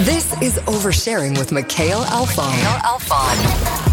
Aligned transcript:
This 0.00 0.30
is 0.42 0.58
Oversharing 0.66 1.38
with 1.38 1.52
Mikhail 1.52 2.02
Alfon. 2.02 2.50
Mikhail 2.50 2.80
Alfon. 2.80 3.85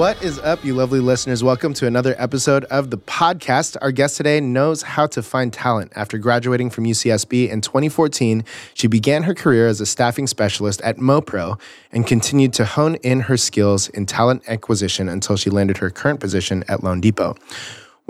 What 0.00 0.22
is 0.22 0.38
up, 0.38 0.64
you 0.64 0.72
lovely 0.72 0.98
listeners? 0.98 1.44
Welcome 1.44 1.74
to 1.74 1.86
another 1.86 2.14
episode 2.16 2.64
of 2.64 2.88
the 2.88 2.96
podcast. 2.96 3.76
Our 3.82 3.92
guest 3.92 4.16
today 4.16 4.40
knows 4.40 4.80
how 4.80 5.06
to 5.08 5.22
find 5.22 5.52
talent. 5.52 5.92
After 5.94 6.16
graduating 6.16 6.70
from 6.70 6.84
UCSB 6.84 7.50
in 7.50 7.60
2014, 7.60 8.42
she 8.72 8.86
began 8.86 9.24
her 9.24 9.34
career 9.34 9.66
as 9.68 9.78
a 9.78 9.84
staffing 9.84 10.26
specialist 10.26 10.80
at 10.80 10.96
MoPro 10.96 11.60
and 11.92 12.06
continued 12.06 12.54
to 12.54 12.64
hone 12.64 12.94
in 13.02 13.20
her 13.20 13.36
skills 13.36 13.90
in 13.90 14.06
talent 14.06 14.42
acquisition 14.48 15.06
until 15.06 15.36
she 15.36 15.50
landed 15.50 15.76
her 15.76 15.90
current 15.90 16.18
position 16.18 16.64
at 16.66 16.80
loanDepot. 16.80 17.36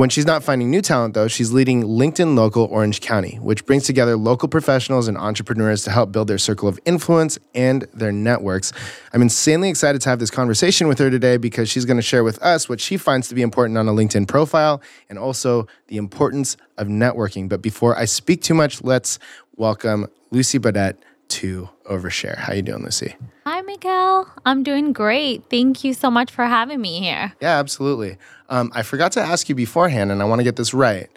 When 0.01 0.09
she's 0.09 0.25
not 0.25 0.43
finding 0.43 0.71
new 0.71 0.81
talent, 0.81 1.13
though, 1.13 1.29
she's 1.29 1.53
leading 1.53 1.83
LinkedIn 1.83 2.35
Local 2.35 2.65
Orange 2.65 3.03
County, 3.03 3.37
which 3.37 3.67
brings 3.67 3.85
together 3.85 4.17
local 4.17 4.49
professionals 4.49 5.09
and 5.09 5.19
entrepreneurs 5.19 5.85
to 5.85 5.91
help 5.91 6.11
build 6.11 6.27
their 6.27 6.39
circle 6.39 6.71
of 6.71 6.81
influence 6.87 7.39
and 7.55 7.87
their 7.93 8.11
networks. 8.11 8.73
I'm 9.13 9.21
insanely 9.21 9.69
excited 9.69 10.01
to 10.01 10.09
have 10.09 10.19
this 10.19 10.31
conversation 10.31 10.89
with 10.89 10.99
her 11.01 11.11
today 11.11 11.37
because 11.37 11.69
she's 11.69 11.85
going 11.85 11.99
to 11.99 12.03
share 12.03 12.25
with 12.25 12.43
us 12.43 12.67
what 12.67 12.81
she 12.81 12.97
finds 12.97 13.29
to 13.29 13.35
be 13.35 13.43
important 13.43 13.77
on 13.77 13.89
a 13.89 13.93
LinkedIn 13.93 14.27
profile 14.27 14.81
and 15.11 15.19
also 15.19 15.67
the 15.89 15.99
importance 15.99 16.57
of 16.79 16.87
networking. 16.87 17.47
But 17.47 17.61
before 17.61 17.95
I 17.95 18.07
speak 18.07 18.41
too 18.41 18.55
much, 18.55 18.83
let's 18.83 19.19
welcome 19.57 20.07
Lucy 20.31 20.59
Beaudette 20.59 20.97
to 21.29 21.69
Overshare. 21.95 22.37
How 22.39 22.53
you 22.53 22.63
doing, 22.63 22.85
Lucy? 22.85 23.17
Hi, 23.45 23.61
Miguel. 23.63 24.31
I'm 24.47 24.63
doing 24.63 24.93
great. 24.93 25.43
Thank 25.51 25.83
you 25.83 25.93
so 25.93 26.11
much 26.11 26.31
for 26.31 26.45
having 26.45 26.81
me 26.81 27.01
here. 27.01 27.33
Yeah, 27.41 27.59
absolutely. 27.59 28.17
Um, 28.49 28.71
I 28.75 28.83
forgot 28.83 29.11
to 29.13 29.21
ask 29.21 29.49
you 29.49 29.57
beforehand, 29.57 30.13
and 30.13 30.23
I 30.23 30.25
want 30.25 30.39
to 30.39 30.45
get 30.45 30.55
this 30.57 30.73
right. 30.73 31.09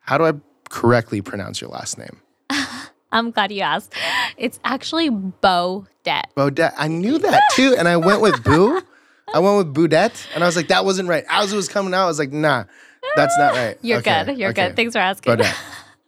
How 0.00 0.16
do 0.16 0.24
I 0.24 0.32
correctly 0.70 1.20
pronounce 1.22 1.60
your 1.60 1.70
last 1.70 1.98
name? 1.98 2.20
I'm 3.12 3.32
glad 3.32 3.50
you 3.50 3.62
asked. 3.62 3.94
It's 4.36 4.60
actually 4.64 5.10
Beaudette. 5.10 6.32
Beaudette. 6.36 6.74
I 6.78 6.86
knew 6.86 7.18
that 7.18 7.42
too, 7.54 7.74
and 7.76 7.88
I 7.88 7.96
went 7.96 8.20
with 8.20 8.44
Boo. 8.44 8.80
I 9.34 9.40
went 9.40 9.56
with 9.58 9.74
Boudet, 9.74 10.24
and 10.36 10.44
I 10.44 10.46
was 10.46 10.54
like, 10.54 10.68
that 10.68 10.84
wasn't 10.84 11.08
right. 11.08 11.24
As 11.28 11.52
it 11.52 11.56
was 11.56 11.68
coming 11.68 11.92
out, 11.94 12.04
I 12.04 12.06
was 12.06 12.20
like, 12.20 12.30
nah, 12.32 12.64
that's 13.16 13.36
not 13.38 13.54
right. 13.54 13.76
You're 13.82 13.98
Okay, 13.98 14.24
good. 14.24 14.38
You're 14.38 14.50
okay. 14.50 14.68
good. 14.68 14.76
Thanks 14.76 14.92
for 14.94 15.00
asking. 15.00 15.32
Beaudette. 15.34 15.56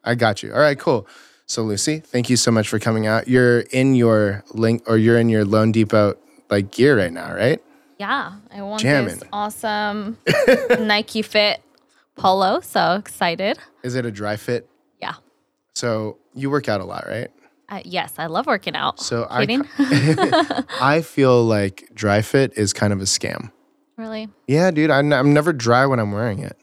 I 0.05 0.14
got 0.14 0.45
you. 0.45 0.53
All 0.53 0.61
right, 0.61 0.78
cool. 0.78 1.08
So 1.49 1.63
Lucy, 1.63 2.01
thank 2.01 2.29
you 2.29 2.37
so 2.37 2.51
much 2.51 2.69
for 2.69 2.79
coming 2.79 3.07
out. 3.07 3.27
You're 3.27 3.61
in 3.61 3.95
your 3.95 4.45
link, 4.53 4.83
or 4.87 4.99
you're 4.99 5.19
in 5.19 5.31
your 5.31 5.47
Loan 5.47 5.73
Depot 5.73 6.15
like 6.51 6.71
gear 6.71 6.99
right 6.99 7.13
now, 7.13 7.35
right? 7.35 7.63
Yeah, 7.99 8.35
I 8.53 8.61
want 8.63 8.83
Jamming. 8.83 9.15
this 9.17 9.25
awesome 9.33 10.19
Nike 10.79 11.23
Fit 11.23 11.63
polo. 12.17 12.61
So 12.61 12.97
excited. 12.97 13.59
Is 13.83 13.95
it 13.95 14.05
a 14.05 14.11
dry 14.11 14.37
fit? 14.37 14.69
Yeah. 15.01 15.15
So 15.75 16.19
you 16.35 16.51
work 16.51 16.69
out 16.69 16.83
a 16.83 16.85
lot, 16.85 17.07
right? 17.09 17.31
Uh, 17.71 17.81
yes, 17.83 18.13
I 18.19 18.27
love 18.27 18.47
working 18.47 18.77
out. 18.77 19.01
So 19.01 19.27
I, 19.31 19.47
I 20.81 21.01
feel 21.01 21.45
like 21.45 21.89
dry 21.95 22.21
fit 22.21 22.53
is 22.57 22.75
kind 22.75 22.93
of 22.93 23.01
a 23.01 23.05
scam. 23.05 23.53
really? 23.97 24.29
Yeah, 24.47 24.71
dude, 24.71 24.91
I'm, 24.91 25.13
I'm 25.13 25.33
never 25.33 25.55
dry 25.55 25.87
when 25.87 25.99
I'm 25.99 26.13
wearing 26.13 26.41
it. 26.41 26.59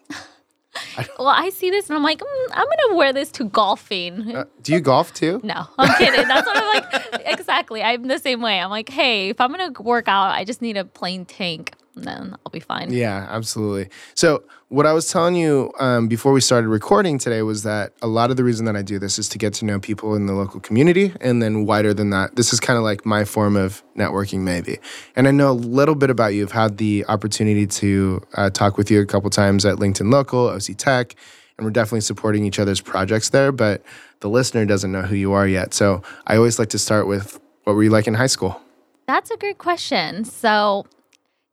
Well, 1.19 1.27
I 1.29 1.49
see 1.49 1.69
this 1.69 1.89
and 1.89 1.95
I'm 1.97 2.03
like, 2.03 2.19
mm, 2.19 2.47
I'm 2.51 2.65
gonna 2.67 2.95
wear 2.95 3.13
this 3.13 3.31
to 3.33 3.45
golfing. 3.45 4.35
Uh, 4.35 4.45
do 4.61 4.73
you 4.73 4.79
golf 4.81 5.13
too? 5.13 5.39
No, 5.43 5.65
I'm 5.77 5.95
kidding. 5.97 6.27
That's 6.27 6.45
what 6.45 6.57
I'm 6.57 6.67
like. 6.75 7.21
Exactly. 7.39 7.81
I'm 7.83 8.07
the 8.07 8.19
same 8.19 8.41
way. 8.41 8.59
I'm 8.59 8.69
like, 8.69 8.89
hey, 8.89 9.29
if 9.29 9.39
I'm 9.41 9.51
gonna 9.51 9.71
work 9.81 10.07
out, 10.07 10.31
I 10.31 10.43
just 10.43 10.61
need 10.61 10.77
a 10.77 10.85
plain 10.85 11.25
tank, 11.25 11.73
then 11.95 12.35
I'll 12.45 12.51
be 12.51 12.59
fine. 12.59 12.91
Yeah, 12.91 13.25
absolutely. 13.29 13.89
So, 14.15 14.43
what 14.69 14.85
I 14.85 14.93
was 14.93 15.09
telling 15.09 15.35
you 15.35 15.71
um, 15.79 16.07
before 16.07 16.33
we 16.33 16.41
started 16.41 16.67
recording 16.67 17.17
today 17.17 17.41
was 17.41 17.63
that 17.63 17.94
a 18.01 18.07
lot 18.07 18.31
of 18.31 18.38
the 18.38 18.44
reason 18.44 18.66
that 18.66 18.75
I 18.75 18.81
do 18.81 19.00
this 19.00 19.17
is 19.17 19.29
to 19.29 19.38
get 19.38 19.53
to 19.56 19.66
know 19.66 19.79
people 19.79 20.16
in 20.16 20.25
the 20.25 20.33
local 20.33 20.59
community. 20.59 21.13
And 21.22 21.41
then, 21.41 21.66
wider 21.66 21.94
than 21.94 22.09
that, 22.09 22.35
this 22.35 22.51
is 22.51 22.59
kind 22.59 22.78
of 22.78 22.83
like 22.83 23.06
my 23.06 23.23
form 23.23 23.56
of 23.56 23.83
networking, 23.95 24.39
maybe. 24.39 24.79
And 25.16 25.28
I 25.28 25.31
know 25.31 25.51
a 25.51 25.53
little 25.53 25.95
bit 25.95 26.09
about 26.09 26.33
you. 26.33 26.44
I've 26.44 26.51
had 26.51 26.78
the 26.78 27.06
opportunity 27.07 27.67
to 27.67 28.22
uh, 28.33 28.50
talk 28.50 28.77
with 28.77 28.91
you 28.91 29.01
a 29.01 29.06
couple 29.06 29.29
times 29.29 29.66
at 29.66 29.77
LinkedIn 29.77 30.12
Local, 30.12 30.47
OC 30.47 30.77
Tech, 30.77 31.16
and 31.57 31.66
we're 31.66 31.72
definitely 31.72 32.01
supporting 32.01 32.44
each 32.44 32.59
other's 32.59 32.81
projects 32.81 33.29
there. 33.29 33.51
But 33.51 33.83
the 34.19 34.29
listener 34.29 34.66
doesn't 34.66 34.91
know 34.91 35.03
who 35.03 35.16
you 35.16 35.31
are 35.31 35.47
yet. 35.47 35.73
So, 35.73 36.01
I 36.27 36.35
always 36.35 36.59
like 36.59 36.69
to 36.69 36.79
start 36.79 37.07
with 37.07 37.39
what 37.63 37.73
were 37.73 37.83
you 37.83 37.89
like 37.89 38.07
in 38.07 38.13
high 38.16 38.27
school? 38.27 38.59
That's 39.07 39.29
a 39.29 39.38
great 39.38 39.59
question. 39.59 40.25
So, 40.25 40.85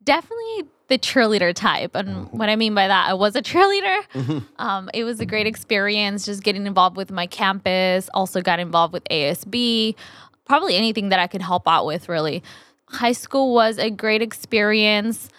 definitely 0.04 0.64
the 0.88 0.98
cheerleader 0.98 1.54
type. 1.54 1.94
And 1.94 2.30
what 2.32 2.48
I 2.48 2.56
mean 2.56 2.74
by 2.74 2.88
that, 2.88 3.08
I 3.08 3.14
was 3.14 3.36
a 3.36 3.42
cheerleader. 3.42 4.44
Um, 4.58 4.90
it 4.94 5.04
was 5.04 5.20
a 5.20 5.26
great 5.26 5.46
experience 5.46 6.26
just 6.26 6.42
getting 6.42 6.66
involved 6.66 6.96
with 6.96 7.10
my 7.10 7.26
campus, 7.26 8.08
also 8.14 8.41
got 8.41 8.60
involved 8.60 8.92
with 8.92 9.04
ASB, 9.04 9.94
probably 10.44 10.76
anything 10.76 11.08
that 11.08 11.18
I 11.18 11.26
could 11.26 11.42
help 11.42 11.66
out 11.66 11.86
with, 11.86 12.08
really. 12.08 12.42
High 12.88 13.12
school 13.12 13.54
was 13.54 13.78
a 13.78 13.91
great 13.91 14.22
experience. 14.22 15.30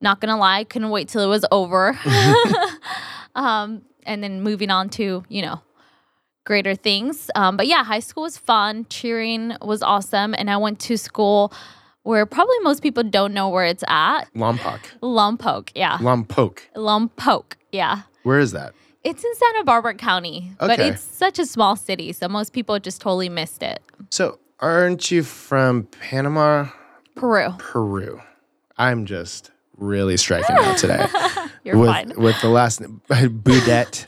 Not 0.00 0.20
gonna 0.20 0.36
lie, 0.36 0.64
couldn't 0.64 0.90
wait 0.90 1.08
till 1.08 1.22
it 1.22 1.26
was 1.26 1.44
over. 1.50 1.98
um, 3.34 3.82
and 4.04 4.22
then 4.22 4.42
moving 4.42 4.70
on 4.70 4.88
to, 4.90 5.24
you 5.28 5.42
know, 5.42 5.60
greater 6.44 6.74
things. 6.74 7.30
Um, 7.34 7.56
but 7.56 7.66
yeah, 7.66 7.84
high 7.84 8.00
school 8.00 8.22
was 8.22 8.38
fun. 8.38 8.86
Cheering 8.88 9.54
was 9.60 9.82
awesome. 9.82 10.34
And 10.36 10.50
I 10.50 10.56
went 10.56 10.80
to 10.80 10.96
school 10.96 11.52
where 12.02 12.26
probably 12.26 12.58
most 12.60 12.82
people 12.82 13.02
don't 13.02 13.34
know 13.34 13.48
where 13.48 13.64
it's 13.64 13.84
at. 13.88 14.24
Lompoc. 14.34 14.80
Lompoc, 15.02 15.70
yeah. 15.74 15.98
Lompoc. 15.98 16.60
Lompoc, 16.74 17.54
yeah. 17.72 18.02
Where 18.22 18.38
is 18.38 18.52
that? 18.52 18.74
It's 19.04 19.24
in 19.24 19.34
Santa 19.36 19.64
Barbara 19.64 19.94
County, 19.94 20.52
but 20.58 20.78
it's 20.78 21.00
such 21.00 21.38
a 21.38 21.46
small 21.46 21.76
city, 21.76 22.12
so 22.12 22.28
most 22.28 22.52
people 22.52 22.78
just 22.78 23.00
totally 23.00 23.28
missed 23.28 23.62
it. 23.62 23.80
So, 24.10 24.38
aren't 24.58 25.10
you 25.10 25.22
from 25.22 25.84
Panama, 25.84 26.68
Peru, 27.14 27.54
Peru? 27.58 28.20
I'm 28.76 29.06
just 29.06 29.50
really 29.76 30.16
striking 30.16 30.56
out 30.56 30.76
today 30.76 31.06
you're 31.64 31.78
with 31.78 31.90
fine. 31.90 32.12
with 32.16 32.40
the 32.40 32.48
last 32.48 32.80
name 32.80 33.00
Boudet. 33.08 34.04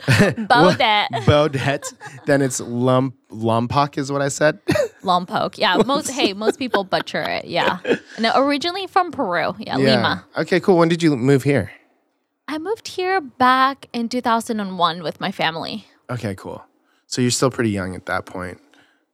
Beaudette, 0.48 1.08
Beaudette. 1.24 1.92
Then 2.26 2.42
it's 2.42 2.60
Lump 2.60 3.14
Lompoc 3.30 3.98
is 3.98 4.10
what 4.10 4.22
I 4.22 4.28
said. 4.28 4.58
Lompoc, 5.02 5.58
yeah. 5.58 5.76
Most 5.86 6.10
hey, 6.10 6.32
most 6.32 6.58
people 6.58 6.84
butcher 6.84 7.22
it, 7.22 7.44
yeah. 7.46 7.78
No, 8.18 8.32
originally 8.34 8.86
from 8.86 9.10
Peru, 9.12 9.54
yeah, 9.58 9.76
Lima. 9.76 10.24
Okay, 10.36 10.60
cool. 10.60 10.76
When 10.78 10.88
did 10.88 11.02
you 11.02 11.16
move 11.16 11.42
here? 11.44 11.72
I 12.48 12.58
moved 12.58 12.88
here 12.88 13.20
back 13.20 13.86
in 13.92 14.08
2001 14.08 15.02
with 15.02 15.20
my 15.20 15.30
family. 15.30 15.86
Okay, 16.10 16.34
cool. 16.34 16.64
So 17.06 17.22
you're 17.22 17.30
still 17.30 17.50
pretty 17.50 17.70
young 17.70 17.94
at 17.94 18.06
that 18.06 18.26
point. 18.26 18.60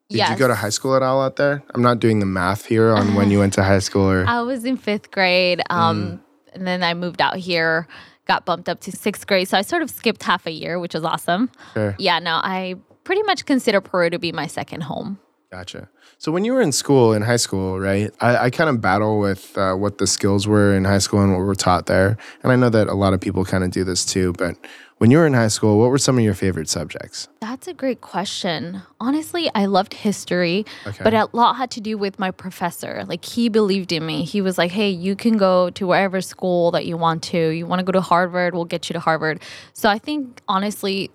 Did 0.08 0.18
yes. 0.18 0.30
you 0.30 0.36
go 0.36 0.48
to 0.48 0.54
high 0.54 0.68
school 0.70 0.94
at 0.94 1.02
all 1.02 1.20
out 1.20 1.36
there? 1.36 1.62
I'm 1.74 1.82
not 1.82 1.98
doing 1.98 2.20
the 2.20 2.26
math 2.26 2.64
here 2.66 2.94
on 2.94 3.14
when 3.14 3.30
you 3.30 3.38
went 3.40 3.52
to 3.54 3.62
high 3.64 3.80
school 3.80 4.08
or 4.08 4.24
I 4.26 4.40
was 4.42 4.64
in 4.64 4.76
fifth 4.76 5.10
grade, 5.10 5.60
Mm. 5.70 5.74
um, 5.74 6.20
and 6.54 6.66
then 6.66 6.82
I 6.82 6.94
moved 6.94 7.20
out 7.20 7.36
here, 7.36 7.88
got 8.26 8.44
bumped 8.44 8.68
up 8.68 8.80
to 8.80 8.92
sixth 8.92 9.26
grade. 9.26 9.48
So 9.48 9.56
I 9.56 9.62
sort 9.62 9.82
of 9.82 9.90
skipped 9.90 10.22
half 10.22 10.46
a 10.46 10.50
year, 10.50 10.78
which 10.78 10.94
was 10.94 11.04
awesome. 11.04 11.50
Sure. 11.74 11.94
Yeah, 11.98 12.18
no, 12.18 12.40
I 12.42 12.76
pretty 13.04 13.22
much 13.22 13.46
consider 13.46 13.80
Peru 13.80 14.10
to 14.10 14.18
be 14.18 14.32
my 14.32 14.46
second 14.46 14.82
home. 14.82 15.18
Gotcha. 15.50 15.88
So 16.18 16.32
when 16.32 16.44
you 16.44 16.54
were 16.54 16.60
in 16.60 16.72
school, 16.72 17.12
in 17.12 17.22
high 17.22 17.36
school, 17.36 17.78
right? 17.78 18.10
I, 18.20 18.36
I 18.36 18.50
kind 18.50 18.68
of 18.68 18.80
battle 18.80 19.20
with 19.20 19.56
uh, 19.56 19.74
what 19.74 19.98
the 19.98 20.06
skills 20.06 20.46
were 20.46 20.74
in 20.74 20.84
high 20.84 20.98
school 20.98 21.22
and 21.22 21.32
what 21.32 21.40
we're 21.40 21.54
taught 21.54 21.86
there. 21.86 22.16
And 22.42 22.50
I 22.50 22.56
know 22.56 22.70
that 22.70 22.88
a 22.88 22.94
lot 22.94 23.12
of 23.12 23.20
people 23.20 23.44
kind 23.44 23.62
of 23.62 23.70
do 23.70 23.84
this 23.84 24.04
too. 24.04 24.32
But 24.32 24.56
when 24.98 25.10
you 25.10 25.18
were 25.18 25.26
in 25.26 25.34
high 25.34 25.48
school, 25.48 25.78
what 25.78 25.90
were 25.90 25.98
some 25.98 26.16
of 26.16 26.24
your 26.24 26.32
favorite 26.34 26.68
subjects? 26.68 27.28
That's 27.40 27.68
a 27.68 27.74
great 27.74 28.00
question. 28.00 28.82
Honestly, 28.98 29.50
I 29.54 29.66
loved 29.66 29.92
history, 29.92 30.64
Okay. 30.86 31.04
but 31.04 31.12
a 31.14 31.28
lot 31.32 31.54
had 31.54 31.70
to 31.72 31.80
do 31.80 31.98
with 31.98 32.18
my 32.18 32.30
professor. 32.30 33.04
Like 33.06 33.24
he 33.24 33.48
believed 33.48 33.92
in 33.92 34.06
me. 34.06 34.24
He 34.24 34.40
was 34.40 34.56
like, 34.56 34.70
"Hey, 34.70 34.88
you 34.90 35.14
can 35.14 35.36
go 35.36 35.70
to 35.70 35.86
wherever 35.86 36.20
school 36.20 36.70
that 36.70 36.86
you 36.86 36.96
want 36.96 37.22
to. 37.24 37.50
You 37.50 37.66
want 37.66 37.80
to 37.80 37.84
go 37.84 37.92
to 37.92 38.00
Harvard, 38.00 38.54
we'll 38.54 38.64
get 38.64 38.88
you 38.88 38.94
to 38.94 39.00
Harvard." 39.00 39.42
So 39.74 39.88
I 39.90 39.98
think 39.98 40.40
honestly, 40.48 41.10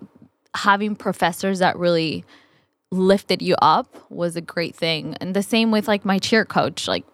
having 0.54 0.94
professors 0.94 1.58
that 1.60 1.76
really 1.78 2.24
lifted 2.90 3.40
you 3.42 3.56
up 3.62 3.96
was 4.10 4.36
a 4.36 4.40
great 4.42 4.76
thing. 4.76 5.16
And 5.20 5.34
the 5.34 5.42
same 5.42 5.70
with 5.70 5.88
like 5.88 6.04
my 6.04 6.18
cheer 6.18 6.44
coach. 6.44 6.86
Like 6.86 7.04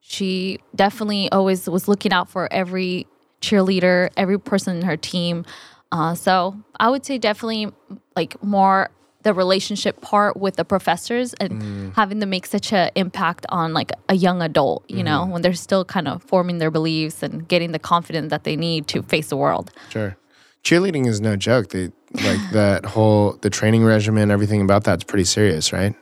she 0.00 0.58
definitely 0.74 1.30
always 1.30 1.68
was 1.68 1.86
looking 1.86 2.12
out 2.12 2.28
for 2.30 2.50
every 2.52 3.06
cheerleader, 3.42 4.08
every 4.16 4.38
person 4.40 4.76
in 4.78 4.82
her 4.82 4.96
team. 4.96 5.44
Uh, 5.90 6.14
so 6.14 6.56
I 6.78 6.90
would 6.90 7.04
say 7.04 7.18
definitely 7.18 7.72
like 8.14 8.42
more 8.42 8.90
the 9.22 9.34
relationship 9.34 10.00
part 10.00 10.36
with 10.36 10.56
the 10.56 10.64
professors 10.64 11.34
and 11.34 11.92
having 11.94 12.20
them 12.20 12.30
make 12.30 12.46
such 12.46 12.72
an 12.72 12.90
impact 12.94 13.44
on 13.48 13.74
like 13.74 13.90
a 14.08 14.14
young 14.14 14.40
adult, 14.42 14.88
you 14.88 15.02
know, 15.02 15.26
when 15.26 15.42
they're 15.42 15.54
still 15.54 15.84
kind 15.84 16.06
of 16.06 16.22
forming 16.22 16.58
their 16.58 16.70
beliefs 16.70 17.22
and 17.22 17.46
getting 17.48 17.72
the 17.72 17.78
confidence 17.78 18.30
that 18.30 18.44
they 18.44 18.54
need 18.54 18.86
to 18.86 19.02
face 19.02 19.28
the 19.28 19.36
world. 19.36 19.72
Sure. 19.90 20.16
Cheerleading 20.62 21.06
is 21.06 21.20
no 21.20 21.36
joke. 21.36 21.70
They 21.70 21.90
like 22.14 22.38
that 22.52 22.84
whole 22.84 23.32
the 23.40 23.50
training 23.50 23.84
regimen, 23.84 24.30
everything 24.30 24.60
about 24.62 24.84
that's 24.84 25.04
pretty 25.04 25.24
serious, 25.24 25.72
right? 25.72 25.94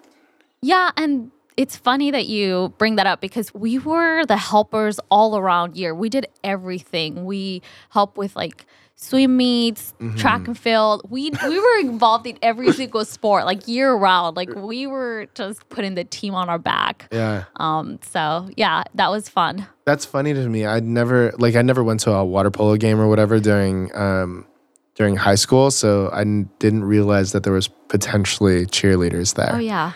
Yeah, 0.60 0.90
and 0.96 1.30
it's 1.56 1.76
funny 1.76 2.10
that 2.10 2.26
you 2.26 2.74
bring 2.76 2.96
that 2.96 3.06
up 3.06 3.20
because 3.20 3.52
we 3.54 3.78
were 3.78 4.26
the 4.26 4.36
helpers 4.36 5.00
all 5.10 5.38
around 5.38 5.76
year. 5.76 5.94
We 5.94 6.08
did 6.08 6.26
everything. 6.44 7.24
We 7.24 7.62
help 7.90 8.18
with 8.18 8.36
like 8.36 8.66
swim 8.96 9.36
meets, 9.36 9.92
Mm-hmm. 10.00 10.16
track 10.16 10.46
and 10.48 10.58
field. 10.58 11.02
We 11.08 11.30
we 11.46 11.60
were 11.60 11.78
involved 11.80 12.26
in 12.26 12.38
every 12.42 12.72
single 12.72 13.04
sport, 13.04 13.44
like 13.44 13.66
year 13.68 13.94
round. 13.94 14.36
Like 14.36 14.48
we 14.54 14.86
were 14.86 15.26
just 15.34 15.68
putting 15.68 15.94
the 15.94 16.04
team 16.04 16.34
on 16.34 16.48
our 16.48 16.58
back. 16.58 17.08
Yeah. 17.12 17.44
Um. 17.56 17.98
So 18.02 18.48
yeah, 18.56 18.82
that 18.94 19.10
was 19.10 19.28
fun. 19.28 19.66
That's 19.84 20.04
funny 20.04 20.34
to 20.34 20.48
me. 20.48 20.66
I'd 20.66 20.84
never 20.84 21.32
like 21.38 21.54
I 21.56 21.62
never 21.62 21.84
went 21.84 22.00
to 22.00 22.12
a 22.12 22.24
water 22.24 22.50
polo 22.50 22.76
game 22.76 22.98
or 23.00 23.08
whatever 23.08 23.38
during 23.38 23.94
um 23.94 24.46
during 24.94 25.14
high 25.16 25.34
school, 25.34 25.70
so 25.70 26.08
I 26.08 26.22
n- 26.22 26.48
didn't 26.58 26.84
realize 26.84 27.32
that 27.32 27.42
there 27.42 27.52
was 27.52 27.68
potentially 27.68 28.64
cheerleaders 28.66 29.34
there. 29.34 29.50
Oh 29.54 29.58
yeah. 29.58 29.92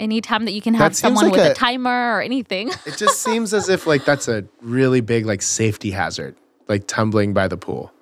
Anytime 0.00 0.44
that 0.44 0.52
you 0.52 0.60
can 0.60 0.74
have 0.74 0.90
That 0.92 0.96
someone 0.96 1.26
like 1.26 1.32
with 1.32 1.46
a, 1.46 1.50
a- 1.52 1.54
timer 1.54 2.16
or 2.16 2.20
anything. 2.20 2.68
It 2.84 2.96
just 2.98 3.22
seems 3.22 3.54
as 3.54 3.68
if 3.68 3.86
like 3.86 4.04
that's 4.04 4.28
a 4.28 4.44
really 4.60 5.00
big 5.00 5.24
like 5.24 5.40
safety 5.40 5.92
hazard, 5.92 6.34
like 6.68 6.86
tumbling 6.88 7.32
by 7.32 7.46
the 7.48 7.56
pool. 7.56 7.92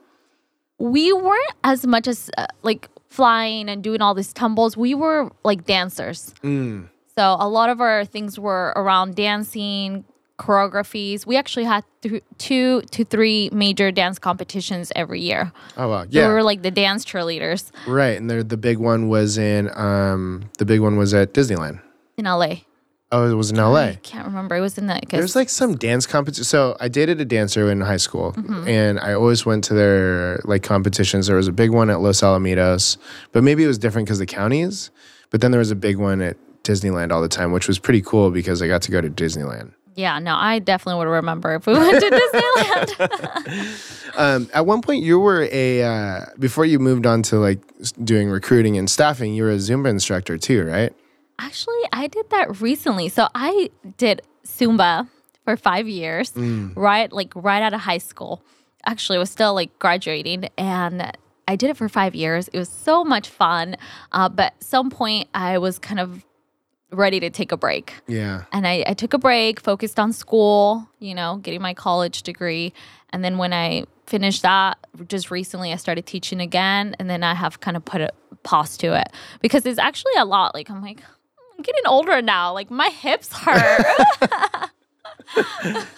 We 0.79 1.13
weren't 1.13 1.53
as 1.65 1.87
much 1.87 2.07
as 2.09 2.31
uh, 2.37 2.47
like 2.63 2.89
flying 3.09 3.69
and 3.69 3.83
doing 3.83 4.01
all 4.01 4.15
these 4.15 4.33
tumbles. 4.33 4.77
We 4.77 4.95
were 4.95 5.31
like 5.45 5.65
dancers. 5.67 6.35
Mm. 6.43 6.89
So 7.17 7.37
a 7.39 7.49
lot 7.49 7.69
of 7.69 7.81
our 7.81 8.05
things 8.05 8.39
were 8.39 8.73
around 8.75 9.15
dancing, 9.17 10.05
choreographies. 10.39 11.27
We 11.27 11.37
actually 11.37 11.65
had 11.65 11.85
th- 12.01 12.23
two 12.39 12.81
to 12.91 13.05
three 13.05 13.51
major 13.53 13.91
dance 13.93 14.19
competitions 14.19 14.91
every 14.97 15.21
year. 15.21 15.53
Oh 15.77 15.89
wow, 15.89 16.03
So 16.05 16.09
yeah, 16.11 16.29
we 16.29 16.35
were 16.35 16.43
like 16.43 16.63
the 16.63 16.71
dance 16.71 17.05
cheerleaders 17.05 17.71
right. 17.87 18.17
And 18.19 18.29
there, 18.31 18.43
the 18.43 18.57
big 18.57 18.79
one 18.79 19.09
was 19.09 19.39
in 19.39 19.71
um 19.79 20.51
the 20.59 20.65
big 20.65 20.81
one 20.81 20.97
was 20.97 21.13
at 21.15 21.33
Disneyland. 21.35 21.81
in 22.17 22.25
LA. 22.25 22.57
Oh, 23.13 23.31
it 23.31 23.35
was 23.35 23.51
in 23.51 23.59
L.A. 23.59 23.91
I 23.91 23.95
can't 24.03 24.27
remember. 24.27 24.57
It 24.57 24.61
was 24.63 24.79
in 24.79 24.87
that. 24.87 25.07
Guess- 25.09 25.19
There's 25.21 25.37
like 25.37 25.51
some 25.51 25.77
dance 25.77 26.07
competition. 26.07 26.45
So 26.45 26.77
I 26.81 26.89
dated 26.89 27.21
a 27.21 27.25
dancer 27.27 27.71
in 27.71 27.81
high 27.83 27.99
school, 27.99 28.33
Mm-hmm. 28.33 28.67
and 28.67 28.99
I 28.99 29.13
always 29.13 29.45
went 29.45 29.65
to 29.65 29.75
their 29.75 30.41
like 30.45 30.63
competitions. 30.63 31.27
There 31.27 31.37
was 31.37 31.47
a 31.49 31.53
big 31.53 31.71
one 31.71 31.91
at 31.91 32.01
Los 32.01 32.23
Alamitos, 32.23 32.97
but 33.33 33.45
maybe 33.45 33.63
it 33.65 33.67
was 33.67 33.79
different 33.79 34.07
because 34.09 34.19
the 34.19 34.27
counties. 34.27 34.91
But 35.31 35.43
then 35.43 35.51
there 35.51 35.59
was 35.61 35.71
a 35.71 35.77
big 35.77 35.99
one 35.99 36.23
at 36.23 36.37
Disneyland 36.65 37.13
all 37.13 37.21
the 37.21 37.29
time, 37.29 37.53
which 37.53 37.69
was 37.69 37.79
pretty 37.79 38.01
cool 38.03 38.31
because 38.31 38.63
I 38.63 38.67
got 38.67 38.83
to 38.83 38.91
go 38.91 39.01
to 39.03 39.11
Disneyland. 39.11 39.73
yeah, 39.95 40.19
no, 40.19 40.35
I 40.35 40.59
definitely 40.59 40.99
would 41.05 41.11
remember 41.13 41.55
if 41.55 41.67
we 41.67 41.75
went 41.75 42.01
to 42.01 42.11
Disneyland. 42.97 43.89
Um, 44.15 44.51
at 44.53 44.67
one 44.67 44.83
point, 44.83 45.03
you 45.03 45.19
were 45.19 45.49
a 45.51 45.83
uh, 45.83 46.25
before 46.39 46.67
you 46.67 46.79
moved 46.79 47.07
on 47.07 47.23
to 47.25 47.37
like 47.39 47.61
doing 48.05 48.29
recruiting 48.29 48.77
and 48.77 48.91
staffing. 48.91 49.33
You 49.33 49.45
were 49.45 49.51
a 49.53 49.57
Zumba 49.57 49.89
instructor 49.89 50.37
too, 50.37 50.65
right? 50.67 50.93
Actually, 51.39 51.83
I 51.93 52.07
did 52.07 52.31
that 52.31 52.61
recently. 52.61 53.09
So 53.09 53.29
I 53.35 53.71
did 53.97 54.23
Zumba 54.47 55.09
for 55.45 55.57
five 55.57 55.89
years, 55.89 56.33
right? 56.77 57.13
Like 57.13 57.33
right 57.35 57.63
out 57.63 57.75
of 57.75 57.81
high 57.81 57.99
school. 57.99 58.43
Actually, 58.87 59.17
I 59.17 59.19
was 59.21 59.31
still 59.31 59.55
like 59.55 59.77
graduating 59.79 60.49
and 60.57 61.13
I 61.49 61.57
did 61.57 61.71
it 61.71 61.77
for 61.77 61.89
five 61.89 62.15
years. 62.15 62.49
It 62.49 62.59
was 62.59 62.69
so 62.69 63.05
much 63.05 63.29
fun. 63.29 63.77
Uh, 64.13 64.29
but 64.29 64.55
some 64.63 64.91
point, 64.91 65.29
I 65.35 65.59
was 65.59 65.79
kind 65.79 66.01
of 66.01 66.25
ready 66.93 67.21
to 67.21 67.31
take 67.31 67.53
a 67.53 67.57
break. 67.57 67.95
Yeah. 68.07 68.45
And 68.53 68.67
I, 68.67 68.85
I 68.87 68.95
took 68.95 69.15
a 69.15 69.19
break, 69.19 69.61
focused 69.61 69.99
on 69.99 70.13
school, 70.13 70.89
you 70.99 71.15
know, 71.15 71.37
getting 71.37 71.63
my 71.63 71.75
college 71.75 72.23
degree. 72.23 72.73
And 73.11 73.25
then 73.25 73.39
when 73.39 73.53
I 73.53 73.85
finished 74.07 74.43
that, 74.43 74.79
just 75.09 75.31
recently 75.31 75.73
I 75.73 75.77
started 75.77 76.07
teaching 76.07 76.41
again. 76.41 76.95
And 76.99 77.09
then 77.09 77.25
I 77.25 77.35
have 77.35 77.61
kind 77.61 77.77
of 77.77 77.85
put 77.85 78.01
a 78.01 78.11
pause 78.43 78.77
to 78.79 78.99
it 78.99 79.09
because 79.41 79.65
it's 79.67 79.79
actually 79.79 80.15
a 80.19 80.25
lot. 80.25 80.55
Like, 80.55 80.71
I'm 80.71 80.83
like, 80.83 81.01
I'm 81.57 81.63
getting 81.63 81.87
older 81.87 82.21
now. 82.23 82.53
Like, 82.53 82.71
my 82.71 82.89
hips 82.89 83.33
hurt. 83.33 83.87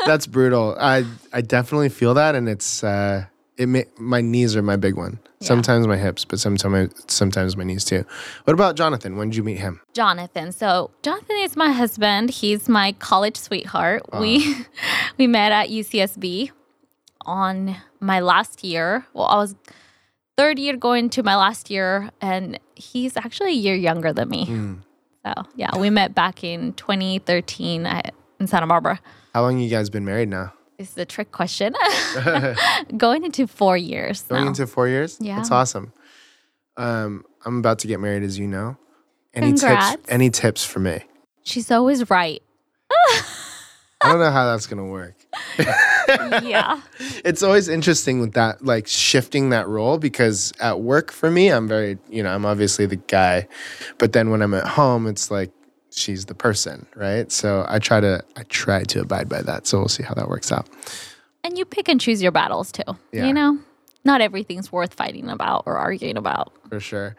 That's 0.07 0.27
brutal. 0.27 0.77
I 0.79 1.05
I 1.33 1.41
definitely 1.41 1.89
feel 1.89 2.15
that, 2.15 2.35
and 2.35 2.49
it's 2.49 2.85
uh, 2.85 3.27
it. 3.57 3.67
Ma- 3.67 3.81
my 3.99 4.21
knees 4.21 4.55
are 4.57 4.63
my 4.63 4.77
big 4.77 4.97
one. 4.97 5.19
Sometimes 5.41 5.87
my 5.87 5.97
hips, 5.97 6.25
but 6.25 6.39
sometimes 6.41 6.93
sometimes 7.09 7.57
my 7.57 7.65
knees 7.65 7.85
too. 7.85 8.05
What 8.45 8.55
about 8.55 8.77
Jonathan? 8.77 9.17
When 9.17 9.29
did 9.31 9.37
you 9.37 9.43
meet 9.43 9.59
him? 9.59 9.81
Jonathan. 9.93 10.53
So 10.53 10.91
Jonathan 11.03 11.37
is 11.39 11.57
my 11.57 11.71
husband. 11.73 12.31
He's 12.31 12.69
my 12.69 12.93
college 12.93 13.37
sweetheart. 13.37 14.03
We 14.21 14.57
we 15.19 15.27
met 15.27 15.53
at 15.53 15.69
UCSB 15.69 16.51
on 17.27 17.77
my 18.01 18.21
last 18.21 18.65
year. 18.65 19.07
Well, 19.13 19.27
I 19.27 19.37
was 19.37 19.55
third 20.37 20.59
year 20.59 20.77
going 20.77 21.11
to 21.11 21.23
my 21.23 21.37
last 21.37 21.71
year, 21.71 22.11
and 22.21 22.59
he's 22.75 23.17
actually 23.17 23.51
a 23.51 23.57
year 23.57 23.75
younger 23.75 24.13
than 24.13 24.29
me. 24.29 24.47
So 25.25 25.33
yeah, 25.57 25.77
we 25.77 25.91
met 25.91 26.15
back 26.15 26.45
in 26.45 26.73
2013 26.75 27.87
at, 27.87 28.15
in 28.41 28.47
Santa 28.47 28.67
Barbara. 28.67 29.01
How 29.33 29.43
long 29.43 29.59
you 29.59 29.71
guys 29.71 29.91
been 29.91 30.05
married 30.05 30.29
now? 30.29 30.53
This 30.79 30.91
is 30.91 30.99
a 30.99 31.05
trick 31.05 31.33
question. 31.33 31.75
going 32.97 33.25
into 33.25 33.47
four 33.47 33.77
years. 33.77 34.23
Going 34.23 34.43
now. 34.43 34.49
into 34.49 34.67
four 34.67 34.89
years. 34.89 35.19
Yeah. 35.21 35.37
that's 35.37 35.51
awesome. 35.51 35.93
Um, 36.77 37.25
I'm 37.45 37.59
about 37.59 37.79
to 37.81 37.87
get 37.87 38.01
married, 38.01 38.23
as 38.23 38.39
you 38.39 38.49
know. 38.49 38.77
Any 39.33 39.53
Congrats. 39.53 39.93
tips? 39.93 40.05
Any 40.09 40.31
tips 40.31 40.65
for 40.65 40.81
me? 40.81 41.03
She's 41.43 41.71
always 41.71 42.11
right. 42.11 42.43
I 42.91 44.11
don't 44.11 44.19
know 44.19 44.31
how 44.31 44.47
that's 44.47 44.67
gonna 44.67 44.85
work. 44.85 45.15
Yeah. 46.09 46.81
It's 47.25 47.43
always 47.43 47.69
interesting 47.69 48.21
with 48.21 48.33
that, 48.35 48.65
like 48.65 48.87
shifting 48.87 49.51
that 49.51 49.67
role, 49.69 49.99
because 49.99 50.53
at 50.61 50.81
work 50.81 51.11
for 51.13 51.31
me, 51.31 51.49
I'm 51.49 51.67
very, 51.67 51.99
you 52.09 52.23
know, 52.23 52.31
I'm 52.35 52.45
obviously 52.45 52.87
the 52.87 52.97
guy, 52.97 53.49
but 53.99 54.13
then 54.13 54.31
when 54.31 54.43
I'm 54.43 54.55
at 54.55 54.67
home, 54.67 55.07
it's 55.07 55.31
like 55.31 55.51
she's 55.91 56.27
the 56.27 56.35
person, 56.35 56.87
right? 56.97 57.31
So 57.33 57.65
I 57.69 57.79
try 57.79 58.01
to, 58.01 58.23
I 58.37 58.43
try 58.45 58.83
to 58.85 59.01
abide 59.01 59.29
by 59.29 59.43
that. 59.43 59.67
So 59.67 59.79
we'll 59.79 59.89
see 59.89 60.03
how 60.03 60.15
that 60.15 60.29
works 60.29 60.53
out. 60.53 60.69
And 61.43 61.57
you 61.59 61.65
pick 61.65 61.89
and 61.89 62.01
choose 62.01 62.23
your 62.23 62.33
battles 62.33 62.73
too. 62.73 62.83
Yeah. 63.13 63.27
You 63.27 63.33
know, 63.33 63.59
not 64.05 64.21
everything's 64.21 64.71
worth 64.73 64.95
fighting 64.95 65.29
about 65.31 65.65
or 65.67 65.77
arguing 65.77 66.17
about. 66.17 66.53
for 66.69 66.81
sure. 66.81 67.17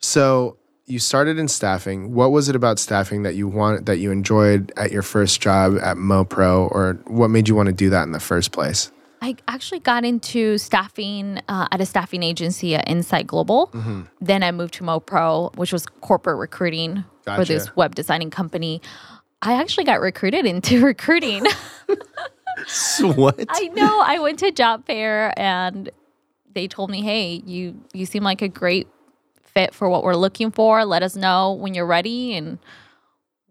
So 0.00 0.56
you 0.86 0.98
started 0.98 1.38
in 1.38 1.48
staffing. 1.48 2.12
What 2.14 2.30
was 2.30 2.48
it 2.48 2.56
about 2.56 2.78
staffing 2.78 3.22
that 3.22 3.34
you 3.34 3.48
wanted 3.48 3.86
that 3.86 3.98
you 3.98 4.10
enjoyed 4.10 4.72
at 4.76 4.92
your 4.92 5.02
first 5.02 5.40
job 5.40 5.78
at 5.82 5.96
MoPro, 5.96 6.70
or 6.70 6.98
what 7.06 7.28
made 7.28 7.48
you 7.48 7.54
want 7.54 7.68
to 7.68 7.72
do 7.72 7.90
that 7.90 8.02
in 8.02 8.12
the 8.12 8.20
first 8.20 8.52
place? 8.52 8.90
I 9.22 9.36
actually 9.48 9.80
got 9.80 10.04
into 10.04 10.58
staffing 10.58 11.40
uh, 11.48 11.66
at 11.72 11.80
a 11.80 11.86
staffing 11.86 12.22
agency 12.22 12.74
at 12.74 12.86
Insight 12.86 13.26
Global. 13.26 13.68
Mm-hmm. 13.68 14.02
Then 14.20 14.42
I 14.42 14.52
moved 14.52 14.74
to 14.74 14.84
MoPro, 14.84 15.56
which 15.56 15.72
was 15.72 15.86
corporate 15.86 16.36
recruiting 16.36 17.04
for 17.24 17.44
this 17.44 17.74
web 17.74 17.94
designing 17.94 18.30
company. 18.30 18.82
I 19.40 19.54
actually 19.54 19.84
got 19.84 20.00
recruited 20.00 20.44
into 20.44 20.84
recruiting. 20.84 21.46
what? 23.00 23.42
I 23.48 23.68
know. 23.68 24.02
I 24.04 24.18
went 24.18 24.40
to 24.40 24.50
job 24.50 24.84
fair 24.84 25.32
and 25.38 25.88
they 26.52 26.68
told 26.68 26.90
me, 26.90 27.00
"Hey, 27.00 27.42
you 27.46 27.80
you 27.94 28.04
seem 28.04 28.22
like 28.22 28.42
a 28.42 28.48
great 28.48 28.88
fit 29.54 29.74
for 29.74 29.88
what 29.88 30.02
we're 30.02 30.16
looking 30.16 30.50
for. 30.50 30.84
Let 30.84 31.02
us 31.02 31.16
know 31.16 31.52
when 31.52 31.74
you're 31.74 31.86
ready 31.86 32.34
and 32.34 32.58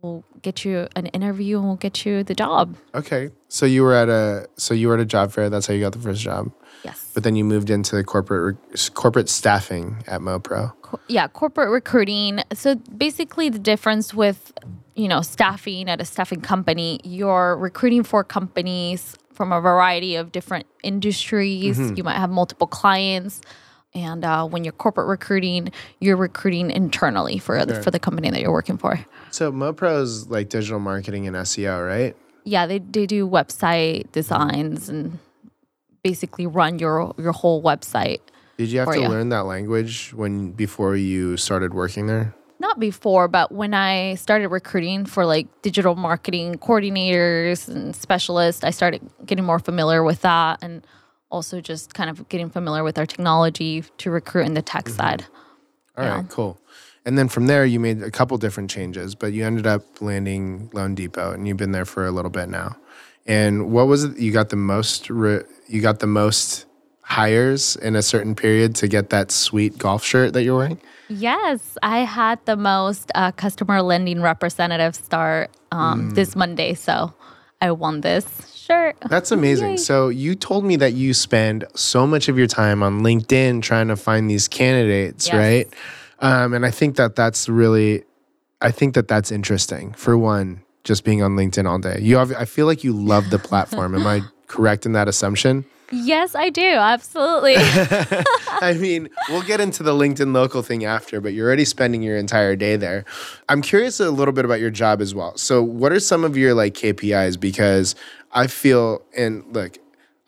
we'll 0.01 0.23
get 0.41 0.65
you 0.65 0.87
an 0.95 1.07
interview 1.07 1.57
and 1.57 1.65
we'll 1.65 1.75
get 1.75 2.05
you 2.05 2.23
the 2.23 2.35
job." 2.35 2.75
Okay, 2.93 3.31
so 3.47 3.65
you 3.65 3.83
were 3.83 3.93
at 3.93 4.09
a 4.09 4.47
so 4.55 4.73
you 4.73 4.87
were 4.87 4.95
at 4.95 4.99
a 4.99 5.05
job 5.05 5.31
fair. 5.31 5.49
That's 5.49 5.67
how 5.67 5.73
you 5.73 5.81
got 5.81 5.93
the 5.93 5.99
first 5.99 6.21
job. 6.21 6.51
Yes. 6.83 7.11
But 7.13 7.23
then 7.23 7.35
you 7.35 7.45
moved 7.45 7.69
into 7.69 7.95
the 7.95 8.03
corporate 8.03 8.57
corporate 8.93 9.29
staffing 9.29 10.03
at 10.07 10.21
MoPro. 10.21 10.73
Co- 10.81 10.99
yeah, 11.07 11.27
corporate 11.27 11.69
recruiting. 11.69 12.41
So 12.53 12.75
basically, 12.75 13.49
the 13.49 13.59
difference 13.59 14.13
with 14.13 14.51
you 14.95 15.07
know 15.07 15.21
staffing 15.21 15.89
at 15.89 16.01
a 16.01 16.05
staffing 16.05 16.41
company, 16.41 16.99
you're 17.03 17.57
recruiting 17.57 18.03
for 18.03 18.23
companies 18.23 19.15
from 19.33 19.51
a 19.51 19.59
variety 19.59 20.15
of 20.15 20.31
different 20.31 20.67
industries. 20.83 21.79
Mm-hmm. 21.79 21.95
You 21.95 22.03
might 22.03 22.17
have 22.17 22.29
multiple 22.29 22.67
clients, 22.67 23.41
and 23.95 24.25
uh, 24.25 24.45
when 24.47 24.63
you're 24.63 24.73
corporate 24.73 25.07
recruiting, 25.07 25.71
you're 25.99 26.17
recruiting 26.17 26.71
internally 26.71 27.37
for 27.37 27.65
the, 27.65 27.81
for 27.81 27.91
the 27.91 27.99
company 27.99 28.29
that 28.29 28.41
you're 28.41 28.51
working 28.51 28.77
for. 28.77 28.99
So 29.31 29.51
MoPro 29.51 30.01
is 30.01 30.29
like 30.29 30.49
digital 30.49 30.79
marketing 30.79 31.27
and 31.27 31.35
SEO, 31.35 31.85
right? 31.85 32.15
Yeah, 32.43 32.65
they 32.65 32.79
they 32.79 33.05
do 33.05 33.27
website 33.27 34.11
designs 34.11 34.89
and 34.89 35.19
basically 36.03 36.45
run 36.45 36.79
your 36.79 37.13
your 37.17 37.31
whole 37.31 37.63
website. 37.63 38.19
Did 38.57 38.69
you 38.69 38.79
have 38.79 38.91
to 38.91 39.01
ya. 39.01 39.07
learn 39.07 39.29
that 39.29 39.45
language 39.45 40.13
when 40.13 40.51
before 40.51 40.95
you 40.95 41.37
started 41.37 41.73
working 41.73 42.07
there? 42.07 42.35
not 42.63 42.79
before, 42.79 43.27
but 43.27 43.51
when 43.51 43.73
I 43.73 44.15
started 44.15 44.47
recruiting 44.47 45.05
for 45.05 45.25
like 45.25 45.47
digital 45.61 45.95
marketing 45.95 46.55
coordinators 46.55 47.67
and 47.67 47.93
specialists, 47.93 48.63
I 48.63 48.69
started 48.69 49.01
getting 49.25 49.43
more 49.43 49.59
familiar 49.59 50.01
with 50.01 50.21
that 50.21 50.59
and 50.61 50.87
also 51.33 51.59
just 51.59 51.93
kind 51.93 52.09
of 52.09 52.29
getting 52.29 52.49
familiar 52.49 52.83
with 52.83 52.97
our 52.97 53.05
technology 53.07 53.83
to 53.97 54.11
recruit 54.11 54.45
in 54.45 54.53
the 54.53 54.61
tech 54.61 54.87
side. 54.87 55.25
All 55.97 56.05
right, 56.05 56.17
Yeah. 56.17 56.23
cool. 56.29 56.57
And 57.05 57.17
then 57.17 57.27
from 57.27 57.47
there, 57.47 57.65
you 57.65 57.79
made 57.79 58.01
a 58.01 58.11
couple 58.11 58.37
different 58.37 58.69
changes, 58.69 59.15
but 59.15 59.33
you 59.33 59.43
ended 59.45 59.67
up 59.67 59.81
landing 60.01 60.69
Loan 60.73 60.95
Depot, 60.95 61.31
and 61.33 61.47
you've 61.47 61.57
been 61.57 61.73
there 61.73 61.85
for 61.85 62.05
a 62.05 62.11
little 62.11 62.31
bit 62.31 62.47
now. 62.49 62.77
And 63.25 63.71
what 63.71 63.87
was 63.87 64.03
it 64.05 64.17
you 64.17 64.31
got 64.31 64.49
the 64.49 64.55
most? 64.55 65.09
Re- 65.09 65.43
you 65.67 65.81
got 65.81 65.99
the 65.99 66.07
most 66.07 66.65
hires 67.01 67.75
in 67.77 67.95
a 67.95 68.01
certain 68.01 68.35
period 68.35 68.75
to 68.75 68.87
get 68.87 69.09
that 69.09 69.31
sweet 69.31 69.77
golf 69.77 70.03
shirt 70.03 70.33
that 70.33 70.43
you're 70.43 70.55
wearing. 70.57 70.79
Yes, 71.09 71.77
I 71.83 71.99
had 71.99 72.39
the 72.45 72.55
most 72.55 73.11
uh, 73.15 73.31
customer 73.33 73.81
lending 73.81 74.21
representative 74.21 74.95
start 74.95 75.49
um, 75.71 76.11
Mm. 76.11 76.15
this 76.15 76.35
Monday, 76.35 76.73
so 76.73 77.13
I 77.63 77.71
won 77.71 78.01
this 78.01 78.25
shirt. 78.53 78.97
That's 79.09 79.31
amazing. 79.31 79.71
Yay. 79.71 79.77
So 79.77 80.09
you 80.09 80.35
told 80.35 80.65
me 80.65 80.75
that 80.75 80.93
you 80.93 81.13
spend 81.13 81.63
so 81.75 82.05
much 82.05 82.27
of 82.27 82.37
your 82.37 82.47
time 82.47 82.83
on 82.83 82.99
LinkedIn 83.01 83.61
trying 83.61 83.87
to 83.87 83.95
find 83.95 84.29
these 84.29 84.49
candidates, 84.49 85.27
Yes. 85.27 85.35
right? 85.35 85.73
Um, 86.19 86.53
and 86.53 86.65
I 86.65 86.71
think 86.71 86.97
that 86.97 87.15
that's 87.15 87.47
really, 87.47 88.03
I 88.61 88.71
think 88.71 88.95
that 88.95 89.07
that's 89.07 89.31
interesting. 89.31 89.93
For 89.93 90.17
one, 90.17 90.61
just 90.83 91.05
being 91.05 91.23
on 91.23 91.37
LinkedIn 91.37 91.65
all 91.65 91.79
day. 91.79 91.99
You, 92.01 92.17
have, 92.17 92.33
I 92.33 92.43
feel 92.43 92.65
like 92.65 92.83
you 92.83 92.91
love 92.91 93.29
the 93.29 93.39
platform. 93.49 93.95
Am 93.95 94.05
I 94.05 94.21
correct 94.47 94.85
in 94.85 94.91
that 94.91 95.07
assumption? 95.07 95.63
Yes, 95.93 96.35
I 96.35 96.49
do. 96.49 96.61
Absolutely. 96.61 97.55
I 97.57 98.75
mean, 98.79 99.09
we'll 99.29 99.43
get 99.43 99.59
into 99.61 99.83
the 99.83 99.93
LinkedIn 99.93 100.33
local 100.33 100.61
thing 100.61 100.85
after, 100.85 101.21
but 101.21 101.33
you're 101.33 101.47
already 101.47 101.65
spending 101.65 102.01
your 102.01 102.17
entire 102.17 102.55
day 102.55 102.75
there. 102.75 103.05
I'm 103.47 103.61
curious 103.61 103.99
a 103.99 104.09
little 104.11 104.33
bit 104.33 104.45
about 104.45 104.59
your 104.59 104.71
job 104.71 105.01
as 105.01 105.13
well. 105.13 105.37
So, 105.37 105.61
what 105.61 105.91
are 105.91 105.99
some 105.99 106.23
of 106.23 106.35
your 106.35 106.53
like 106.53 106.73
KPIs? 106.73 107.39
Because 107.39 107.95
I 108.31 108.47
feel, 108.47 109.03
and 109.15 109.43
look, 109.53 109.77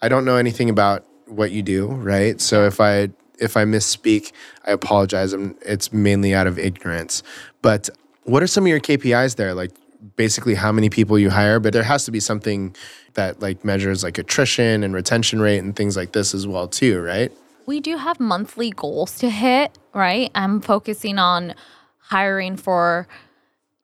I 0.02 0.08
don't 0.08 0.26
know 0.26 0.36
anything 0.38 0.70
about 0.70 1.06
what 1.26 1.52
you 1.52 1.64
do, 1.64 1.88
right? 1.88 2.40
So 2.40 2.66
if 2.66 2.80
I 2.80 3.10
if 3.40 3.58
I 3.58 3.66
misspeak, 3.66 4.32
I 4.66 4.72
apologize. 4.72 5.34
I'm, 5.34 5.58
it's 5.62 5.92
mainly 5.92 6.34
out 6.34 6.48
of 6.48 6.58
ignorance. 6.58 7.24
But 7.62 7.90
what 8.24 8.42
are 8.42 8.48
some 8.48 8.64
of 8.64 8.68
your 8.68 8.80
KPIs 8.80 9.36
there? 9.36 9.54
Like 9.54 9.72
basically 10.16 10.56
how 10.56 10.72
many 10.72 10.90
people 10.90 11.18
you 11.18 11.30
hire, 11.30 11.60
but 11.60 11.74
there 11.74 11.84
has 11.84 12.06
to 12.06 12.12
be 12.12 12.20
something 12.20 12.76
that 13.14 13.42
like 13.42 13.64
measures 13.64 14.04
like 14.04 14.18
attrition 14.18 14.84
and 14.84 14.94
retention 14.94 15.40
rate 15.40 15.60
and 15.60 15.76
things 15.76 15.96
like 15.98 16.12
this 16.12 16.34
as 16.34 16.48
well 16.48 16.68
too, 16.68 17.02
right? 17.02 17.32
we 17.66 17.80
do 17.80 17.98
have 17.98 18.20
monthly 18.20 18.70
goals 18.70 19.18
to 19.20 19.30
hit, 19.30 19.78
right? 19.94 20.32
I'm 20.36 20.62
focusing 20.62 21.18
on 21.18 21.56
hiring 21.98 22.56
for 22.56 23.08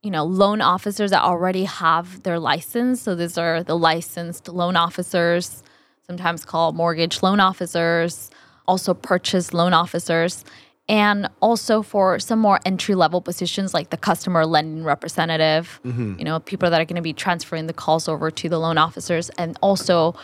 you 0.04 0.12
know 0.12 0.24
loan 0.24 0.62
officers 0.62 1.12
that 1.12 1.22
already 1.22 1.66
have 1.66 2.24
their 2.24 2.40
license. 2.40 3.02
So 3.02 3.16
these 3.16 3.38
are 3.38 3.64
the 3.64 3.78
licensed 3.78 4.48
loan 4.48 4.76
officers, 4.76 5.64
sometimes 6.06 6.46
called 6.46 6.76
mortgage 6.76 7.22
loan 7.24 7.40
officers, 7.40 8.30
also 8.68 8.94
purchase 8.94 9.54
loan 9.54 9.74
officers. 9.74 10.44
And 10.92 11.30
also 11.40 11.82
for 11.82 12.20
some 12.20 12.40
more 12.40 12.60
entry 12.66 12.96
level 12.96 13.22
positions 13.22 13.74
like 13.74 13.92
the 13.92 13.98
customer 13.98 14.46
lending 14.46 14.84
representative, 14.84 15.80
mm-hmm. 15.86 16.20
you 16.20 16.26
know, 16.26 16.42
people 16.42 16.70
that 16.70 16.82
are 16.82 16.86
going 16.86 16.98
to 16.98 17.02
be 17.02 17.14
transferring 17.14 17.68
the 17.68 17.74
calls 17.74 18.10
over 18.10 18.30
to 18.30 18.50
the 18.50 18.60
loan 18.60 18.78
officers, 18.78 19.30
and 19.38 19.58
also 19.62 20.16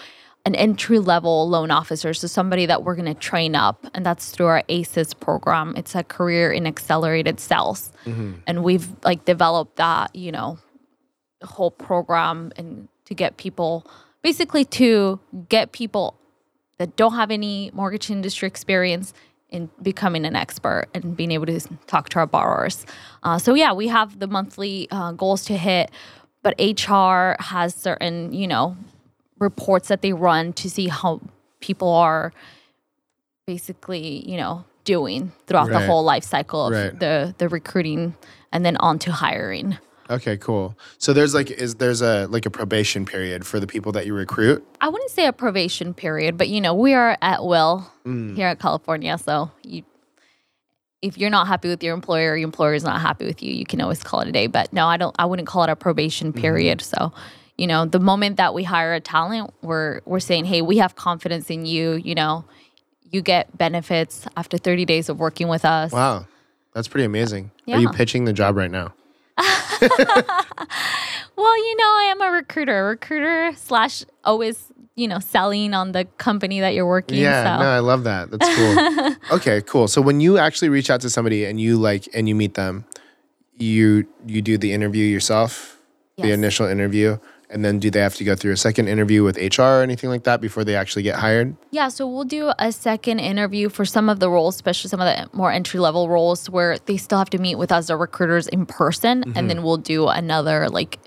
an 0.45 0.55
entry 0.55 0.99
level 0.99 1.47
loan 1.47 1.71
officer. 1.71 2.13
So 2.13 2.27
somebody 2.27 2.65
that 2.65 2.83
we're 2.83 2.95
going 2.95 3.05
to 3.05 3.13
train 3.13 3.55
up, 3.55 3.87
and 3.93 4.05
that's 4.05 4.29
through 4.29 4.47
our 4.47 4.63
ACES 4.67 5.13
program. 5.13 5.73
It's 5.77 5.95
a 5.95 6.03
career 6.03 6.51
in 6.51 6.67
accelerated 6.67 7.39
sales, 7.39 7.93
mm-hmm. 8.05 8.33
and 8.45 8.61
we've 8.61 8.89
like 9.05 9.23
developed 9.23 9.77
that, 9.77 10.13
you 10.17 10.33
know, 10.33 10.59
whole 11.43 11.71
program 11.71 12.51
and 12.57 12.89
to 13.05 13.15
get 13.15 13.37
people 13.37 13.89
basically 14.21 14.65
to 14.65 15.21
get 15.47 15.71
people 15.71 16.19
that 16.77 16.97
don't 16.97 17.13
have 17.13 17.31
any 17.31 17.71
mortgage 17.73 18.09
industry 18.09 18.47
experience 18.47 19.13
in 19.49 19.69
becoming 19.81 20.25
an 20.25 20.35
expert 20.35 20.87
and 20.93 21.15
being 21.15 21.31
able 21.31 21.45
to 21.45 21.59
talk 21.87 22.09
to 22.09 22.19
our 22.19 22.27
borrowers. 22.27 22.85
Uh, 23.23 23.37
so 23.37 23.53
yeah, 23.53 23.71
we 23.73 23.87
have 23.87 24.19
the 24.19 24.27
monthly 24.27 24.87
uh, 24.91 25.11
goals 25.13 25.45
to 25.45 25.57
hit, 25.57 25.89
but 26.43 26.53
HR 26.59 27.35
has 27.41 27.73
certain 27.73 28.33
you 28.33 28.47
know 28.47 28.75
reports 29.39 29.87
that 29.87 30.01
they 30.01 30.13
run 30.13 30.51
to 30.53 30.69
see 30.69 30.87
how 30.87 31.21
people 31.59 31.89
are 31.93 32.33
basically 33.45 34.29
you 34.29 34.37
know 34.37 34.65
doing 34.83 35.31
throughout 35.47 35.69
Right. 35.69 35.79
the 35.81 35.85
whole 35.87 36.03
life 36.03 36.23
cycle 36.23 36.67
of 36.67 36.73
Right. 36.73 36.99
the 36.99 37.35
the 37.37 37.49
recruiting 37.49 38.15
and 38.51 38.65
then 38.65 38.77
on 38.77 38.99
to 38.99 39.11
hiring. 39.11 39.77
Okay, 40.09 40.37
cool. 40.37 40.77
So 40.97 41.13
there's 41.13 41.33
like 41.33 41.51
is 41.51 41.75
there's 41.75 42.01
a 42.01 42.27
like 42.27 42.45
a 42.45 42.49
probation 42.49 43.05
period 43.05 43.45
for 43.45 43.59
the 43.59 43.67
people 43.67 43.91
that 43.93 44.05
you 44.05 44.13
recruit? 44.13 44.65
I 44.79 44.89
wouldn't 44.89 45.11
say 45.11 45.25
a 45.25 45.33
probation 45.33 45.93
period, 45.93 46.37
but 46.37 46.47
you 46.47 46.61
know, 46.61 46.73
we 46.73 46.93
are 46.93 47.17
at 47.21 47.43
will 47.43 47.91
mm. 48.05 48.35
here 48.35 48.47
at 48.47 48.59
California. 48.59 49.17
So 49.17 49.51
you 49.63 49.83
if 51.01 51.17
you're 51.17 51.29
not 51.29 51.47
happy 51.47 51.69
with 51.69 51.83
your 51.83 51.93
employer, 51.93 52.35
your 52.35 52.45
employer 52.45 52.73
is 52.73 52.83
not 52.83 53.01
happy 53.01 53.25
with 53.25 53.43
you, 53.43 53.53
you 53.53 53.65
can 53.65 53.81
always 53.81 54.01
call 54.03 54.21
it 54.21 54.27
a 54.27 54.31
day. 54.31 54.47
But 54.47 54.71
no, 54.71 54.87
I 54.87 54.97
don't 54.97 55.15
I 55.19 55.25
wouldn't 55.25 55.47
call 55.47 55.63
it 55.63 55.69
a 55.69 55.75
probation 55.75 56.31
mm-hmm. 56.31 56.41
period. 56.41 56.81
So, 56.81 57.11
you 57.57 57.67
know, 57.67 57.85
the 57.85 57.99
moment 57.99 58.37
that 58.37 58.53
we 58.53 58.63
hire 58.63 58.93
a 58.93 59.01
talent, 59.01 59.53
we're 59.61 60.01
we're 60.05 60.19
saying, 60.19 60.45
Hey, 60.45 60.61
we 60.61 60.77
have 60.77 60.95
confidence 60.95 61.49
in 61.49 61.65
you, 61.65 61.93
you 61.93 62.15
know, 62.15 62.45
you 63.11 63.21
get 63.21 63.57
benefits 63.57 64.25
after 64.35 64.57
30 64.57 64.85
days 64.85 65.09
of 65.09 65.19
working 65.19 65.47
with 65.47 65.65
us. 65.65 65.91
Wow. 65.91 66.27
That's 66.73 66.87
pretty 66.87 67.05
amazing. 67.05 67.51
Are 67.67 67.79
you 67.79 67.89
pitching 67.89 68.25
the 68.25 68.33
job 68.33 68.55
right 68.55 68.69
now? 68.69 68.93
Well, 71.37 71.55
you 71.55 71.75
know, 71.75 71.83
I 71.83 72.07
am 72.09 72.21
a 72.21 72.31
recruiter, 72.31 72.83
recruiter 72.85 73.51
slash 73.55 74.03
always, 74.23 74.71
you 74.95 75.07
know, 75.07 75.19
selling 75.19 75.75
on 75.75 75.91
the 75.91 76.05
company 76.17 76.59
that 76.61 76.73
you're 76.73 76.87
working. 76.87 77.19
Yeah, 77.19 77.57
so. 77.57 77.63
no, 77.63 77.69
I 77.69 77.77
love 77.77 78.05
that. 78.05 78.31
That's 78.31 78.55
cool. 78.55 79.15
okay, 79.37 79.61
cool. 79.61 79.87
So 79.87 80.01
when 80.01 80.19
you 80.19 80.39
actually 80.39 80.69
reach 80.69 80.89
out 80.89 81.01
to 81.01 81.11
somebody 81.11 81.45
and 81.45 81.61
you 81.61 81.77
like 81.77 82.09
and 82.15 82.27
you 82.27 82.33
meet 82.33 82.55
them, 82.55 82.85
you 83.55 84.07
you 84.25 84.41
do 84.41 84.57
the 84.57 84.73
interview 84.73 85.05
yourself, 85.05 85.79
the 86.17 86.31
initial 86.31 86.65
interview, 86.65 87.19
and 87.49 87.63
then 87.63 87.79
do 87.79 87.89
they 87.89 87.99
have 87.99 88.15
to 88.15 88.23
go 88.23 88.35
through 88.35 88.51
a 88.51 88.57
second 88.57 88.87
interview 88.87 89.23
with 89.23 89.37
HR 89.37 89.61
or 89.61 89.81
anything 89.81 90.09
like 90.09 90.23
that 90.23 90.41
before 90.41 90.63
they 90.63 90.75
actually 90.75 91.03
get 91.03 91.15
hired? 91.15 91.55
Yeah, 91.71 91.87
so 91.87 92.07
we'll 92.07 92.25
do 92.25 92.51
a 92.59 92.71
second 92.71 93.19
interview 93.19 93.69
for 93.69 93.85
some 93.85 94.09
of 94.09 94.19
the 94.19 94.29
roles, 94.29 94.55
especially 94.55 94.89
some 94.89 94.99
of 94.99 95.05
the 95.05 95.29
more 95.35 95.51
entry 95.51 95.79
level 95.79 96.09
roles 96.09 96.49
where 96.49 96.77
they 96.79 96.97
still 96.97 97.17
have 97.17 97.29
to 97.31 97.37
meet 97.37 97.55
with 97.55 97.71
us, 97.71 97.87
the 97.87 97.95
recruiters 97.95 98.47
in 98.47 98.65
person, 98.65 99.23
and 99.23 99.33
mm-hmm. 99.33 99.47
then 99.47 99.63
we'll 99.63 99.77
do 99.77 100.07
another 100.07 100.69
like, 100.69 100.99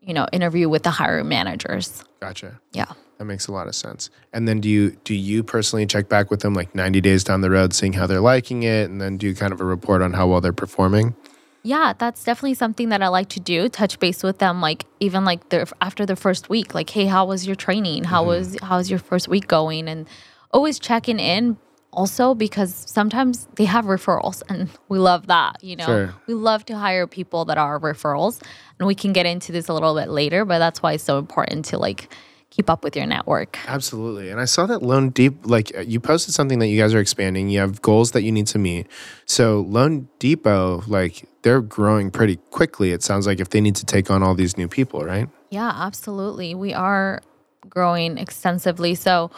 you 0.00 0.14
know, 0.14 0.26
interview 0.32 0.68
with 0.68 0.84
the 0.84 0.90
hiring 0.90 1.28
managers. 1.28 2.04
Gotcha. 2.20 2.60
Yeah. 2.72 2.92
That 3.18 3.26
makes 3.26 3.46
a 3.46 3.52
lot 3.52 3.68
of 3.68 3.74
sense. 3.76 4.10
And 4.32 4.48
then 4.48 4.60
do 4.60 4.68
you 4.68 4.96
do 5.04 5.14
you 5.14 5.44
personally 5.44 5.86
check 5.86 6.08
back 6.08 6.28
with 6.28 6.40
them 6.40 6.54
like 6.54 6.74
90 6.74 7.00
days 7.00 7.22
down 7.22 7.40
the 7.40 7.50
road, 7.50 7.72
seeing 7.72 7.92
how 7.92 8.06
they're 8.06 8.20
liking 8.20 8.64
it, 8.64 8.90
and 8.90 9.00
then 9.00 9.16
do 9.16 9.32
kind 9.34 9.52
of 9.52 9.60
a 9.60 9.64
report 9.64 10.02
on 10.02 10.12
how 10.12 10.26
well 10.26 10.40
they're 10.40 10.52
performing? 10.52 11.14
Yeah, 11.64 11.92
that's 11.96 12.24
definitely 12.24 12.54
something 12.54 12.88
that 12.88 13.02
I 13.02 13.08
like 13.08 13.28
to 13.30 13.40
do. 13.40 13.68
Touch 13.68 13.98
base 14.00 14.22
with 14.22 14.38
them, 14.38 14.60
like 14.60 14.84
even 15.00 15.24
like 15.24 15.48
their 15.50 15.66
after 15.80 16.04
the 16.04 16.16
first 16.16 16.48
week, 16.48 16.74
like, 16.74 16.90
hey, 16.90 17.06
how 17.06 17.26
was 17.26 17.46
your 17.46 17.54
training? 17.56 18.04
How 18.04 18.20
mm-hmm. 18.20 18.28
was 18.28 18.56
how's 18.62 18.90
your 18.90 18.98
first 18.98 19.28
week 19.28 19.46
going? 19.46 19.88
And 19.88 20.08
always 20.50 20.78
checking 20.78 21.18
in. 21.18 21.56
Also, 21.94 22.34
because 22.34 22.74
sometimes 22.74 23.46
they 23.56 23.66
have 23.66 23.84
referrals, 23.84 24.42
and 24.48 24.70
we 24.88 24.98
love 24.98 25.26
that. 25.26 25.62
You 25.62 25.76
know, 25.76 25.84
Sure. 25.84 26.14
we 26.26 26.32
love 26.32 26.64
to 26.66 26.76
hire 26.76 27.06
people 27.06 27.44
that 27.44 27.58
are 27.58 27.78
referrals, 27.78 28.42
and 28.78 28.86
we 28.86 28.94
can 28.94 29.12
get 29.12 29.26
into 29.26 29.52
this 29.52 29.68
a 29.68 29.74
little 29.74 29.94
bit 29.94 30.08
later. 30.08 30.46
But 30.46 30.58
that's 30.58 30.82
why 30.82 30.94
it's 30.94 31.04
so 31.04 31.18
important 31.18 31.66
to 31.66 31.78
like 31.78 32.12
keep 32.52 32.68
up 32.68 32.84
with 32.84 32.94
your 32.94 33.06
network. 33.06 33.58
Absolutely. 33.66 34.28
And 34.28 34.38
I 34.38 34.44
saw 34.44 34.66
that 34.66 34.82
Loan 34.82 35.08
Deep, 35.08 35.46
like 35.46 35.72
uh, 35.74 35.80
you 35.80 35.98
posted 35.98 36.34
something 36.34 36.58
that 36.58 36.68
you 36.68 36.78
guys 36.78 36.92
are 36.92 37.00
expanding. 37.00 37.48
You 37.48 37.60
have 37.60 37.80
goals 37.80 38.10
that 38.12 38.22
you 38.22 38.30
need 38.30 38.46
to 38.48 38.58
meet. 38.58 38.86
So 39.24 39.60
Loan 39.68 40.08
Depot, 40.18 40.82
like 40.86 41.26
they're 41.42 41.62
growing 41.62 42.10
pretty 42.10 42.36
quickly. 42.50 42.92
It 42.92 43.02
sounds 43.02 43.26
like 43.26 43.40
if 43.40 43.48
they 43.48 43.62
need 43.62 43.76
to 43.76 43.86
take 43.86 44.10
on 44.10 44.22
all 44.22 44.34
these 44.34 44.58
new 44.58 44.68
people, 44.68 45.02
right? 45.02 45.30
Yeah, 45.48 45.72
absolutely. 45.74 46.54
We 46.54 46.74
are 46.74 47.22
growing 47.70 48.18
extensively. 48.18 48.96
So 48.96 49.30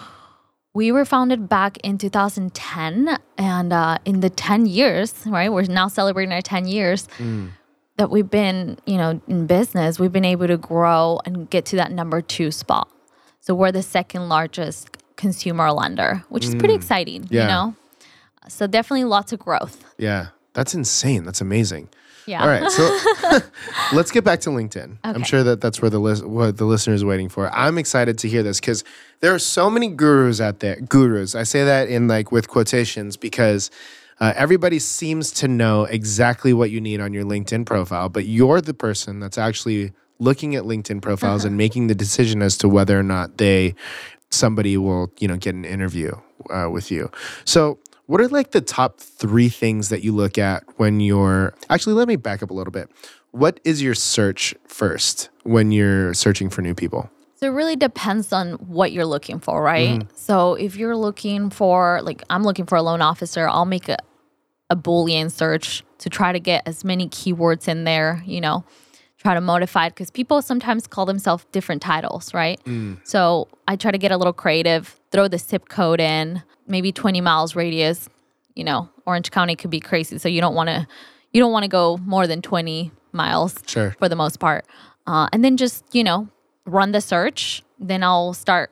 we 0.75 0.90
were 0.90 1.04
founded 1.04 1.49
back 1.49 1.78
in 1.85 1.99
2010. 1.99 3.16
And 3.38 3.73
uh, 3.73 3.99
in 4.04 4.21
the 4.21 4.30
10 4.30 4.66
years, 4.66 5.14
right, 5.25 5.52
we're 5.52 5.62
now 5.62 5.87
celebrating 5.87 6.33
our 6.33 6.42
10 6.42 6.66
years 6.66 7.06
that 7.97 8.11
we've 8.11 8.28
been, 8.28 8.76
you 8.87 8.97
know, 8.97 9.21
in 9.28 9.47
business, 9.47 10.00
we've 10.00 10.12
been 10.12 10.25
able 10.25 10.49
to 10.49 10.56
grow 10.56 11.21
and 11.25 11.49
get 11.49 11.64
to 11.66 11.76
that 11.76 11.92
number 11.92 12.21
two 12.21 12.50
spot. 12.50 12.88
So 13.45 13.55
we're 13.55 13.73
the 13.73 13.83
second 13.83 14.31
largest 14.31 14.97
consumer 15.17 15.71
lender, 15.71 16.25
which 16.31 16.47
is 16.47 16.55
pretty 16.55 16.73
exciting, 16.73 17.29
Yeah. 17.29 17.43
you 17.43 17.49
know? 17.49 17.75
So 18.49 18.67
definitely 18.67 19.05
lots 19.05 19.35
of 19.35 19.39
growth. 19.39 19.85
Yeah. 19.99 20.29
That's 20.55 20.73
insane. 20.73 21.25
That's 21.25 21.43
amazing. 21.43 21.91
Yeah. 22.25 22.41
All 22.41 22.49
right, 22.49 22.71
so 22.71 22.99
let's 23.95 24.11
get 24.11 24.25
back 24.25 24.41
to 24.43 24.51
LinkedIn. 24.51 24.97
I'm 25.05 25.25
sure 25.25 25.43
that 25.43 25.61
that's 25.61 25.83
where 25.83 25.91
the 25.91 25.99
lis- 25.99 26.23
what 26.23 26.57
the 26.57 26.65
listener 26.65 26.95
is 26.95 27.05
waiting 27.05 27.29
for. 27.29 27.51
I'm 27.51 27.77
excited 27.77 28.17
to 28.21 28.31
hear 28.31 28.43
this 28.43 28.61
because 28.61 28.83
there 29.21 29.35
are 29.35 29.39
so 29.39 29.69
many 29.69 29.89
gurus 29.89 30.41
out 30.41 30.61
there. 30.61 30.77
Gurus, 30.77 31.35
I 31.35 31.43
say 31.43 31.65
that 31.65 31.91
in 31.91 32.09
like 32.09 32.33
with 32.33 32.49
quotations 32.49 33.19
because 33.19 33.71
uh, 34.21 34.33
everybody 34.37 34.79
seems 34.79 35.31
to 35.33 35.49
know 35.49 35.85
exactly 35.85 36.55
what 36.55 36.71
you 36.71 36.81
need 36.81 36.99
on 36.99 37.13
your 37.13 37.25
LinkedIn 37.25 37.67
profile, 37.67 38.09
but 38.09 38.25
you're 38.25 38.63
the 38.63 38.73
person 38.73 39.21
that's 39.21 39.37
actually 39.37 39.93
looking 40.25 40.54
at 40.54 40.64
LinkedIn 40.64 41.02
profiles 41.02 41.45
and 41.45 41.57
making 41.64 41.87
the 41.87 41.95
decision 41.95 42.43
as 42.43 42.57
to 42.59 42.69
whether 42.69 42.99
or 42.99 43.02
not 43.02 43.38
they 43.38 43.75
somebody 44.31 44.76
will 44.76 45.12
you 45.19 45.28
know 45.28 45.37
get 45.37 45.54
an 45.54 45.64
interview 45.64 46.12
uh, 46.50 46.69
with 46.71 46.90
you. 46.90 47.11
So 47.45 47.78
what 48.07 48.21
are 48.21 48.28
like 48.28 48.50
the 48.50 48.61
top 48.61 49.00
three 49.00 49.49
things 49.49 49.88
that 49.88 50.02
you 50.02 50.12
look 50.12 50.37
at 50.37 50.64
when 50.76 51.00
you're 51.00 51.54
actually 51.71 51.95
let 51.95 52.09
me 52.09 52.16
back 52.16 52.43
up 52.43 52.50
a 52.50 52.54
little 52.54 52.73
bit. 52.73 52.90
What 53.31 53.61
is 53.64 53.83
your 53.83 53.95
search 53.95 54.54
first 54.66 55.31
when 55.43 55.73
you're 55.73 56.14
searching 56.14 56.50
for 56.50 56.62
new 56.62 56.75
people? 56.75 57.11
So 57.37 57.47
it 57.47 57.50
really 57.50 57.76
depends 57.76 58.33
on 58.33 58.52
what 58.52 58.93
you're 58.93 59.07
looking 59.07 59.40
for, 59.40 59.61
right? 59.61 60.00
Mm-hmm. 60.00 60.09
So 60.14 60.54
if 60.54 60.76
you're 60.76 60.97
looking 60.97 61.50
for 61.50 62.00
like 62.02 62.23
I'm 62.31 62.45
looking 62.45 62.66
for 62.66 62.76
a 62.76 62.83
loan 62.83 63.02
officer, 63.02 63.49
I'll 63.49 63.64
make 63.64 63.88
a 63.88 63.97
a 64.71 64.76
boolean 64.76 65.31
search 65.31 65.85
to 65.99 66.09
try 66.09 66.33
to 66.33 66.40
get 66.40 66.62
as 66.66 66.85
many 66.85 67.09
keywords 67.09 67.69
in 67.69 67.85
there 67.85 68.23
you 68.26 68.40
know 68.40 68.64
try 69.25 69.33
to 69.35 69.40
modify 69.40 69.87
it 69.87 69.90
because 69.90 70.11
people 70.11 70.43
sometimes 70.43 70.87
call 70.87 71.07
themselves 71.07 71.47
different 71.50 71.81
titles 71.81 72.35
right? 72.35 72.61
So 73.04 73.49
i 73.66 73.75
try 73.76 73.90
to 73.90 73.99
get 73.99 74.12
a 74.12 74.16
little 74.19 74.35
creative 74.35 75.00
throw 75.11 75.28
the 75.28 75.38
zip 75.38 75.69
code 75.69 75.99
in 76.00 76.43
maybe 76.66 76.93
20 76.93 77.21
miles 77.23 77.57
radius 77.57 78.09
you 78.54 78.64
know 78.64 78.88
orange 79.07 79.31
county 79.31 79.57
could 79.57 79.71
be 79.71 79.81
crazy 79.81 80.19
so 80.19 80.28
you 80.28 80.40
don't 80.43 80.54
want 80.54 80.69
to 80.69 80.87
you 81.33 81.40
don't 81.40 81.52
want 81.52 81.62
to 81.64 81.69
go 81.69 81.97
more 82.04 82.26
than 82.26 82.43
20 82.43 82.93
miles 83.12 83.59
Sure. 83.66 83.95
for 83.99 84.09
the 84.09 84.16
most 84.16 84.38
part. 84.40 84.64
Uh, 85.07 85.28
and 85.33 85.43
then 85.45 85.57
just 85.57 85.85
you 85.93 86.04
know 86.04 86.28
run 86.66 86.93
the 86.93 87.00
search 87.00 87.62
then 87.78 88.02
i'll 88.02 88.35
start 88.35 88.71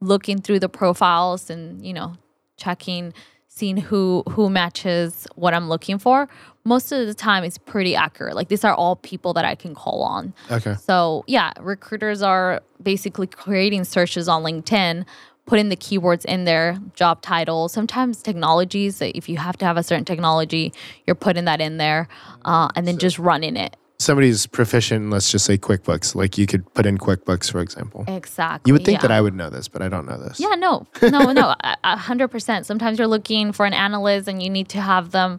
looking 0.00 0.38
through 0.40 0.58
the 0.60 0.68
profiles 0.68 1.48
and 1.48 1.84
you 1.84 1.92
know 1.94 2.12
checking 2.58 3.12
seeing 3.48 3.76
who 3.78 4.22
who 4.30 4.50
matches 4.50 5.26
what 5.34 5.54
i'm 5.54 5.68
looking 5.68 5.98
for 5.98 6.28
most 6.64 6.92
of 6.92 7.06
the 7.06 7.14
time 7.14 7.44
it's 7.44 7.58
pretty 7.58 7.94
accurate 7.94 8.34
like 8.34 8.48
these 8.48 8.64
are 8.64 8.74
all 8.74 8.96
people 8.96 9.32
that 9.34 9.44
i 9.44 9.54
can 9.54 9.74
call 9.74 10.02
on 10.02 10.32
Okay. 10.50 10.74
so 10.76 11.24
yeah 11.26 11.52
recruiters 11.60 12.22
are 12.22 12.62
basically 12.82 13.26
creating 13.26 13.84
searches 13.84 14.28
on 14.28 14.42
linkedin 14.42 15.04
putting 15.46 15.68
the 15.68 15.76
keywords 15.76 16.24
in 16.24 16.44
there 16.44 16.78
job 16.94 17.20
title 17.22 17.68
sometimes 17.68 18.22
technologies 18.22 19.00
if 19.02 19.28
you 19.28 19.36
have 19.36 19.56
to 19.58 19.64
have 19.64 19.76
a 19.76 19.82
certain 19.82 20.04
technology 20.04 20.72
you're 21.06 21.14
putting 21.14 21.44
that 21.44 21.60
in 21.60 21.76
there 21.76 22.08
uh, 22.44 22.68
and 22.74 22.86
then 22.86 22.98
just 22.98 23.18
running 23.18 23.56
it 23.56 23.76
Somebody's 23.96 24.46
proficient, 24.48 25.04
in, 25.04 25.10
let's 25.10 25.30
just 25.30 25.46
say 25.46 25.56
QuickBooks. 25.56 26.16
Like 26.16 26.36
you 26.36 26.46
could 26.46 26.74
put 26.74 26.84
in 26.84 26.98
QuickBooks, 26.98 27.50
for 27.50 27.60
example. 27.60 28.04
exactly 28.08 28.68
You 28.68 28.74
would 28.74 28.84
think 28.84 28.98
yeah. 28.98 29.02
that 29.02 29.12
I 29.12 29.20
would 29.20 29.34
know 29.34 29.50
this, 29.50 29.68
but 29.68 29.82
I 29.82 29.88
don't 29.88 30.04
know 30.04 30.18
this. 30.20 30.40
Yeah, 30.40 30.56
no, 30.56 30.86
no, 31.00 31.32
no, 31.32 31.54
a 31.84 31.96
hundred 31.96 32.28
percent. 32.28 32.66
Sometimes 32.66 32.98
you're 32.98 33.06
looking 33.06 33.52
for 33.52 33.64
an 33.64 33.72
analyst, 33.72 34.26
and 34.28 34.42
you 34.42 34.50
need 34.50 34.68
to 34.70 34.80
have 34.80 35.12
them 35.12 35.38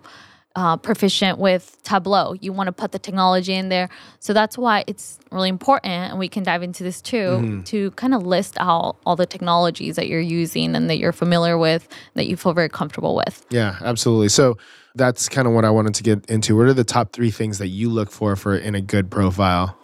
uh, 0.55 0.77
proficient 0.77 1.37
with 1.37 1.77
Tableau. 1.83 2.33
You 2.33 2.53
want 2.53 2.67
to 2.67 2.71
put 2.71 2.91
the 2.91 2.99
technology 2.99 3.53
in 3.53 3.69
there, 3.69 3.89
so 4.19 4.33
that's 4.33 4.57
why 4.57 4.83
it's 4.87 5.19
really 5.31 5.49
important. 5.49 6.11
And 6.11 6.19
we 6.19 6.29
can 6.29 6.43
dive 6.43 6.63
into 6.63 6.83
this 6.83 7.01
too 7.01 7.61
to 7.65 7.91
kind 7.91 8.13
of 8.13 8.25
list 8.25 8.55
out 8.59 8.97
all 9.05 9.15
the 9.15 9.25
technologies 9.25 9.95
that 9.97 10.07
you're 10.07 10.19
using 10.19 10.75
and 10.75 10.89
that 10.89 10.97
you're 10.97 11.11
familiar 11.11 11.57
with, 11.57 11.87
that 12.13 12.27
you 12.27 12.37
feel 12.37 12.53
very 12.53 12.69
comfortable 12.69 13.15
with. 13.15 13.45
Yeah, 13.49 13.77
absolutely. 13.81 14.29
So 14.29 14.57
that's 14.95 15.27
kind 15.27 15.47
of 15.47 15.53
what 15.53 15.65
I 15.65 15.69
wanted 15.69 15.93
to 15.95 16.03
get 16.03 16.25
into. 16.27 16.55
What 16.55 16.67
are 16.67 16.73
the 16.73 16.83
top 16.83 17.11
three 17.11 17.31
things 17.31 17.57
that 17.57 17.67
you 17.67 17.89
look 17.89 18.11
for 18.11 18.35
for 18.35 18.55
in 18.55 18.75
a 18.75 18.81
good 18.81 19.11
profile? 19.11 19.77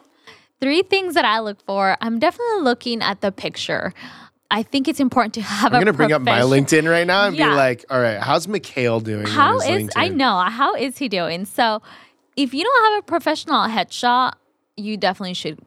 Three 0.61 0.83
things 0.83 1.15
that 1.15 1.25
I 1.25 1.39
look 1.39 1.59
for. 1.65 1.97
I'm 2.01 2.19
definitely 2.19 2.61
looking 2.61 3.01
at 3.01 3.21
the 3.21 3.31
picture. 3.31 3.93
I 4.51 4.63
think 4.63 4.87
it's 4.87 4.99
important 4.99 5.33
to 5.35 5.41
have 5.41 5.73
I'm 5.73 5.79
gonna 5.79 5.93
bring 5.93 6.11
up 6.11 6.21
my 6.21 6.41
LinkedIn 6.41 6.87
right 6.89 7.07
now 7.07 7.25
and 7.27 7.35
Yeah. 7.35 7.49
be 7.49 7.55
like, 7.55 7.85
"All 7.89 7.99
right, 7.99 8.19
how's 8.19 8.47
Mikhail 8.47 8.99
doing?" 8.99 9.25
on 9.25 9.31
How 9.31 9.59
is 9.61 9.89
I 9.95 10.09
know 10.09 10.37
how 10.39 10.75
is 10.75 10.97
he 10.97 11.07
doing? 11.07 11.45
So, 11.45 11.81
if 12.35 12.53
you 12.53 12.63
don't 12.63 12.93
have 12.93 12.99
a 12.99 13.05
professional 13.05 13.67
headshot, 13.67 14.33
you 14.77 14.97
definitely 14.97 15.33
should 15.33 15.59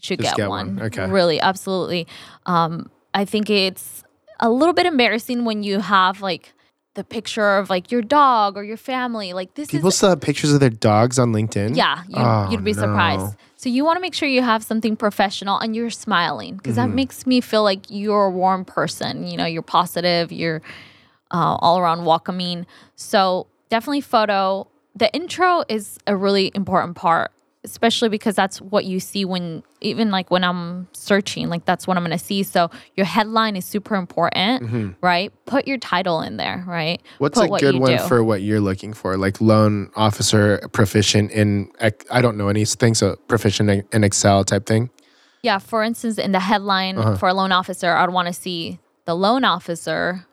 should 0.00 0.20
get, 0.20 0.36
get 0.36 0.48
one. 0.48 0.76
one. 0.76 0.86
Okay. 0.86 1.06
really, 1.06 1.40
absolutely. 1.40 2.06
Um, 2.46 2.90
I 3.14 3.24
think 3.24 3.50
it's 3.50 4.02
a 4.40 4.50
little 4.50 4.74
bit 4.74 4.86
embarrassing 4.86 5.44
when 5.44 5.62
you 5.62 5.80
have 5.80 6.20
like 6.22 6.54
the 6.94 7.04
picture 7.04 7.56
of 7.56 7.70
like 7.70 7.90
your 7.92 8.02
dog 8.02 8.56
or 8.56 8.64
your 8.64 8.76
family. 8.76 9.32
Like 9.32 9.54
this 9.54 9.70
People 9.70 9.88
is 9.88 9.96
still 9.96 10.10
have 10.10 10.20
pictures 10.20 10.52
of 10.52 10.60
their 10.60 10.70
dogs 10.70 11.18
on 11.18 11.32
LinkedIn. 11.32 11.76
yeah, 11.76 12.02
you, 12.08 12.16
Oh, 12.16 12.48
you'd 12.50 12.64
be 12.64 12.72
no. 12.72 12.80
surprised. 12.82 13.36
So 13.62 13.68
you 13.68 13.84
want 13.84 13.96
to 13.96 14.00
make 14.00 14.12
sure 14.12 14.28
you 14.28 14.42
have 14.42 14.64
something 14.64 14.96
professional 14.96 15.60
and 15.60 15.76
you're 15.76 15.88
smiling 15.88 16.56
because 16.56 16.74
Mm-hmm. 16.76 16.90
that 16.90 16.94
makes 16.96 17.26
me 17.28 17.40
feel 17.40 17.62
like 17.62 17.84
you're 17.90 18.24
a 18.24 18.30
warm 18.30 18.64
person. 18.64 19.24
You 19.28 19.36
know, 19.36 19.44
you're 19.46 19.62
positive, 19.62 20.32
you're 20.32 20.60
uh, 21.30 21.56
all 21.60 21.78
around 21.78 22.04
welcoming. 22.04 22.66
So 22.96 23.46
definitely 23.68 24.00
photo. 24.00 24.66
The 24.96 25.14
intro 25.14 25.62
is 25.68 25.98
a 26.08 26.16
really 26.16 26.50
important 26.56 26.96
part, 26.96 27.30
especially 27.64 28.08
because 28.08 28.34
that's 28.34 28.60
what 28.60 28.84
you 28.84 28.98
see 28.98 29.24
when 29.24 29.62
even 29.80 30.10
like 30.10 30.30
when 30.30 30.42
I'm 30.42 30.88
searching, 30.92 31.48
like 31.48 31.64
that's 31.64 31.86
what 31.86 31.96
I'm 31.96 32.02
gonna 32.02 32.18
see. 32.18 32.42
So 32.42 32.70
your 32.96 33.06
headline 33.06 33.54
is 33.56 33.64
super 33.64 33.94
important, 33.94 34.96
right? 35.00 35.32
Put 35.46 35.66
your 35.68 35.78
title 35.78 36.20
in 36.22 36.36
there, 36.38 36.64
right? 36.66 36.98
Mm-hmm. 37.00 37.14
What's 37.18 37.38
Put 37.38 37.46
a 37.46 37.50
what 37.50 37.60
good 37.60 37.76
one 37.76 37.96
do. 37.98 38.02
for 38.08 38.24
what 38.24 38.42
you're 38.42 38.60
looking 38.60 38.92
for? 38.92 39.16
Like 39.16 39.40
loan 39.40 39.90
officer 39.96 40.60
proficient 40.72 41.30
in 41.30 41.70
I 42.10 42.20
don't 42.20 42.36
know 42.36 42.48
anything, 42.48 42.94
so 42.94 43.16
proficient 43.28 43.70
in- 43.70 43.84
in 43.92 44.04
Excel 44.04 44.44
type 44.44 44.66
thing. 44.66 44.90
Yeah, 45.42 45.58
for 45.58 45.82
instance, 45.82 46.18
in 46.18 46.32
the 46.32 46.40
headline 46.40 46.98
Uh-huh. 46.98 47.16
for 47.16 47.28
a 47.28 47.34
loan 47.34 47.52
officer, 47.52 47.92
I'd 47.94 48.10
want 48.10 48.26
to 48.28 48.32
see 48.34 48.78
the 49.06 49.14
loan 49.16 49.44
officer, 49.44 50.24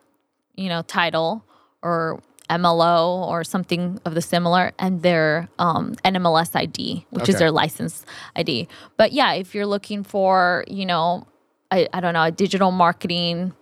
you 0.54 0.68
know, 0.68 0.82
title 0.82 1.44
or 1.82 2.20
MLO 2.50 3.26
or 3.28 3.44
something 3.44 4.00
of 4.04 4.14
the 4.14 4.20
similar, 4.22 4.72
and 4.78 5.02
their 5.02 5.48
um, 5.58 5.94
NMLS 6.04 6.54
ID, 6.54 7.06
which 7.10 7.28
is 7.28 7.38
their 7.38 7.50
license 7.50 8.04
ID. 8.36 8.68
But 8.96 9.12
yeah, 9.12 9.32
if 9.34 9.54
you're 9.54 9.66
looking 9.66 10.02
for, 10.04 10.64
you 10.68 10.84
know, 10.84 11.26
I, 11.70 11.88
I 11.92 12.00
don't 12.00 12.14
know, 12.14 12.24
a 12.24 12.30
digital 12.32 12.70
marketing 12.72 13.54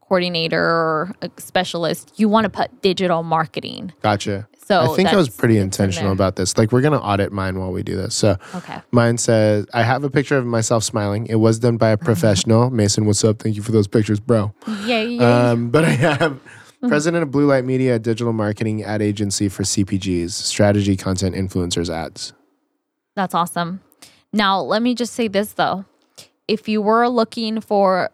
coordinator 0.00 0.62
or 0.62 1.12
a 1.22 1.30
specialist, 1.38 2.12
you 2.16 2.28
want 2.28 2.44
to 2.44 2.50
put 2.50 2.80
digital 2.80 3.22
marketing. 3.22 3.92
Gotcha. 4.02 4.48
So 4.64 4.92
I 4.92 4.96
think 4.96 5.08
I 5.08 5.16
was 5.16 5.28
pretty 5.28 5.56
it's 5.56 5.60
in 5.60 5.66
intentional 5.66 6.12
about 6.12 6.34
this. 6.36 6.58
Like 6.58 6.72
we're 6.72 6.80
gonna 6.80 6.98
audit 6.98 7.32
mine 7.32 7.58
while 7.58 7.70
we 7.72 7.84
do 7.84 7.94
this. 7.96 8.16
So 8.16 8.36
Okay. 8.54 8.80
mine 8.90 9.16
says 9.16 9.66
I 9.72 9.82
have 9.84 10.02
a 10.02 10.10
picture 10.10 10.36
of 10.36 10.44
myself 10.44 10.82
smiling. 10.82 11.26
It 11.26 11.36
was 11.36 11.60
done 11.60 11.76
by 11.76 11.90
a 11.90 11.96
professional. 12.08 12.70
Mason, 12.70 13.06
what's 13.06 13.22
up? 13.22 13.38
Thank 13.40 13.54
you 13.54 13.62
for 13.62 13.70
those 13.70 13.86
pictures, 13.86 14.18
bro. 14.18 14.52
Yeah, 14.84 15.02
yeah. 15.02 15.50
Um, 15.50 15.70
but 15.70 15.84
I 15.84 15.90
have 15.90 16.40
president 16.88 17.22
of 17.22 17.30
Blue 17.30 17.46
Light 17.46 17.64
Media, 17.64 17.96
a 17.96 17.98
digital 17.98 18.32
marketing 18.32 18.82
ad 18.84 19.02
agency 19.02 19.48
for 19.48 19.62
CPGs, 19.62 20.30
strategy, 20.30 20.96
content, 20.96 21.34
influencers, 21.34 21.88
ads. 21.90 22.32
That's 23.14 23.34
awesome. 23.34 23.80
Now, 24.32 24.60
let 24.60 24.82
me 24.82 24.94
just 24.94 25.14
say 25.14 25.28
this 25.28 25.52
though. 25.54 25.84
If 26.48 26.68
you 26.68 26.80
were 26.82 27.08
looking 27.08 27.60
for 27.60 28.10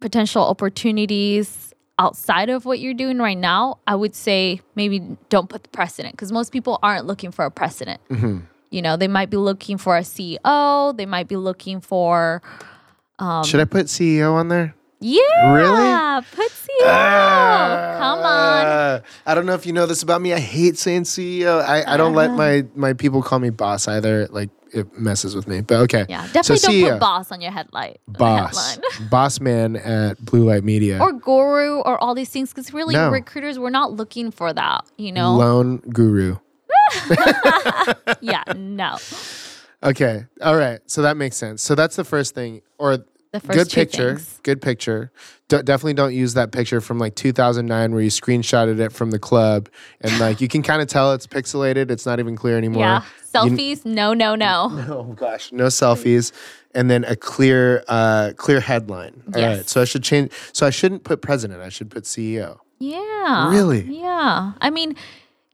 potential 0.00 0.42
opportunities 0.44 1.74
outside 1.98 2.48
of 2.48 2.64
what 2.64 2.78
you're 2.80 2.94
doing 2.94 3.18
right 3.18 3.36
now, 3.36 3.78
I 3.86 3.94
would 3.94 4.14
say 4.14 4.60
maybe 4.74 5.00
don't 5.28 5.48
put 5.50 5.62
the 5.64 5.68
precedent 5.68 6.14
because 6.14 6.32
most 6.32 6.52
people 6.52 6.78
aren't 6.82 7.06
looking 7.06 7.30
for 7.32 7.44
a 7.44 7.50
precedent. 7.50 8.00
You 8.70 8.82
know, 8.82 8.96
they 8.96 9.08
might 9.08 9.28
be 9.30 9.36
looking 9.36 9.76
for 9.78 9.96
a 9.98 10.02
CEO, 10.02 10.96
they 10.96 11.04
might 11.06 11.26
be 11.28 11.36
looking 11.36 11.80
for, 11.80 12.40
Um, 13.18 13.44
Should 13.44 13.60
I 13.60 13.64
put 13.64 13.86
CEO 13.86 14.32
on 14.34 14.48
there? 14.48 14.74
yeah, 15.00 16.20
put 16.32 16.50
CEO. 16.84 17.98
Come 17.98 18.18
on. 18.20 18.66
Uh, 18.66 19.00
I 19.26 19.34
don't 19.34 19.46
know 19.46 19.54
if 19.54 19.66
you 19.66 19.72
know 19.72 19.86
this 19.86 20.02
about 20.02 20.20
me. 20.20 20.32
I 20.32 20.38
hate 20.40 20.78
saying 20.78 21.02
CEO. 21.04 21.60
I, 21.62 21.84
I 21.94 21.96
don't 21.96 22.14
let 22.14 22.32
my 22.32 22.64
my 22.74 22.92
people 22.92 23.22
call 23.22 23.38
me 23.38 23.50
boss 23.50 23.88
either. 23.88 24.26
Like 24.28 24.50
it 24.72 24.96
messes 24.98 25.34
with 25.34 25.48
me. 25.48 25.60
But 25.62 25.80
okay. 25.82 26.06
Yeah, 26.08 26.22
definitely 26.32 26.56
so 26.58 26.68
don't 26.68 26.76
CEO, 26.76 26.90
put 26.92 27.00
boss 27.00 27.32
on 27.32 27.40
your 27.40 27.50
headlight. 27.52 28.00
boss, 28.06 28.78
boss 29.10 29.40
man 29.40 29.76
at 29.76 30.24
Blue 30.24 30.44
Light 30.44 30.64
Media. 30.64 30.98
or 31.00 31.12
guru 31.12 31.80
or 31.80 32.02
all 32.02 32.14
these 32.14 32.30
things 32.30 32.50
because 32.50 32.72
really 32.72 32.94
No. 32.94 33.10
recruiters 33.10 33.58
we're 33.58 33.70
not 33.70 33.92
looking 33.92 34.30
for 34.30 34.52
that 34.52 34.84
you 34.96 35.12
know 35.12 35.34
Loan 35.36 35.78
guru. 35.78 36.36
yeah 38.20 38.42
no 38.56 38.96
Okay. 39.82 40.26
All 40.42 40.56
right. 40.56 40.78
So 40.86 41.00
that 41.00 41.16
makes 41.16 41.36
sense. 41.38 41.62
So 41.62 41.74
that's 41.74 41.96
the 41.96 42.04
first 42.04 42.34
thing. 42.34 42.60
Or 42.76 42.98
The 43.32 43.40
first 43.40 43.56
good 43.58 43.70
picture. 43.70 44.16
things. 44.16 44.40
Good 44.42 44.60
picture. 44.60 45.12
D- 45.48 45.62
definitely 45.62 45.94
don't 45.94 46.14
use 46.14 46.34
that 46.34 46.50
picture 46.52 46.80
from 46.80 46.98
like 46.98 47.14
2009 47.14 47.92
where 47.92 48.00
you 48.02 48.10
screenshotted 48.10 48.80
it 48.80 48.92
from 48.92 49.10
the 49.12 49.18
club 49.20 49.68
and 50.00 50.18
like 50.18 50.40
you 50.40 50.48
can 50.48 50.62
kind 50.62 50.82
of 50.82 50.88
tell 50.88 51.12
it's 51.12 51.26
pixelated. 51.28 51.90
It's 51.90 52.06
not 52.06 52.18
even 52.18 52.34
clear 52.36 52.56
anymore. 52.58 52.82
yeah 52.82 53.02
You- 53.02 53.50
selfies 53.52 53.84
no 53.84 54.12
no 54.14 54.34
no 54.34 54.68
Oh 54.88 55.12
gosh, 55.14 55.52
no 55.52 55.66
selfies, 55.66 56.32
and 56.74 56.90
then 56.90 57.04
a 57.04 57.14
clear, 57.14 57.84
uh, 57.86 58.32
clear 58.36 58.58
headline. 58.60 59.22
All 59.26 59.32
right, 59.40 59.56
Yes. 59.58 59.70
so 59.70 59.80
I 59.80 59.84
should 59.84 60.02
change. 60.02 60.32
So 60.52 60.66
I 60.66 60.70
shouldn't 60.70 61.04
put 61.04 61.22
president. 61.22 61.62
I 61.62 61.68
should 61.68 61.90
put 61.90 62.04
CEO. 62.04 62.58
yeah 62.80 63.50
Really? 63.50 63.82
yeah 63.82 64.52
i 64.60 64.70
mean 64.70 64.96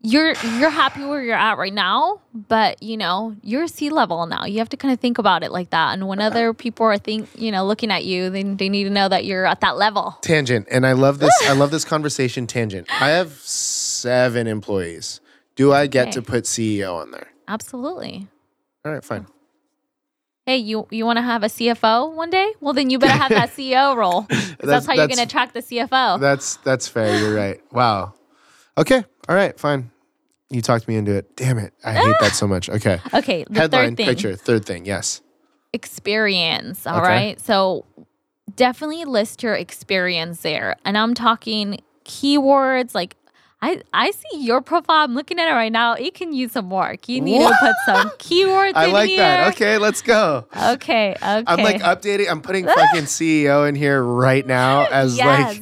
you're 0.02 0.34
you're 0.58 0.70
happy 0.70 1.02
where 1.04 1.22
you're 1.22 1.34
at 1.34 1.56
right 1.56 1.72
now 1.72 2.20
but 2.32 2.82
you 2.82 2.96
know 2.96 3.34
you're 3.42 3.66
C 3.66 3.88
level 3.90 4.26
now 4.26 4.44
you 4.44 4.58
have 4.58 4.68
to 4.68 4.76
kind 4.76 4.92
of 4.92 5.00
think 5.00 5.18
about 5.18 5.42
it 5.42 5.50
like 5.50 5.70
that 5.70 5.94
and 5.94 6.06
when 6.06 6.20
other 6.20 6.52
people 6.52 6.84
are 6.86 6.98
think 6.98 7.28
you 7.34 7.50
know 7.50 7.64
looking 7.66 7.90
at 7.90 8.04
you 8.04 8.28
then 8.30 8.56
they 8.58 8.68
need 8.68 8.84
to 8.84 8.90
know 8.90 9.08
that 9.08 9.24
you're 9.24 9.46
at 9.46 9.60
that 9.62 9.76
level 9.78 10.18
Tangent, 10.20 10.68
and 10.70 10.86
I 10.86 10.92
love 10.92 11.18
this. 11.18 11.32
I 11.44 11.52
love 11.54 11.70
this 11.70 11.84
conversation. 11.94 12.46
Tangent. 12.46 12.86
I 13.00 13.08
have 13.10 13.32
seven 13.40 14.46
employees. 14.46 15.20
Do 15.56 15.72
I 15.72 15.86
get 15.86 16.12
to 16.12 16.22
put 16.22 16.44
CEO 16.44 16.94
on 17.00 17.10
there? 17.10 17.28
absolutely 17.48 18.28
All 18.84 18.92
right, 18.92 19.02
fine. 19.04 19.26
Hey, 20.44 20.58
you 20.58 20.86
you 20.90 21.04
want 21.06 21.16
to 21.16 21.22
have 21.22 21.42
a 21.42 21.46
CFO 21.48 22.12
one 22.14 22.30
day? 22.30 22.52
Well, 22.60 22.72
then 22.74 22.88
you 22.90 22.98
better 23.00 23.14
have 23.18 23.30
that 23.30 23.50
CEO 23.56 23.96
role. 23.96 24.26
That's, 24.28 24.56
That's- 24.58 24.86
how 24.86 24.92
you're 24.92 25.08
going 25.08 25.16
to 25.16 25.24
attract 25.24 25.54
the 25.54 25.60
CFO. 25.62 26.20
That's 26.20 26.56
that's 26.58 26.86
fair. 26.86 27.18
You're 27.18 27.34
right. 27.34 27.60
Wow. 27.72 28.14
Okay. 28.78 29.04
All 29.28 29.36
right. 29.36 29.58
Fine. 29.58 29.90
You 30.50 30.62
talked 30.62 30.86
me 30.86 30.96
into 30.96 31.12
it. 31.12 31.36
Damn 31.36 31.58
it. 31.58 31.72
I 31.84 31.92
hate 31.92 32.14
that 32.20 32.32
so 32.32 32.46
ah. 32.46 32.48
much. 32.48 32.68
Okay. 32.68 33.00
okay, 33.12 33.44
the 33.50 33.60
Headline, 33.60 33.88
third 33.90 33.96
thing. 33.96 34.06
picture, 34.06 34.36
third 34.36 34.64
thing. 34.64 34.86
Yes. 34.86 35.20
experience. 35.72 36.86
All 36.86 37.00
right, 37.00 37.32
Okay. 37.32 37.42
So 37.42 37.84
definitely 38.54 39.04
list 39.04 39.42
your 39.42 39.54
experience 39.54 40.42
there. 40.42 40.76
And 40.84 40.96
I'm 40.96 41.14
talking 41.14 41.80
keywords 42.04 42.94
like 42.94 43.16
I, 43.62 43.80
I 43.92 44.10
see 44.10 44.44
your 44.44 44.60
profile. 44.60 45.02
I'm 45.02 45.14
looking 45.14 45.40
at 45.40 45.48
it 45.48 45.52
right 45.52 45.72
now. 45.72 45.94
It 45.94 46.14
can 46.14 46.32
use 46.34 46.52
some 46.52 46.68
work. 46.68 47.08
You 47.08 47.22
need 47.22 47.38
to 47.38 47.56
put 47.58 47.74
some 47.86 48.10
keywords 48.10 48.72
I 48.74 48.86
in 48.86 48.92
like 48.92 49.08
here. 49.08 49.18
that. 49.18 49.54
Okay, 49.54 49.78
let's 49.78 50.02
go. 50.02 50.46
Okay. 50.54 51.12
Okay. 51.12 51.16
I'm 51.20 51.62
like 51.62 51.80
updating. 51.80 52.30
I'm 52.30 52.42
putting 52.42 52.66
fucking 52.66 53.04
CEO 53.04 53.66
in 53.68 53.74
here 53.74 54.02
right 54.02 54.46
now 54.46 54.86
as 54.86 55.18
like 55.18 55.56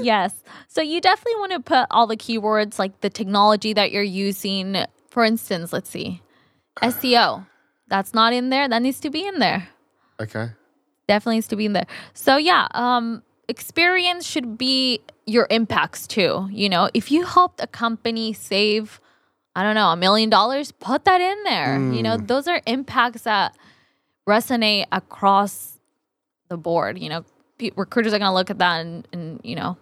yes. 0.00 0.34
So 0.72 0.82
you 0.82 1.00
definitely 1.00 1.40
want 1.40 1.50
to 1.52 1.60
put 1.60 1.88
all 1.90 2.06
the 2.06 2.16
keywords 2.16 2.78
like 2.78 3.00
the 3.00 3.10
technology 3.10 3.72
that 3.72 3.90
you're 3.90 4.04
using. 4.04 4.76
For 5.08 5.24
instance, 5.24 5.72
let's 5.72 5.90
see. 5.90 6.22
SEO. 6.80 7.44
That's 7.88 8.14
not 8.14 8.32
in 8.32 8.50
there. 8.50 8.68
That 8.68 8.80
needs 8.80 9.00
to 9.00 9.10
be 9.10 9.26
in 9.26 9.40
there. 9.40 9.68
okay. 10.20 10.50
Definitely 11.08 11.38
needs 11.38 11.48
to 11.48 11.56
be 11.56 11.66
in 11.66 11.72
there. 11.72 11.88
So 12.14 12.36
yeah, 12.36 12.68
um 12.70 13.24
experience 13.48 14.24
should 14.24 14.56
be 14.56 15.00
your 15.26 15.48
impacts 15.50 16.06
too. 16.06 16.48
You 16.52 16.68
know, 16.68 16.88
if 16.94 17.10
you 17.10 17.24
helped 17.24 17.60
a 17.60 17.66
company 17.66 18.32
save 18.32 19.00
I 19.56 19.64
don't 19.64 19.74
know, 19.74 19.88
a 19.88 19.96
million 19.96 20.30
dollars, 20.30 20.70
put 20.70 21.04
that 21.06 21.20
in 21.20 21.42
there. 21.42 21.74
You 21.92 22.04
know, 22.04 22.16
those 22.16 22.46
are 22.46 22.62
impacts 22.68 23.22
that 23.22 23.56
resonate 24.28 24.86
across 24.92 25.80
the 26.48 26.56
board. 26.56 26.96
You 26.96 27.08
know, 27.08 27.24
recruiters 27.74 28.12
are 28.14 28.20
going 28.20 28.30
to 28.30 28.32
look 28.34 28.50
at 28.50 28.58
that 28.58 28.86
and, 28.86 29.08
and, 29.12 29.40
you 29.42 29.56
know, 29.56 29.76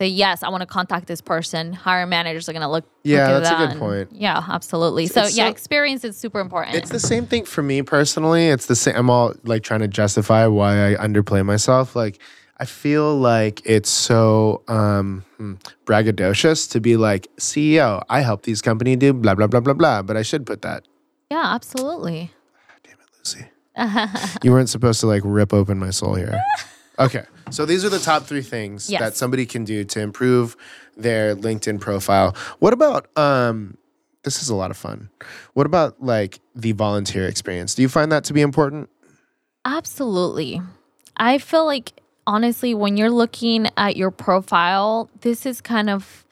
say, 0.00 0.08
yes, 0.08 0.42
I 0.42 0.48
want 0.50 0.60
to 0.60 0.66
contact 0.66 1.06
this 1.06 1.20
person. 1.20 1.72
Hiring 1.72 2.08
managers 2.08 2.48
are 2.48 2.52
going 2.52 2.62
to 2.62 2.68
look. 2.68 2.84
Yeah, 3.02 3.28
look 3.28 3.36
at 3.36 3.42
that's 3.44 3.62
a 3.62 3.66
good 3.68 3.78
point. 3.78 4.08
Yeah, 4.12 4.44
absolutely. 4.48 5.06
So, 5.06 5.22
it's 5.22 5.36
yeah, 5.36 5.44
so- 5.46 5.50
experience 5.50 6.04
is 6.04 6.16
super 6.16 6.40
important. 6.40 6.76
It's 6.76 6.90
the 6.90 7.00
same 7.00 7.26
thing 7.26 7.44
for 7.44 7.62
me 7.62 7.82
personally. 7.82 8.48
It's 8.48 8.66
the 8.66 8.76
same. 8.76 8.94
I'm 8.96 9.10
all 9.10 9.34
like 9.44 9.62
trying 9.62 9.80
to 9.80 9.88
justify 9.88 10.46
why 10.46 10.92
I 10.92 10.94
underplay 10.96 11.44
myself. 11.44 11.96
Like, 11.96 12.20
I 12.58 12.64
feel 12.64 13.16
like 13.16 13.60
it's 13.64 13.90
so 13.90 14.62
um, 14.68 15.24
hmm, 15.36 15.54
braggadocious 15.84 16.70
to 16.72 16.80
be 16.80 16.96
like 16.96 17.28
CEO. 17.36 18.02
I 18.08 18.20
help 18.20 18.42
these 18.42 18.62
company 18.62 18.96
do 18.96 19.12
blah 19.12 19.34
blah 19.34 19.46
blah 19.46 19.60
blah 19.60 19.74
blah. 19.74 20.02
But 20.02 20.16
I 20.16 20.22
should 20.22 20.46
put 20.46 20.62
that. 20.62 20.84
yeah, 21.30 21.54
absolutely. 21.54 22.32
Damn 22.82 22.94
it, 22.94 23.08
Lucy, 23.18 24.38
you 24.42 24.52
weren't 24.52 24.70
supposed 24.70 25.00
to 25.00 25.06
like 25.06 25.22
rip 25.24 25.52
open 25.52 25.78
my 25.78 25.90
soul 25.90 26.14
here. 26.14 26.40
Okay, 26.98 27.24
so 27.50 27.66
these 27.66 27.84
are 27.84 27.88
the 27.88 27.98
top 27.98 28.24
three 28.24 28.42
things 28.42 28.88
Yes. 28.90 29.00
that 29.00 29.16
somebody 29.16 29.44
can 29.46 29.64
do 29.64 29.84
to 29.84 30.00
improve 30.00 30.56
their 30.96 31.36
LinkedIn 31.36 31.80
profile. 31.80 32.34
What 32.58 32.72
about 32.72 33.06
um? 33.18 33.76
This 34.22 34.42
is 34.42 34.48
a 34.48 34.56
lot 34.56 34.72
of 34.72 34.76
fun. 34.76 35.08
What 35.54 35.66
about 35.66 36.02
like 36.02 36.40
the 36.54 36.72
volunteer 36.72 37.28
experience? 37.28 37.74
Do 37.76 37.82
you 37.82 37.88
find 37.88 38.10
that 38.10 38.24
to 38.24 38.32
be 38.32 38.40
important? 38.40 38.88
Absolutely. 39.64 40.60
I 41.16 41.38
feel 41.38 41.64
like 41.64 41.92
honestly, 42.26 42.74
when 42.74 42.96
you're 42.96 43.10
looking 43.10 43.68
at 43.76 43.96
your 43.96 44.10
profile, 44.10 45.08
this 45.20 45.46
is 45.46 45.60
kind 45.60 45.88
of 45.88 46.24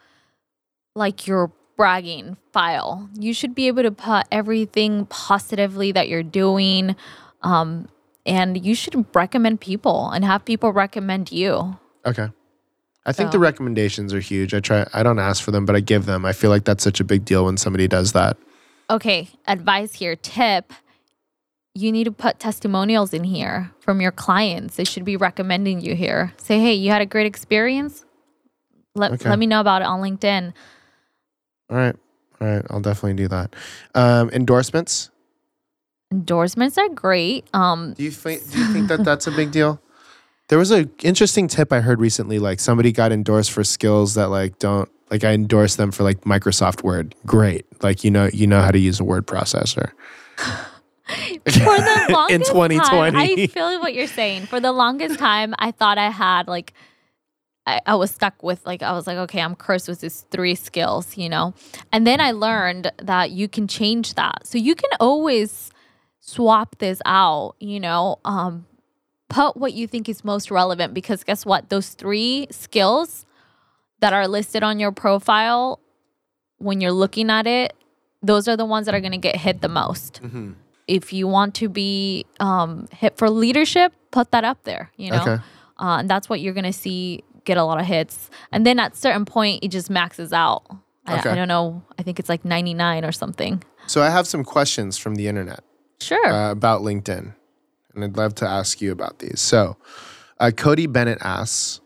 like 0.96 1.26
your 1.26 1.52
bragging 1.76 2.36
file. 2.52 3.08
You 3.18 3.32
should 3.34 3.54
be 3.54 3.66
able 3.68 3.82
to 3.82 3.90
put 3.92 4.26
everything 4.32 5.06
positively 5.06 5.92
that 5.92 6.08
you're 6.08 6.22
doing. 6.22 6.96
Um, 7.42 7.88
and 8.26 8.64
you 8.64 8.74
should 8.74 9.04
recommend 9.14 9.60
people 9.60 10.10
and 10.10 10.24
have 10.24 10.44
people 10.44 10.72
recommend 10.72 11.30
you. 11.32 11.76
Okay. 12.06 12.28
I 13.06 13.12
think 13.12 13.32
the 13.32 13.38
recommendations 13.38 14.14
are 14.14 14.20
huge. 14.20 14.54
I 14.54 14.60
try 14.60 14.86
I 14.94 15.02
don't 15.02 15.18
ask 15.18 15.42
for 15.42 15.50
them, 15.50 15.66
but 15.66 15.76
I 15.76 15.80
give 15.80 16.06
them. 16.06 16.24
I 16.24 16.32
feel 16.32 16.48
like 16.50 16.64
that's 16.64 16.82
such 16.82 17.00
a 17.00 17.04
big 17.04 17.24
deal 17.26 17.44
when 17.44 17.56
somebody 17.58 17.86
does 17.86 18.12
that. 18.12 18.38
Okay, 18.88 19.28
advice 19.46 19.94
here, 19.94 20.16
tip. 20.16 20.72
You 21.74 21.90
need 21.92 22.04
to 22.04 22.12
put 22.12 22.38
testimonials 22.38 23.12
in 23.12 23.24
here 23.24 23.72
from 23.80 24.00
your 24.00 24.12
clients. 24.12 24.76
They 24.76 24.84
should 24.84 25.04
be 25.04 25.16
recommending 25.16 25.80
you 25.80 25.94
here. 25.96 26.32
Say, 26.36 26.60
hey, 26.60 26.74
you 26.74 26.90
had 26.90 27.02
a 27.02 27.06
great 27.06 27.26
experience. 27.26 28.04
Let, 28.94 29.12
Okay. 29.12 29.28
let 29.28 29.38
me 29.38 29.46
know 29.46 29.60
about 29.60 29.82
it 29.82 29.86
on 29.86 30.00
LinkedIn. 30.00 30.52
All 31.68 31.76
right. 31.76 31.96
All 32.40 32.46
right. 32.46 32.64
I'll 32.70 32.80
definitely 32.80 33.14
do 33.14 33.28
that. 33.28 33.54
Um, 33.94 34.30
endorsements. 34.30 35.10
Endorsements 36.14 36.78
are 36.78 36.88
great. 36.88 37.46
Um, 37.52 37.94
Do 37.94 38.04
you 38.04 38.10
think 38.10 38.48
do 38.50 38.58
you 38.58 38.72
think 38.72 38.88
that 38.88 39.04
that's 39.04 39.26
a 39.26 39.32
big 39.32 39.50
deal? 39.50 39.80
There 40.48 40.58
was 40.58 40.70
an 40.70 40.90
interesting 41.02 41.48
tip 41.48 41.72
I 41.72 41.80
heard 41.80 42.00
recently 42.00 42.38
like 42.38 42.60
somebody 42.60 42.92
got 42.92 43.10
endorsed 43.10 43.50
for 43.50 43.64
skills 43.64 44.14
that 44.14 44.28
like 44.28 44.58
don't 44.60 44.88
like 45.10 45.24
I 45.24 45.32
endorsed 45.32 45.76
them 45.76 45.90
for 45.90 46.04
like 46.04 46.20
Microsoft 46.20 46.84
Word. 46.84 47.14
Great. 47.26 47.66
Like 47.82 48.04
you 48.04 48.10
know 48.10 48.30
you 48.32 48.46
know 48.46 48.60
how 48.60 48.70
to 48.70 48.78
use 48.78 49.00
a 49.00 49.04
word 49.04 49.26
processor. 49.26 49.90
for 51.06 51.50
the 51.50 52.06
longest 52.10 52.52
time, 52.52 53.12
2020. 53.12 53.42
I 53.42 53.46
feel 53.48 53.80
what 53.80 53.94
you're 53.94 54.06
saying. 54.06 54.46
For 54.46 54.60
the 54.60 54.72
longest 54.72 55.18
time, 55.18 55.54
I 55.58 55.70
thought 55.70 55.98
I 55.98 56.10
had 56.10 56.48
like, 56.48 56.72
I, 57.66 57.80
I 57.86 57.94
was 57.96 58.10
stuck 58.10 58.42
with 58.42 58.64
like, 58.66 58.82
I 58.82 58.92
was 58.92 59.06
like, 59.06 59.18
okay, 59.18 59.40
I'm 59.40 59.54
cursed 59.54 59.88
with 59.88 60.00
these 60.00 60.22
three 60.30 60.54
skills, 60.54 61.16
you 61.16 61.28
know? 61.28 61.54
And 61.92 62.06
then 62.06 62.20
I 62.20 62.32
learned 62.32 62.90
that 62.98 63.30
you 63.30 63.48
can 63.48 63.68
change 63.68 64.14
that. 64.14 64.46
So 64.46 64.58
you 64.58 64.74
can 64.74 64.90
always 64.98 65.70
swap 66.26 66.76
this 66.78 67.02
out, 67.04 67.54
you 67.60 67.78
know? 67.80 68.18
Um, 68.24 68.66
put 69.28 69.56
what 69.56 69.72
you 69.74 69.86
think 69.86 70.08
is 70.08 70.24
most 70.24 70.50
relevant 70.50 70.94
because 70.94 71.22
guess 71.24 71.44
what? 71.44 71.68
Those 71.68 71.90
three 71.90 72.46
skills 72.50 73.26
that 74.00 74.12
are 74.12 74.26
listed 74.26 74.62
on 74.62 74.78
your 74.80 74.92
profile, 74.92 75.80
when 76.58 76.80
you're 76.80 76.92
looking 76.92 77.30
at 77.30 77.46
it, 77.46 77.74
those 78.22 78.48
are 78.48 78.56
the 78.56 78.64
ones 78.64 78.86
that 78.86 78.94
are 78.94 79.00
going 79.00 79.12
to 79.12 79.18
get 79.18 79.36
hit 79.36 79.60
the 79.60 79.68
most 79.68 80.20
if 80.86 81.12
you 81.14 81.26
want 81.26 81.54
to 81.54 81.68
be 81.68 82.26
um, 82.40 82.86
hit 82.92 83.16
for 83.16 83.30
leadership, 83.30 83.92
put 84.10 84.30
that 84.32 84.44
up 84.44 84.62
there. 84.64 84.90
You 84.96 85.10
know, 85.12 85.20
Okay. 85.22 85.32
uh, 85.78 85.96
and 85.98 86.10
that's 86.10 86.28
what 86.28 86.40
you're 86.40 86.52
gonna 86.54 86.74
see 86.74 87.24
get 87.44 87.56
a 87.56 87.64
lot 87.64 87.80
of 87.80 87.86
hits. 87.86 88.30
And 88.52 88.66
then 88.66 88.78
at 88.78 88.94
certain 88.96 89.24
point, 89.24 89.64
it 89.64 89.68
just 89.68 89.88
maxes 89.90 90.32
out. 90.32 90.62
I, 91.06 91.18
Okay. 91.20 91.30
I 91.30 91.34
don't 91.34 91.48
know. 91.48 91.82
I 91.98 92.02
think 92.02 92.18
it's 92.18 92.28
like 92.28 92.44
99 92.44 93.04
or 93.04 93.12
something. 93.12 93.62
So 93.86 94.02
I 94.02 94.10
have 94.10 94.26
some 94.26 94.44
questions 94.44 94.96
from 94.98 95.14
the 95.14 95.26
internet. 95.28 95.64
Sure. 96.00 96.26
uh, 96.26 96.50
about 96.50 96.82
LinkedIn, 96.82 97.34
and 97.94 98.04
I'd 98.04 98.16
love 98.16 98.34
to 98.36 98.46
ask 98.46 98.80
you 98.80 98.92
about 98.92 99.18
these. 99.20 99.40
So, 99.40 99.76
uh, 100.40 100.50
Cody 100.56 100.86
Bennett 100.86 101.18
asks, 101.22 101.80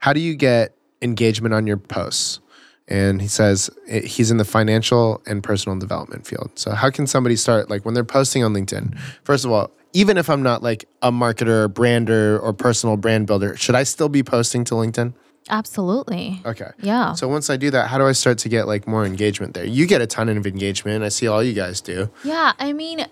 "How 0.00 0.12
do 0.12 0.20
you 0.20 0.34
get 0.36 0.74
engagement 1.02 1.54
on 1.54 1.66
your 1.66 1.76
posts?" 1.76 2.40
And 2.86 3.22
he 3.22 3.28
says 3.28 3.70
eh, 3.88 4.00
he's 4.02 4.30
in 4.30 4.36
the 4.36 4.44
financial 4.44 5.22
and 5.26 5.42
personal 5.42 5.78
development 5.78 6.26
field. 6.26 6.50
So, 6.54 6.72
how 6.72 6.90
can 6.90 7.06
somebody 7.06 7.36
start 7.36 7.70
like 7.70 7.84
when 7.84 7.94
they're 7.94 8.04
posting 8.04 8.44
on 8.44 8.52
LinkedIn? 8.52 8.98
First 9.24 9.44
of 9.44 9.50
all, 9.50 9.70
even 9.94 10.18
if 10.18 10.28
I'm 10.28 10.42
not 10.42 10.62
like 10.62 10.84
a 11.02 11.10
marketer, 11.10 11.72
brander, 11.72 12.38
or 12.38 12.52
personal 12.52 12.96
brand 12.96 13.26
builder, 13.26 13.56
should 13.56 13.74
I 13.74 13.84
still 13.84 14.08
be 14.08 14.22
posting 14.22 14.64
to 14.64 14.74
LinkedIn? 14.74 15.14
Absolutely. 15.50 16.40
Okay. 16.44 16.70
Yeah. 16.80 17.12
So 17.14 17.28
once 17.28 17.48
I 17.50 17.56
do 17.56 17.70
that, 17.70 17.88
how 17.88 17.98
do 17.98 18.06
I 18.06 18.12
start 18.12 18.38
to 18.38 18.48
get 18.48 18.66
like 18.66 18.86
more 18.88 19.04
engagement 19.04 19.54
there? 19.54 19.64
You 19.64 19.86
get 19.86 20.00
a 20.00 20.06
ton 20.06 20.28
of 20.28 20.46
engagement. 20.46 21.04
I 21.04 21.08
see 21.10 21.26
all 21.26 21.42
you 21.42 21.52
guys 21.52 21.80
do. 21.80 22.10
Yeah, 22.24 22.52
I 22.58 22.72
mean, 22.72 23.06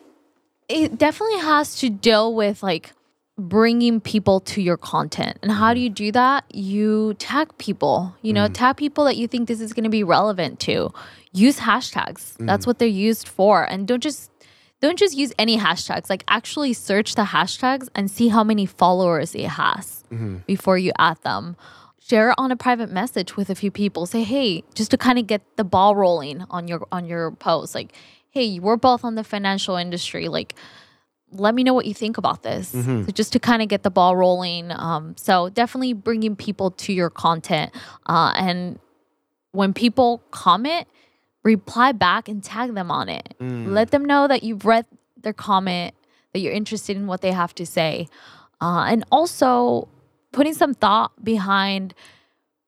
it 0.73 0.99
definitely 0.99 1.39
has 1.41 1.77
to 1.81 1.91
deal 1.91 2.35
with 2.35 2.63
like 2.63 2.93
bringing 3.39 4.01
people 4.01 4.41
to 4.41 4.63
your 4.63 4.77
content. 4.77 5.39
And 5.43 5.53
how 5.53 5.75
do 5.75 5.81
you 5.81 5.91
do 5.91 6.13
that? 6.13 6.45
You 6.55 7.15
tag 7.15 7.57
people, 7.59 8.15
you 8.23 8.33
know, 8.33 8.45
mm-hmm. 8.45 8.53
tag 8.53 8.77
people 8.77 9.05
that 9.05 9.17
you 9.17 9.27
think 9.27 9.49
this 9.49 9.61
is 9.61 9.73
going 9.73 9.85
to 9.85 9.91
be 9.91 10.05
relevant 10.05 10.61
to. 10.61 10.93
Use 11.33 11.59
hashtags. 11.59 12.35
Mm-hmm. 12.35 12.47
That's 12.47 12.67
what 12.67 12.79
they're 12.79 12.89
used 12.89 13.29
for. 13.29 13.65
And 13.65 13.87
don't 13.87 14.03
just 14.03 14.31
don't 14.81 14.99
just 14.99 15.17
use 15.17 15.33
any 15.39 15.59
hashtags. 15.59 16.11
Like 16.11 16.25
actually 16.29 16.73
search 16.73 17.15
the 17.15 17.25
hashtags 17.25 17.89
and 17.95 18.11
see 18.11 18.29
how 18.29 18.43
many 18.43 18.67
followers 18.67 19.35
it 19.35 19.47
has 19.47 20.05
mm-hmm. 20.11 20.39
before 20.47 20.79
you 20.79 20.93
add 20.99 21.23
them. 21.23 21.57
Share 22.01 22.31
it 22.31 22.35
on 22.37 22.51
a 22.51 22.57
private 22.57 22.91
message 22.91 23.37
with 23.37 23.49
a 23.49 23.55
few 23.55 23.71
people. 23.71 24.07
Say, 24.07 24.25
hey, 24.25 24.65
just 24.75 24.91
to 24.91 24.99
kind 24.99 25.19
of 25.19 25.27
get 25.27 25.41
the 25.57 25.65
ball 25.65 25.95
rolling 25.95 26.45
on 26.51 26.67
your 26.67 26.87
on 26.91 27.07
your 27.07 27.31
post. 27.31 27.75
Like, 27.75 27.95
hey, 28.33 28.59
we're 28.59 28.77
both 28.77 29.05
on 29.05 29.15
the 29.15 29.25
financial 29.25 29.77
industry. 29.77 30.29
Like, 30.29 30.55
let 31.31 31.55
me 31.55 31.63
know 31.65 31.73
what 31.75 31.87
you 31.87 31.95
think 31.95 32.19
about 32.19 32.43
this. 32.43 32.75
So 33.07 33.13
just 33.13 33.33
to 33.35 33.39
kind 33.39 33.63
of 33.63 33.69
get 33.69 33.83
the 33.85 33.91
ball 33.91 34.17
rolling. 34.17 34.71
Um, 34.73 35.15
so 35.17 35.49
definitely 35.49 35.93
bringing 35.95 36.35
people 36.37 36.71
to 36.73 36.93
your 36.93 37.09
content. 37.11 37.73
Uh, 38.07 38.33
and 38.37 38.79
when 39.53 39.73
people 39.73 40.23
comment, 40.31 40.89
reply 41.43 41.93
back 41.93 42.29
and 42.29 42.43
tag 42.43 42.75
them 42.75 42.91
on 42.91 43.09
it. 43.09 43.35
Let 43.73 43.91
them 43.93 44.05
know 44.05 44.29
that 44.29 44.43
you've 44.43 44.65
read 44.65 44.87
their 45.23 45.33
comment, 45.33 45.95
that 46.33 46.41
you're 46.41 46.53
interested 46.53 46.97
in 46.97 47.07
what 47.07 47.21
they 47.21 47.33
have 47.33 47.55
to 47.57 47.67
say. 47.67 48.09
Uh, 48.61 48.85
and 48.89 49.05
also 49.11 49.89
putting 50.33 50.55
some 50.55 50.73
thought 50.75 51.13
behind 51.23 51.95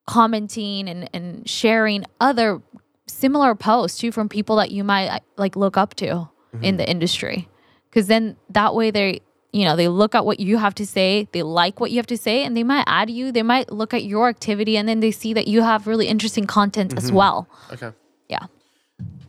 commenting 0.07 0.89
and, 0.89 1.09
and 1.15 1.49
sharing 1.49 2.05
other 2.21 2.61
similar 3.07 3.55
posts 3.55 3.99
too 3.99 4.11
from 4.13 4.29
people 4.29 4.57
that 4.57 4.71
you 4.71 4.83
might 4.85 5.09
uh, 5.09 5.19
like 5.37 5.57
look 5.57 5.77
up 5.77 5.95
to 5.95 6.29
in 6.63 6.77
the 6.77 6.89
industry 6.89 7.49
because 7.91 8.07
then 8.07 8.37
that 8.49 8.75
way 8.77 8.91
they 8.93 9.21
you 9.53 9.65
know 9.65 9.75
they 9.75 9.89
look 9.89 10.15
at 10.15 10.25
what 10.25 10.39
you 10.39 10.57
have 10.57 10.73
to 10.75 10.87
say 10.87 11.27
they 11.33 11.43
like 11.43 11.81
what 11.81 11.91
you 11.91 11.97
have 11.97 12.07
to 12.07 12.17
say 12.17 12.45
and 12.45 12.57
they 12.57 12.63
might 12.63 12.85
add 12.87 13.11
you 13.11 13.33
they 13.33 13.43
might 13.43 13.73
look 13.73 13.93
at 13.93 14.05
your 14.05 14.29
activity 14.29 14.77
and 14.77 14.89
then 14.89 15.01
they 15.01 15.11
see 15.11 15.33
that 15.35 15.49
you 15.49 15.63
have 15.63 15.87
really 15.89 16.07
interesting 16.07 16.47
content 16.47 16.97
as 16.97 17.11
well 17.11 17.49
Okay. 17.73 17.91
yeah 18.29 18.47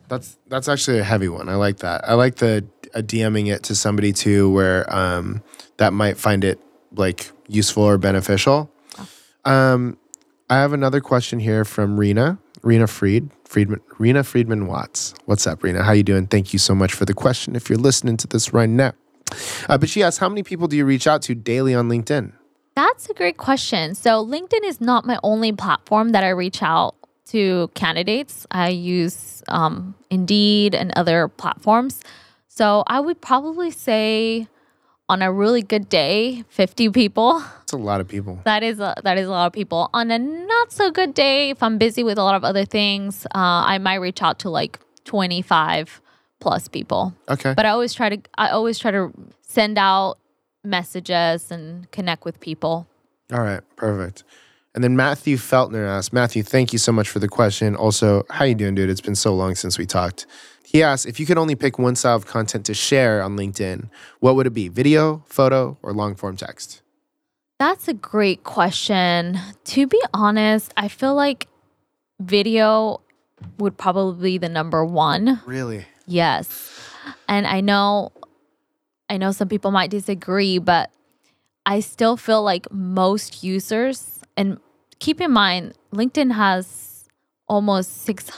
That's 0.08 0.38
that's 0.46 0.68
actually 0.68 1.00
a 1.00 1.04
heavy 1.04 1.28
one. 1.28 1.48
I 1.48 1.56
like 1.56 1.78
that. 1.78 2.08
I 2.08 2.14
like 2.14 2.36
the 2.36 2.64
uh, 2.94 3.00
DMing 3.00 3.52
it 3.52 3.64
to 3.64 3.74
somebody 3.74 4.12
too, 4.12 4.48
where 4.52 4.86
um, 4.94 5.42
that 5.78 5.92
might 5.92 6.16
find 6.16 6.44
it 6.44 6.60
like 6.94 7.32
useful 7.48 7.82
or 7.82 7.98
beneficial. 7.98 8.70
Um, 9.44 9.98
I 10.48 10.56
have 10.62 10.72
another 10.72 11.00
question 11.00 11.40
here 11.40 11.64
from 11.64 11.98
Rena. 11.98 12.38
Rena 12.66 12.88
Fried, 12.88 13.30
Friedman, 13.44 13.80
Rena 13.96 14.24
Friedman 14.24 14.66
Watts. 14.66 15.14
What's 15.26 15.46
up, 15.46 15.62
Rena? 15.62 15.84
How 15.84 15.92
you 15.92 16.02
doing? 16.02 16.26
Thank 16.26 16.52
you 16.52 16.58
so 16.58 16.74
much 16.74 16.92
for 16.92 17.04
the 17.04 17.14
question. 17.14 17.54
If 17.54 17.70
you're 17.70 17.78
listening 17.78 18.16
to 18.16 18.26
this 18.26 18.52
right 18.52 18.68
now, 18.68 18.92
uh, 19.68 19.78
but 19.78 19.88
she 19.88 20.02
asks, 20.02 20.18
how 20.18 20.28
many 20.28 20.42
people 20.42 20.66
do 20.66 20.76
you 20.76 20.84
reach 20.84 21.06
out 21.06 21.22
to 21.22 21.34
daily 21.36 21.76
on 21.76 21.88
LinkedIn? 21.88 22.32
That's 22.74 23.08
a 23.08 23.14
great 23.14 23.36
question. 23.36 23.94
So, 23.94 24.26
LinkedIn 24.26 24.64
is 24.64 24.80
not 24.80 25.06
my 25.06 25.16
only 25.22 25.52
platform 25.52 26.10
that 26.10 26.24
I 26.24 26.30
reach 26.30 26.60
out 26.60 26.96
to 27.26 27.70
candidates. 27.74 28.48
I 28.50 28.70
use 28.70 29.44
um, 29.46 29.94
Indeed 30.10 30.74
and 30.74 30.92
other 30.96 31.28
platforms. 31.28 32.02
So, 32.48 32.82
I 32.88 32.98
would 32.98 33.20
probably 33.20 33.70
say 33.70 34.48
on 35.08 35.22
a 35.22 35.32
really 35.32 35.62
good 35.62 35.88
day, 35.88 36.44
50 36.48 36.90
people. 36.90 37.40
That's 37.40 37.72
a 37.72 37.76
lot 37.76 38.00
of 38.00 38.08
people. 38.08 38.40
That 38.44 38.62
is 38.62 38.80
a, 38.80 38.94
that 39.04 39.18
is 39.18 39.26
a 39.26 39.30
lot 39.30 39.46
of 39.46 39.52
people. 39.52 39.90
On 39.94 40.10
a 40.10 40.18
not 40.18 40.72
so 40.72 40.90
good 40.90 41.14
day, 41.14 41.50
if 41.50 41.62
I'm 41.62 41.78
busy 41.78 42.02
with 42.02 42.18
a 42.18 42.22
lot 42.22 42.34
of 42.34 42.44
other 42.44 42.64
things, 42.64 43.26
uh, 43.26 43.28
I 43.34 43.78
might 43.78 43.96
reach 43.96 44.22
out 44.22 44.40
to 44.40 44.50
like 44.50 44.80
25 45.04 46.00
plus 46.40 46.68
people. 46.68 47.14
Okay. 47.28 47.54
But 47.54 47.66
I 47.66 47.70
always 47.70 47.94
try 47.94 48.08
to 48.08 48.20
I 48.36 48.50
always 48.50 48.78
try 48.78 48.90
to 48.90 49.12
send 49.42 49.78
out 49.78 50.18
messages 50.64 51.50
and 51.50 51.90
connect 51.92 52.24
with 52.24 52.40
people. 52.40 52.86
All 53.32 53.40
right, 53.40 53.60
perfect. 53.76 54.24
And 54.74 54.84
then 54.84 54.94
Matthew 54.94 55.38
Feltner 55.38 55.88
asked, 55.88 56.12
Matthew, 56.12 56.42
thank 56.42 56.72
you 56.74 56.78
so 56.78 56.92
much 56.92 57.08
for 57.08 57.18
the 57.18 57.28
question. 57.28 57.74
Also, 57.74 58.24
how 58.28 58.44
you 58.44 58.54
doing, 58.54 58.74
dude? 58.74 58.90
It's 58.90 59.00
been 59.00 59.14
so 59.14 59.34
long 59.34 59.54
since 59.54 59.78
we 59.78 59.86
talked. 59.86 60.26
He 60.76 60.82
asked, 60.82 61.06
if 61.06 61.18
you 61.18 61.24
could 61.24 61.38
only 61.38 61.54
pick 61.54 61.78
one 61.78 61.96
style 61.96 62.16
of 62.16 62.26
content 62.26 62.66
to 62.66 62.74
share 62.74 63.22
on 63.22 63.34
LinkedIn, 63.34 63.88
what 64.20 64.36
would 64.36 64.46
it 64.46 64.52
be? 64.52 64.68
Video, 64.68 65.24
photo, 65.24 65.78
or 65.80 65.94
long 65.94 66.14
form 66.14 66.36
text? 66.36 66.82
That's 67.58 67.88
a 67.88 67.94
great 67.94 68.44
question. 68.44 69.38
To 69.64 69.86
be 69.86 69.98
honest, 70.12 70.74
I 70.76 70.88
feel 70.88 71.14
like 71.14 71.46
video 72.20 73.00
would 73.58 73.78
probably 73.78 74.32
be 74.32 74.36
the 74.36 74.50
number 74.50 74.84
one. 74.84 75.40
Really? 75.46 75.86
Yes. 76.06 76.78
And 77.26 77.46
I 77.46 77.62
know 77.62 78.12
I 79.08 79.16
know 79.16 79.32
some 79.32 79.48
people 79.48 79.70
might 79.70 79.88
disagree, 79.90 80.58
but 80.58 80.90
I 81.64 81.80
still 81.80 82.18
feel 82.18 82.42
like 82.42 82.70
most 82.70 83.42
users 83.42 84.20
and 84.36 84.60
keep 84.98 85.22
in 85.22 85.32
mind 85.32 85.72
LinkedIn 85.94 86.32
has 86.32 87.08
almost 87.48 88.02
6 88.04 88.30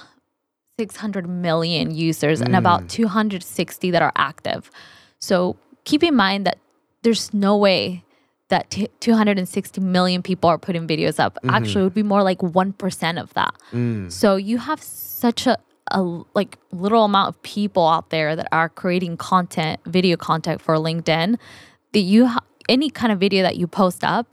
600 0.78 1.28
million 1.28 1.92
users 1.92 2.40
and 2.40 2.54
about 2.54 2.84
mm. 2.84 2.88
260 2.88 3.90
that 3.90 4.00
are 4.00 4.12
active. 4.14 4.70
So 5.18 5.56
keep 5.84 6.04
in 6.04 6.14
mind 6.14 6.46
that 6.46 6.58
there's 7.02 7.34
no 7.34 7.56
way 7.56 8.04
that 8.48 8.70
t- 8.70 8.88
260 9.00 9.80
million 9.80 10.22
people 10.22 10.48
are 10.48 10.56
putting 10.56 10.86
videos 10.86 11.18
up. 11.18 11.34
Mm-hmm. 11.34 11.50
Actually, 11.50 11.80
it 11.80 11.84
would 11.84 11.94
be 11.94 12.04
more 12.04 12.22
like 12.22 12.38
1% 12.38 13.20
of 13.20 13.34
that. 13.34 13.54
Mm. 13.72 14.10
So 14.12 14.36
you 14.36 14.58
have 14.58 14.80
such 14.80 15.48
a, 15.48 15.58
a 15.90 16.00
like 16.34 16.56
little 16.70 17.04
amount 17.04 17.34
of 17.34 17.42
people 17.42 17.88
out 17.88 18.10
there 18.10 18.36
that 18.36 18.46
are 18.52 18.68
creating 18.68 19.16
content, 19.16 19.80
video 19.84 20.16
content 20.16 20.62
for 20.62 20.76
LinkedIn 20.76 21.38
that 21.92 22.00
you 22.00 22.28
ha- 22.28 22.44
any 22.68 22.88
kind 22.88 23.12
of 23.12 23.18
video 23.18 23.42
that 23.42 23.56
you 23.56 23.66
post 23.66 24.04
up, 24.04 24.32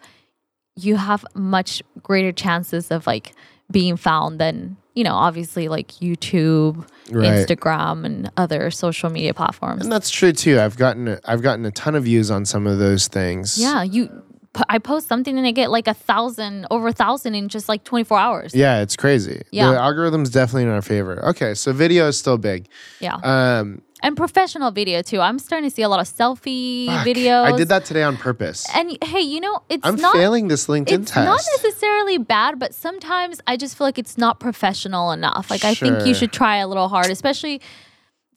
you 0.76 0.98
have 0.98 1.26
much 1.34 1.82
greater 2.04 2.32
chances 2.32 2.92
of 2.92 3.08
like 3.08 3.34
being 3.72 3.98
found 3.98 4.40
than 4.40 4.78
you 4.94 5.04
know 5.04 5.14
obviously 5.16 5.68
like 5.68 5.88
YouTube, 5.94 6.88
Right. 7.12 7.28
Instagram, 7.48 8.06
and 8.06 8.32
other 8.38 8.72
social 8.72 9.10
media 9.10 9.34
platforms. 9.34 9.84
And 9.84 9.92
that's 9.92 10.10
true 10.10 10.32
too. 10.32 10.60
I've 10.60 10.78
gotten 10.78 11.08
a, 11.08 11.20
I've 11.26 11.42
gotten 11.42 11.66
a 11.66 11.72
ton 11.72 11.96
of 11.96 12.04
views 12.06 12.32
on 12.32 12.46
some 12.46 12.66
of 12.68 12.80
those 12.80 13.08
things. 13.08 13.58
Yeah, 13.58 13.84
you. 13.84 14.24
I 14.70 14.78
post 14.78 15.10
something 15.10 15.38
and 15.38 15.46
I 15.46 15.52
get 15.52 15.70
like 15.70 15.86
a 15.86 15.94
thousand, 15.94 16.66
over 16.72 16.88
a 16.88 16.94
thousand 16.94 17.36
in 17.36 17.50
just 17.50 17.68
like 17.68 17.84
24 17.84 18.18
hours. 18.18 18.56
Yeah, 18.56 18.80
it's 18.82 18.96
crazy. 18.96 19.42
Yeah. 19.52 19.72
The 19.72 19.78
algorithm's 19.78 20.30
definitely 20.30 20.64
in 20.64 20.70
our 20.70 20.82
favor. 20.82 21.22
Okay, 21.26 21.56
so 21.56 21.74
video 21.74 22.08
is 22.08 22.18
still 22.18 22.38
big. 22.38 22.70
Yeah. 23.02 23.16
Um, 23.16 23.82
and 24.06 24.16
professional 24.16 24.70
video 24.70 25.02
too. 25.02 25.20
I'm 25.20 25.40
starting 25.40 25.68
to 25.68 25.76
see 25.76 25.82
a 25.82 25.90
lot 25.90 26.00
of 26.00 26.08
selfie 26.08 26.86
fuck, 26.86 27.08
videos. 27.08 27.46
I 27.46 27.58
did 27.58 27.70
that 27.70 27.86
today 27.86 28.04
on 28.04 28.18
purpose. 28.18 28.68
And 28.76 28.96
hey, 29.04 29.22
you 29.22 29.40
know, 29.40 29.64
it's 29.68 29.86
I'm 29.86 29.96
not 29.96 30.14
failing 30.14 30.48
this 30.48 30.68
LinkedIn 30.68 31.02
it's 31.02 31.12
test. 31.12 31.26
not 31.26 31.42
necessarily 31.64 32.20
bad, 32.20 32.60
but 32.60 32.76
sometimes 32.76 33.42
I 33.48 33.58
just 33.58 33.76
feel 33.76 33.88
like 33.88 33.98
it's 33.98 34.16
not 34.16 34.40
professional 34.40 35.12
enough. 35.12 35.50
Like 35.50 35.66
I 35.66 35.74
think 35.74 36.06
you 36.06 36.14
should 36.14 36.32
try 36.32 36.58
a 36.58 36.68
little 36.68 36.88
hard, 36.88 37.10
especially 37.10 37.62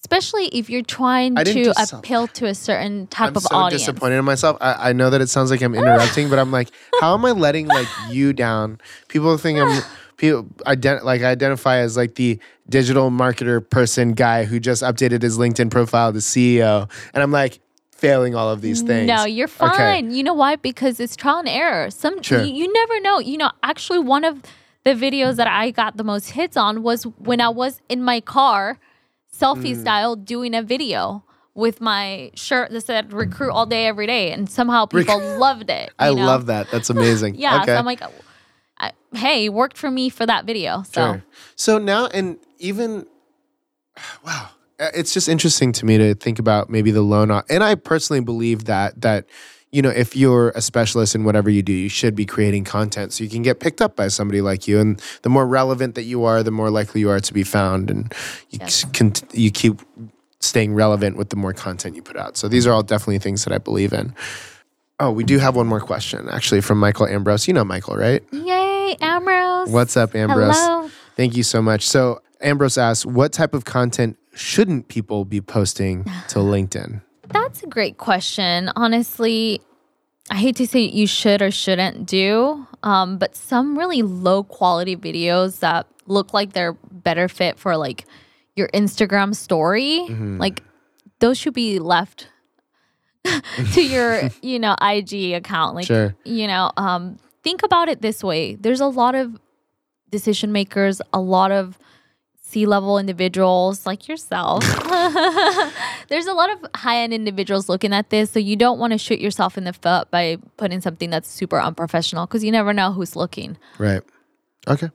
especially 0.00 0.46
if 0.46 0.70
you're 0.70 0.80
trying 0.80 1.34
to 1.34 1.74
appeal 1.92 2.28
to 2.28 2.46
a 2.46 2.54
certain 2.54 3.06
type 3.08 3.28
I'm 3.28 3.36
of 3.36 3.42
so 3.42 3.54
audience. 3.54 3.82
I'm 3.82 3.92
disappointed 3.92 4.16
in 4.16 4.24
myself. 4.24 4.56
I, 4.62 4.90
I 4.90 4.92
know 4.94 5.10
that 5.10 5.20
it 5.20 5.28
sounds 5.28 5.50
like 5.50 5.60
I'm 5.60 5.74
interrupting, 5.80 6.30
but 6.30 6.38
I'm 6.38 6.50
like, 6.50 6.70
how 7.02 7.12
am 7.12 7.26
I 7.26 7.32
letting 7.32 7.66
like 7.66 7.88
you 8.08 8.32
down? 8.32 8.80
People 9.08 9.36
think 9.36 9.58
I'm 9.58 9.82
people 10.18 10.44
ident- 10.66 11.02
like 11.04 11.22
I 11.22 11.30
identify 11.30 11.78
as 11.78 11.96
like 11.96 12.16
the 12.16 12.38
digital 12.68 13.10
marketer 13.10 13.66
person 13.68 14.12
guy 14.12 14.44
who 14.44 14.60
just 14.60 14.82
updated 14.82 15.22
his 15.22 15.38
LinkedIn 15.38 15.70
profile 15.70 16.12
to 16.12 16.18
CEO, 16.18 16.90
and 17.14 17.22
I'm 17.22 17.32
like 17.32 17.60
failing 17.92 18.34
all 18.36 18.50
of 18.50 18.60
these 18.60 18.82
things. 18.82 19.08
No, 19.08 19.24
you're 19.24 19.48
Okay. 19.48 19.76
fine. 19.76 20.10
You 20.12 20.22
know 20.22 20.34
why? 20.34 20.56
Because 20.56 21.00
it's 21.00 21.16
trial 21.16 21.38
and 21.38 21.48
error. 21.48 21.90
Some 21.90 22.22
Sure. 22.22 22.42
you, 22.42 22.52
you 22.54 22.72
never 22.72 23.00
know. 23.00 23.18
You 23.18 23.38
know, 23.38 23.50
actually 23.62 23.98
one 24.00 24.24
of 24.24 24.42
the 24.84 24.90
videos 24.94 25.34
that 25.36 25.48
I 25.48 25.70
got 25.72 25.96
the 25.96 26.04
most 26.04 26.30
hits 26.30 26.56
on 26.56 26.82
was 26.82 27.02
when 27.04 27.40
I 27.40 27.48
was 27.48 27.80
in 27.88 28.02
my 28.02 28.20
car, 28.20 28.78
selfie 29.36 29.74
Mm. 29.74 29.80
style, 29.80 30.14
doing 30.16 30.54
a 30.54 30.62
video 30.62 31.24
with 31.54 31.80
my 31.80 32.30
shirt 32.34 32.70
that 32.70 32.82
said 32.82 33.12
recruit 33.12 33.50
all 33.50 33.66
day 33.66 33.86
every 33.86 34.06
day 34.06 34.30
and 34.30 34.48
somehow 34.48 34.86
people 34.86 35.18
loved 35.38 35.68
it. 35.70 35.90
I 35.98 36.10
know? 36.14 36.24
love 36.24 36.46
that. 36.46 36.70
That's 36.70 36.90
amazing. 36.96 37.34
Yeah, 37.34 37.56
Okay. 37.62 37.66
so 37.72 37.76
I'm 37.78 37.84
like 37.84 38.00
I, 38.80 38.92
hey, 39.14 39.48
worked 39.48 39.76
for 39.76 39.90
me 39.90 40.08
for 40.08 40.26
that 40.26 40.44
video. 40.44 40.82
So 40.82 41.00
Sure. 41.00 41.24
So 41.56 41.78
now, 41.78 42.06
and 42.06 42.38
even, 42.58 43.06
wow, 44.24 44.50
uh, 44.80 44.90
it's 44.94 45.12
just 45.12 45.28
interesting 45.28 45.72
to 45.72 45.84
me 45.86 45.98
to 45.98 46.14
think 46.14 46.38
about 46.38 46.70
maybe 46.70 46.90
the 46.90 47.02
loan. 47.02 47.30
And 47.48 47.64
I 47.64 47.74
personally 47.74 48.20
believe 48.20 48.64
that 48.64 49.00
that 49.00 49.26
you 49.70 49.82
know 49.82 49.90
if 49.90 50.16
you're 50.16 50.50
a 50.50 50.60
specialist 50.62 51.14
in 51.14 51.24
whatever 51.24 51.50
you 51.50 51.62
do, 51.62 51.72
you 51.72 51.88
should 51.88 52.14
be 52.14 52.24
creating 52.24 52.64
content 52.64 53.12
so 53.12 53.24
you 53.24 53.30
can 53.30 53.42
get 53.42 53.60
picked 53.60 53.82
up 53.82 53.96
by 53.96 54.08
somebody 54.08 54.40
like 54.40 54.68
you. 54.68 54.78
And 54.78 55.02
the 55.22 55.28
more 55.28 55.46
relevant 55.46 55.94
that 55.96 56.04
you 56.04 56.24
are, 56.24 56.42
the 56.42 56.50
more 56.52 56.70
likely 56.70 57.00
you 57.00 57.10
are 57.10 57.20
to 57.20 57.34
be 57.34 57.42
found, 57.42 57.90
and 57.90 58.12
you 58.50 58.60
Yes. 58.60 58.84
can 58.92 59.12
you 59.32 59.50
keep 59.50 59.80
staying 60.40 60.72
relevant 60.74 61.16
with 61.16 61.30
the 61.30 61.36
more 61.36 61.52
content 61.52 61.96
you 61.96 62.02
put 62.02 62.16
out. 62.16 62.36
So 62.36 62.46
these 62.46 62.64
are 62.66 62.72
all 62.72 62.84
definitely 62.84 63.18
things 63.18 63.44
that 63.44 63.52
I 63.52 63.58
believe 63.58 63.92
in. 63.92 64.14
Oh, 65.00 65.10
we 65.10 65.24
do 65.24 65.38
have 65.38 65.56
one 65.56 65.66
more 65.66 65.80
question 65.80 66.28
actually 66.28 66.60
from 66.60 66.78
Michael 66.78 67.06
Ambrose. 67.06 67.48
You 67.48 67.54
know 67.54 67.64
Michael, 67.64 67.96
right? 67.96 68.22
Yay, 68.88 68.96
Ambrose. 69.02 69.68
What's 69.70 69.96
up, 69.98 70.14
Ambrose? 70.14 70.56
Hello. 70.56 70.90
Thank 71.14 71.36
you 71.36 71.42
so 71.42 71.60
much. 71.60 71.86
So, 71.86 72.22
Ambrose 72.40 72.78
asks, 72.78 73.04
what 73.04 73.32
type 73.32 73.52
of 73.52 73.64
content 73.66 74.16
shouldn't 74.34 74.88
people 74.88 75.24
be 75.26 75.40
posting 75.42 76.04
to 76.28 76.38
LinkedIn? 76.38 77.02
That's 77.28 77.62
a 77.62 77.66
great 77.66 77.98
question. 77.98 78.70
Honestly, 78.76 79.60
I 80.30 80.36
hate 80.36 80.56
to 80.56 80.66
say 80.66 80.80
you 80.80 81.06
should 81.06 81.42
or 81.42 81.50
shouldn't 81.50 82.06
do, 82.06 82.66
um, 82.82 83.18
but 83.18 83.36
some 83.36 83.76
really 83.76 84.00
low 84.02 84.42
quality 84.42 84.96
videos 84.96 85.60
that 85.60 85.86
look 86.06 86.32
like 86.32 86.54
they're 86.54 86.72
better 86.90 87.28
fit 87.28 87.58
for 87.58 87.76
like 87.76 88.06
your 88.56 88.68
Instagram 88.68 89.34
story, 89.34 90.00
Mm-hmm. 90.08 90.38
like 90.38 90.62
those 91.20 91.36
should 91.36 91.52
be 91.54 91.78
left 91.78 92.28
to 93.74 93.82
your, 93.84 94.30
you 94.42 94.58
know, 94.58 94.74
IG 94.80 95.34
account. 95.34 95.74
Like, 95.74 95.86
Sure. 95.86 96.14
you 96.24 96.46
know, 96.46 96.70
um, 96.78 97.18
think 97.48 97.62
about 97.62 97.88
it 97.88 98.02
this 98.02 98.22
way: 98.22 98.56
there's 98.56 98.80
a 98.80 98.86
lot 98.86 99.14
of 99.14 99.40
decision 100.10 100.52
makers, 100.52 101.00
a 101.14 101.20
lot 101.20 101.50
of 101.50 101.78
C 102.42 102.66
level 102.66 102.98
individuals 102.98 103.86
like 103.86 104.06
yourself. 104.06 104.62
There's 106.08 106.26
a 106.26 106.32
lot 106.32 106.50
of 106.50 106.58
high 106.74 106.98
end 106.98 107.12
individuals 107.12 107.68
looking 107.68 107.92
at 107.92 108.10
this, 108.10 108.30
so 108.30 108.38
you 108.38 108.56
don't 108.56 108.78
want 108.78 108.92
to 108.92 108.98
shoot 108.98 109.20
yourself 109.20 109.58
in 109.58 109.64
the 109.64 109.72
foot 109.72 110.10
by 110.10 110.36
putting 110.56 110.80
something 110.80 111.10
that's 111.10 111.28
super 111.28 111.60
unprofessional 111.60 112.26
because 112.26 112.44
you 112.44 112.52
never 112.52 112.72
know 112.72 112.92
who's 112.92 113.16
looking. 113.16 113.56
Right. 113.78 114.02
Okay. 114.66 114.90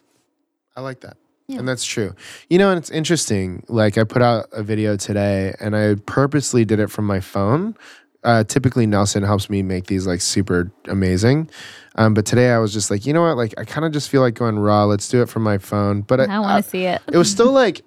I 0.75 0.81
like 0.81 1.01
that. 1.01 1.17
And 1.49 1.67
that's 1.67 1.85
true. 1.85 2.15
You 2.49 2.57
know, 2.57 2.71
and 2.71 2.79
it's 2.79 2.89
interesting. 2.89 3.63
Like, 3.67 3.97
I 3.97 4.03
put 4.03 4.21
out 4.21 4.47
a 4.51 4.63
video 4.63 4.95
today 4.97 5.53
and 5.59 5.75
I 5.75 5.95
purposely 6.05 6.65
did 6.65 6.79
it 6.79 6.89
from 6.89 7.05
my 7.05 7.19
phone. 7.19 7.75
Uh, 8.23 8.43
typically, 8.43 8.85
Nelson 8.87 9.23
helps 9.23 9.49
me 9.49 9.61
make 9.61 9.87
these 9.87 10.07
like 10.07 10.21
super 10.21 10.71
amazing. 10.85 11.49
Um, 11.95 12.13
but 12.13 12.25
today 12.25 12.51
I 12.51 12.57
was 12.57 12.73
just 12.73 12.89
like, 12.89 13.05
you 13.05 13.13
know 13.13 13.21
what? 13.21 13.37
Like, 13.37 13.53
I 13.57 13.65
kind 13.65 13.85
of 13.85 13.91
just 13.91 14.09
feel 14.09 14.21
like 14.21 14.33
going 14.33 14.57
raw. 14.57 14.85
Let's 14.85 15.07
do 15.09 15.21
it 15.21 15.29
from 15.29 15.43
my 15.43 15.57
phone. 15.57 16.01
But 16.01 16.21
I 16.21 16.39
want 16.39 16.63
to 16.63 16.69
see 16.69 16.85
it. 16.85 17.01
it 17.11 17.17
was 17.17 17.29
still 17.29 17.51
like 17.51 17.81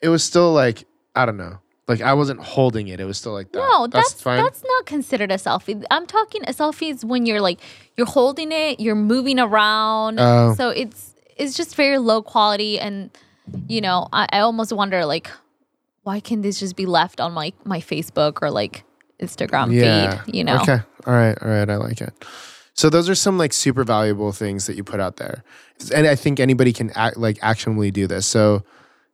it 0.00 0.08
was 0.08 0.22
still 0.24 0.52
like 0.52 0.84
I 1.14 1.26
don't 1.26 1.36
know. 1.36 1.58
Like 1.88 2.00
I 2.02 2.14
wasn't 2.14 2.40
holding 2.40 2.88
it. 2.88 3.00
It 3.00 3.04
was 3.04 3.18
still 3.18 3.32
like 3.32 3.50
that. 3.52 3.58
No, 3.58 3.86
that's 3.88 4.12
fine. 4.12 4.42
that's 4.42 4.62
not 4.62 4.86
considered 4.86 5.32
a 5.32 5.34
selfie. 5.34 5.82
I'm 5.90 6.06
talking 6.06 6.42
a 6.44 6.52
selfie 6.52 6.90
is 6.90 7.04
when 7.04 7.26
you're 7.26 7.40
like 7.40 7.58
you're 7.96 8.06
holding 8.06 8.52
it, 8.52 8.78
you're 8.78 8.94
moving 8.94 9.40
around. 9.40 10.20
Oh. 10.20 10.54
So 10.54 10.70
it's 10.70 11.14
it's 11.36 11.56
just 11.56 11.74
very 11.74 11.98
low 11.98 12.22
quality 12.22 12.78
and 12.78 13.10
you 13.66 13.80
know, 13.80 14.08
I, 14.12 14.28
I 14.32 14.38
almost 14.40 14.72
wonder 14.72 15.04
like 15.04 15.30
why 16.04 16.20
can 16.20 16.42
this 16.42 16.60
just 16.60 16.76
be 16.76 16.86
left 16.86 17.20
on 17.20 17.32
my 17.32 17.52
my 17.64 17.80
Facebook 17.80 18.38
or 18.40 18.50
like 18.50 18.84
Instagram 19.20 19.72
yeah. 19.72 20.22
feed, 20.22 20.34
you 20.34 20.44
know? 20.44 20.60
Okay. 20.60 20.80
All 21.06 21.14
right. 21.14 21.36
All 21.42 21.48
right. 21.48 21.68
I 21.68 21.76
like 21.76 22.00
it. 22.00 22.12
So 22.74 22.88
those 22.88 23.08
are 23.08 23.14
some 23.14 23.36
like 23.36 23.52
super 23.52 23.84
valuable 23.84 24.32
things 24.32 24.66
that 24.66 24.76
you 24.76 24.84
put 24.84 25.00
out 25.00 25.16
there, 25.16 25.44
and 25.94 26.06
I 26.06 26.14
think 26.14 26.40
anybody 26.40 26.72
can 26.72 26.90
act 26.94 27.16
like 27.16 27.38
actionably 27.42 27.90
do 27.90 28.06
this. 28.06 28.26
So 28.26 28.62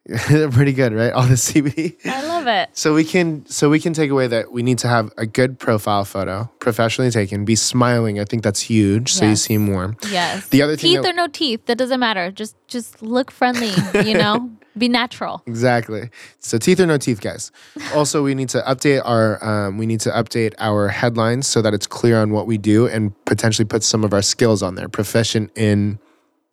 pretty 0.52 0.72
good, 0.72 0.92
right? 0.92 1.12
All 1.14 1.24
the 1.24 1.34
CBD. 1.34 1.96
I 2.06 2.26
love 2.26 2.46
it. 2.46 2.68
So 2.72 2.94
we 2.94 3.04
can 3.04 3.44
so 3.46 3.68
we 3.68 3.80
can 3.80 3.92
take 3.92 4.10
away 4.10 4.26
that 4.28 4.52
we 4.52 4.62
need 4.62 4.78
to 4.78 4.88
have 4.88 5.12
a 5.16 5.26
good 5.26 5.58
profile 5.58 6.04
photo, 6.04 6.50
professionally 6.60 7.10
taken, 7.10 7.44
be 7.44 7.56
smiling. 7.56 8.20
I 8.20 8.24
think 8.24 8.42
that's 8.42 8.60
huge, 8.60 9.12
so 9.12 9.24
you 9.24 9.36
seem 9.36 9.66
warm. 9.66 9.96
Yes. 10.08 10.48
The 10.48 10.62
other 10.62 10.76
teeth 10.76 11.02
that- 11.02 11.10
or 11.10 11.12
no 11.12 11.26
teeth, 11.28 11.66
that 11.66 11.76
doesn't 11.78 11.98
matter. 12.00 12.30
Just 12.30 12.56
just 12.68 13.02
look 13.02 13.30
friendly, 13.30 13.72
you 14.04 14.14
know? 14.18 14.50
Be 14.78 14.88
natural. 14.90 15.42
Exactly. 15.46 16.10
So 16.38 16.58
teeth 16.58 16.78
or 16.80 16.84
no 16.86 16.98
teeth, 16.98 17.22
guys. 17.22 17.50
Also, 17.94 18.22
we 18.22 18.34
need 18.34 18.50
to 18.50 18.60
update 18.60 19.00
our 19.06 19.42
um, 19.42 19.78
we 19.78 19.86
need 19.86 20.00
to 20.00 20.10
update 20.10 20.52
our 20.58 20.88
headlines 20.88 21.46
so 21.46 21.62
that 21.62 21.72
it's 21.72 21.86
clear 21.86 22.20
on 22.20 22.30
what 22.30 22.46
we 22.46 22.58
do 22.58 22.86
and 22.86 23.12
potentially 23.24 23.64
put 23.64 23.82
some 23.82 24.04
of 24.04 24.12
our 24.12 24.20
skills 24.20 24.62
on 24.62 24.74
there. 24.74 24.88
Proficient 24.90 25.50
in, 25.56 25.98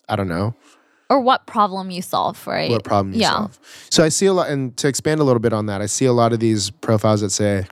I 0.08 0.16
don't 0.16 0.30
know, 0.30 0.56
Or 1.14 1.20
what 1.20 1.46
problem 1.46 1.92
you 1.92 2.02
solve, 2.02 2.46
right? 2.48 2.72
what 2.72 2.84
problem 2.84 3.14
you 3.14 3.22
yeah. 3.22 3.32
solve. 3.32 3.60
So 3.92 4.04
I 4.04 4.10
see 4.10 4.26
a 4.26 4.34
lot, 4.34 4.50
and 4.50 4.76
to 4.78 4.88
expand 4.88 5.22
a 5.22 5.24
little 5.24 5.40
bit 5.40 5.54
on 5.54 5.68
that, 5.68 5.80
I 5.80 5.86
see 5.86 6.06
a 6.06 6.14
lot 6.14 6.34
of 6.34 6.40
these 6.40 6.72
profiles 6.72 7.22
that 7.22 7.30
say, 7.30 7.68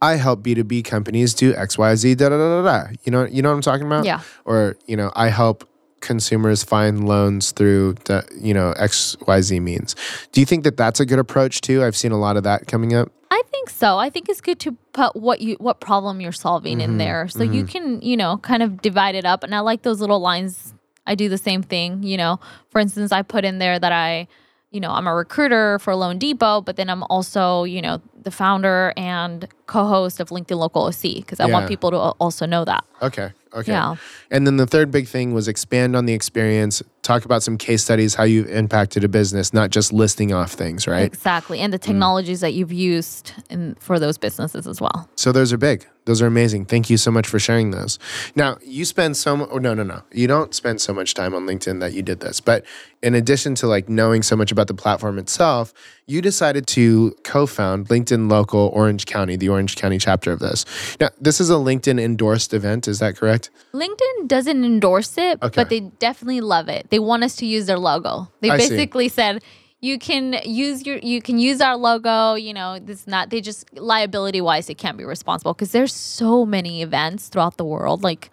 "I 0.00 0.14
help 0.14 0.42
B 0.44 0.54
two 0.54 0.62
B 0.62 0.82
companies 0.82 1.34
do 1.34 1.52
X, 1.54 1.76
Y, 1.76 1.94
Z, 1.96 2.14
Da 2.14 2.28
da 2.28 2.36
da 2.38 2.62
da 2.62 2.62
da. 2.62 2.88
You 3.04 3.10
know, 3.10 3.24
you 3.24 3.42
know 3.42 3.48
what 3.50 3.56
I'm 3.56 3.62
talking 3.62 3.86
about? 3.86 4.04
Yeah. 4.04 4.20
Or 4.44 4.76
you 4.86 4.96
know, 4.96 5.10
I 5.16 5.28
help 5.30 5.68
consumers 6.00 6.62
find 6.62 7.08
loans 7.08 7.50
through 7.50 7.94
the, 8.04 8.24
you 8.40 8.54
know 8.54 8.72
X 8.78 9.16
Y 9.26 9.40
Z 9.40 9.58
means. 9.60 9.96
Do 10.30 10.40
you 10.40 10.46
think 10.46 10.62
that 10.64 10.76
that's 10.76 11.00
a 11.00 11.06
good 11.06 11.18
approach 11.18 11.60
too? 11.62 11.82
I've 11.82 11.96
seen 11.96 12.12
a 12.12 12.18
lot 12.18 12.36
of 12.36 12.44
that 12.44 12.68
coming 12.68 12.94
up. 12.94 13.10
I 13.28 13.42
think 13.50 13.70
so. 13.70 13.98
I 13.98 14.08
think 14.10 14.28
it's 14.28 14.40
good 14.40 14.60
to 14.60 14.76
put 14.92 15.16
what 15.16 15.40
you 15.40 15.56
what 15.58 15.80
problem 15.80 16.20
you're 16.20 16.30
solving 16.30 16.78
Mm-hmm. 16.78 16.90
in 16.92 16.98
there, 16.98 17.26
so 17.26 17.42
you 17.42 17.64
can 17.64 18.00
you 18.00 18.16
know 18.16 18.36
kind 18.38 18.62
of 18.62 18.80
divide 18.80 19.16
it 19.16 19.24
up. 19.24 19.42
And 19.42 19.54
I 19.54 19.60
like 19.60 19.82
those 19.82 20.00
little 20.00 20.20
lines. 20.20 20.72
I 21.06 21.14
do 21.14 21.28
the 21.28 21.38
same 21.38 21.62
thing. 21.62 22.02
You 22.02 22.16
know, 22.16 22.40
for 22.70 22.80
instance, 22.80 23.12
I 23.12 23.22
put 23.22 23.44
in 23.44 23.58
there 23.58 23.78
that 23.78 23.92
I, 23.92 24.28
you 24.70 24.80
know, 24.80 24.90
I'm 24.90 25.06
a 25.06 25.14
recruiter 25.14 25.78
for 25.78 25.92
loanDepot, 25.92 26.64
but 26.64 26.76
then 26.76 26.90
I'm 26.90 27.02
also 27.04 27.64
you 27.64 27.82
know 27.82 28.00
the 28.26 28.30
founder 28.32 28.92
and 28.96 29.46
co-host 29.66 30.18
of 30.18 30.30
LinkedIn 30.30 30.58
Local 30.58 30.82
OC 30.86 31.14
because 31.20 31.38
I 31.38 31.46
Yeah. 31.46 31.52
want 31.52 31.68
people 31.68 31.90
to 31.92 31.96
also 31.96 32.44
know 32.44 32.64
that. 32.64 32.84
Okay. 33.00 33.30
Okay. 33.54 33.72
Yeah. 33.72 33.94
And 34.30 34.46
then 34.46 34.58
the 34.58 34.66
third 34.66 34.90
big 34.90 35.06
thing 35.08 35.32
was 35.32 35.48
expand 35.48 35.96
on 35.96 36.04
the 36.04 36.12
experience. 36.12 36.82
Talk 37.02 37.24
about 37.24 37.42
some 37.42 37.56
case 37.56 37.82
studies, 37.84 38.14
how 38.16 38.24
you've 38.24 38.48
impacted 38.50 39.02
a 39.04 39.08
business, 39.08 39.54
not 39.54 39.70
just 39.70 39.92
listing 39.94 40.32
off 40.34 40.52
things, 40.52 40.86
right? 40.86 41.04
Exactly, 41.06 41.58
Mm. 41.58 41.64
and 41.64 41.72
the 41.72 41.78
technologies 41.78 42.40
that 42.40 42.52
you've 42.52 42.72
used 42.72 43.32
in 43.48 43.76
for 43.80 43.98
those 43.98 44.18
businesses 44.18 44.66
as 44.66 44.78
well. 44.80 45.08
So 45.14 45.32
those 45.32 45.52
are 45.54 45.56
big. 45.56 45.86
Those 46.04 46.20
are 46.20 46.26
amazing. 46.26 46.66
Thank 46.66 46.90
you 46.90 46.96
so 46.98 47.10
much 47.10 47.26
for 47.26 47.38
sharing 47.38 47.70
those. 47.70 47.98
Now 48.34 48.58
you 48.64 48.84
spend 48.84 49.16
so 49.16 49.48
oh, 49.50 49.58
no 49.58 49.72
no 49.74 49.82
no 49.82 50.02
you 50.12 50.26
don't 50.28 50.54
spend 50.54 50.80
so 50.80 50.92
much 50.92 51.14
time 51.14 51.34
on 51.34 51.46
LinkedIn 51.46 51.80
that 51.80 51.94
you 51.94 52.02
did 52.02 52.20
this, 52.20 52.40
but 52.40 52.64
in 53.02 53.14
addition 53.14 53.54
to 53.56 53.66
like 53.66 53.88
knowing 53.88 54.22
so 54.22 54.36
much 54.36 54.52
about 54.52 54.66
the 54.66 54.74
platform 54.74 55.18
itself, 55.18 55.72
you 56.06 56.20
decided 56.20 56.66
to 56.68 57.14
co-found 57.24 57.88
LinkedIn 57.88 58.15
Local 58.28 58.70
Orange 58.74 59.06
County, 59.06 59.36
the 59.36 59.48
Orange 59.48 59.76
County 59.76 59.98
chapter 59.98 60.32
of 60.32 60.38
this. 60.40 60.64
Now 61.00 61.10
this 61.20 61.40
is 61.40 61.50
a 61.50 61.54
LinkedIn 61.54 62.00
endorsed 62.00 62.52
event. 62.54 62.88
Is 62.88 62.98
that 62.98 63.16
correct? 63.16 63.50
LinkedIn 63.72 64.26
doesn't 64.28 64.64
endorse 64.64 65.16
it, 65.18 65.38
Okay. 65.42 65.54
but 65.54 65.68
they 65.68 65.80
definitely 65.80 66.40
love 66.40 66.68
it. 66.68 66.88
They 66.90 66.98
want 66.98 67.22
us 67.24 67.36
to 67.36 67.46
use 67.46 67.66
their 67.66 67.78
logo. 67.78 68.28
They 68.40 68.50
I 68.50 68.58
see. 68.58 68.68
basically 68.70 69.08
said 69.08 69.42
you 69.80 69.98
can 69.98 70.34
use 70.44 70.86
your 70.86 70.96
you 70.98 71.20
can 71.20 71.38
use 71.38 71.60
our 71.60 71.76
logo, 71.76 72.34
you 72.34 72.54
know, 72.54 72.78
this 72.78 73.06
not 73.06 73.30
they 73.30 73.40
just 73.40 73.72
liability 73.78 74.40
wise 74.40 74.68
it 74.70 74.78
can't 74.78 74.96
be 74.98 75.04
responsible 75.04 75.52
because 75.54 75.72
there's 75.72 75.92
so 75.94 76.46
many 76.46 76.82
events 76.82 77.28
throughout 77.28 77.56
the 77.58 77.64
world 77.64 78.02
like 78.02 78.30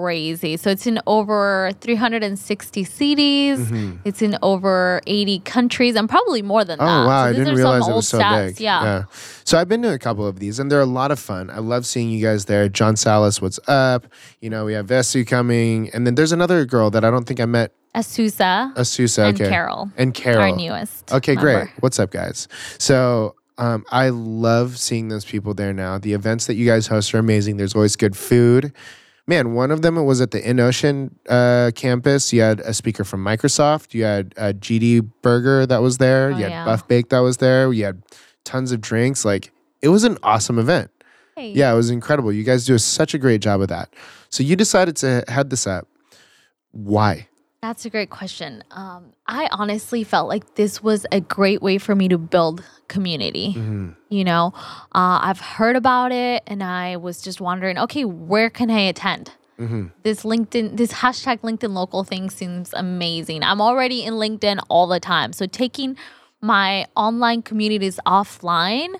crazy. 0.00 0.56
So 0.56 0.70
it's 0.70 0.86
in 0.86 1.00
over 1.06 1.70
360 1.80 2.84
cities. 2.84 3.70
It's 4.04 4.22
in 4.22 4.36
over 4.42 5.00
80 5.06 5.40
countries 5.40 5.94
and 5.96 6.08
probably 6.08 6.42
more 6.42 6.64
than 6.64 6.78
Mm-hmm. 6.78 6.86
Oh 6.88 7.02
that. 7.02 7.06
wow! 7.06 7.22
So 7.24 7.28
I 7.28 7.32
didn't 7.32 7.54
realize 7.54 7.88
it 7.88 7.92
was 7.94 8.08
so 8.08 8.18
stats. 8.18 8.46
big. 8.48 8.60
Yeah. 8.60 8.82
yeah. 8.84 9.04
So 9.44 9.58
I've 9.58 9.68
been 9.68 9.82
to 9.82 9.92
a 9.92 9.98
couple 9.98 10.26
of 10.26 10.38
these, 10.40 10.58
and 10.58 10.70
they're 10.70 10.80
a 10.80 10.84
lot 10.86 11.10
of 11.10 11.18
fun. 11.18 11.48
I 11.50 11.58
love 11.58 11.86
seeing 11.86 12.10
you 12.10 12.20
guys 12.22 12.44
there. 12.46 12.68
John 12.68 12.96
Salas, 12.96 13.40
what's 13.40 13.58
up? 13.68 14.06
You 14.40 14.50
know, 14.50 14.64
we 14.64 14.72
have 14.74 14.86
Vesu 14.86 15.24
coming, 15.24 15.90
and 15.94 16.06
then 16.06 16.14
there's 16.16 16.32
another 16.32 16.64
girl 16.66 16.90
that 16.90 17.04
I 17.04 17.10
don't 17.10 17.24
think 17.24 17.40
I 17.40 17.46
met. 17.46 17.72
Asusa 17.94 18.74
Asusa, 18.74 19.28
and 19.28 19.40
okay. 19.40 19.48
Carol. 19.48 19.90
And 19.96 20.12
Carol, 20.12 20.50
Our 20.52 20.56
newest. 20.56 21.10
Okay, 21.12 21.34
great. 21.34 21.68
What's 21.80 21.98
up, 21.98 22.10
guys? 22.10 22.46
So 22.78 23.36
um, 23.56 23.86
I 23.90 24.10
love 24.10 24.78
seeing 24.78 25.08
those 25.08 25.24
people 25.24 25.54
there 25.54 25.72
now. 25.72 25.96
The 25.98 26.12
events 26.12 26.46
that 26.46 26.54
you 26.56 26.66
guys 26.66 26.86
host 26.86 27.14
are 27.14 27.18
amazing. 27.18 27.56
There's 27.56 27.74
always 27.74 27.96
good 27.96 28.14
food. 28.14 28.72
Man, 29.28 29.54
one 29.54 29.72
of 29.72 29.82
them 29.82 30.02
was 30.04 30.20
at 30.20 30.30
the 30.30 30.48
In 30.48 30.60
Ocean 30.60 31.18
uh, 31.28 31.72
campus. 31.74 32.32
You 32.32 32.42
had 32.42 32.60
a 32.60 32.72
speaker 32.72 33.02
from 33.02 33.24
Microsoft. 33.24 33.92
You 33.92 34.04
had 34.04 34.34
uh, 34.36 34.52
GD 34.52 35.10
Burger 35.20 35.66
that 35.66 35.82
was 35.82 35.98
there. 35.98 36.26
Oh, 36.32 36.36
you 36.36 36.44
had 36.44 36.52
yeah. 36.52 36.64
Buff 36.64 36.86
Bake 36.86 37.08
that 37.08 37.18
was 37.18 37.38
there. 37.38 37.72
You 37.72 37.84
had 37.84 38.02
tons 38.44 38.70
of 38.70 38.80
drinks. 38.80 39.24
Like 39.24 39.50
it 39.82 39.88
was 39.88 40.04
an 40.04 40.16
awesome 40.22 40.58
event. 40.58 40.90
Hey. 41.36 41.52
Yeah, 41.52 41.72
it 41.72 41.76
was 41.76 41.90
incredible. 41.90 42.32
You 42.32 42.44
guys 42.44 42.64
do 42.64 42.78
such 42.78 43.14
a 43.14 43.18
great 43.18 43.40
job 43.40 43.60
of 43.60 43.68
that. 43.68 43.92
So 44.30 44.42
you 44.42 44.56
decided 44.56 44.96
to 44.96 45.24
head 45.28 45.50
this 45.50 45.66
up. 45.66 45.88
Why? 46.70 47.28
That's 47.62 47.84
a 47.84 47.90
great 47.90 48.10
question. 48.10 48.62
Um, 48.70 49.12
I 49.26 49.48
honestly 49.50 50.04
felt 50.04 50.28
like 50.28 50.54
this 50.54 50.82
was 50.82 51.06
a 51.10 51.20
great 51.20 51.62
way 51.62 51.78
for 51.78 51.94
me 51.94 52.08
to 52.08 52.18
build 52.18 52.62
community. 52.88 53.54
Mm-hmm. 53.56 53.90
You 54.08 54.24
know, 54.24 54.52
uh, 54.94 55.18
I've 55.22 55.40
heard 55.40 55.74
about 55.74 56.12
it 56.12 56.42
and 56.46 56.62
I 56.62 56.96
was 56.96 57.22
just 57.22 57.40
wondering, 57.40 57.78
okay, 57.78 58.04
where 58.04 58.50
can 58.50 58.70
I 58.70 58.80
attend? 58.80 59.32
Mm-hmm. 59.58 59.86
This 60.02 60.22
LinkedIn, 60.22 60.76
this 60.76 60.92
hashtag 60.92 61.40
LinkedIn 61.40 61.72
local 61.72 62.04
thing 62.04 62.28
seems 62.28 62.74
amazing. 62.74 63.42
I'm 63.42 63.60
already 63.60 64.04
in 64.04 64.14
LinkedIn 64.14 64.60
all 64.68 64.86
the 64.86 65.00
time. 65.00 65.32
So 65.32 65.46
taking 65.46 65.96
my 66.42 66.86
online 66.94 67.42
communities 67.42 67.98
offline 68.06 68.96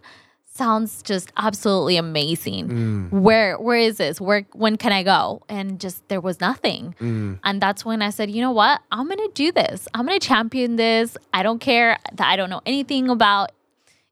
sounds 0.57 1.03
just 1.03 1.33
absolutely 1.37 1.97
amazing. 1.97 2.69
Mm. 2.69 3.11
Where 3.11 3.59
where 3.59 3.79
is 3.79 3.99
this? 3.99 4.21
Where 4.21 4.47
when 4.53 4.77
can 4.77 4.93
I 4.93 5.03
go? 5.03 5.43
And 5.49 5.81
just 5.81 6.07
there 6.09 6.21
was 6.21 6.41
nothing. 6.41 6.95
Mm. 7.01 7.39
And 7.45 7.61
that's 7.61 7.85
when 7.85 8.03
I 8.03 8.11
said, 8.11 8.31
you 8.31 8.41
know 8.41 8.53
what? 8.53 8.81
I'm 8.91 9.09
gonna 9.09 9.29
do 9.35 9.53
this. 9.53 9.87
I'm 9.95 10.07
gonna 10.07 10.19
champion 10.19 10.77
this. 10.77 11.17
I 11.33 11.43
don't 11.43 11.61
care 11.61 11.99
that 12.15 12.27
I 12.29 12.37
don't 12.37 12.51
know 12.51 12.63
anything 12.67 13.09
about 13.09 13.53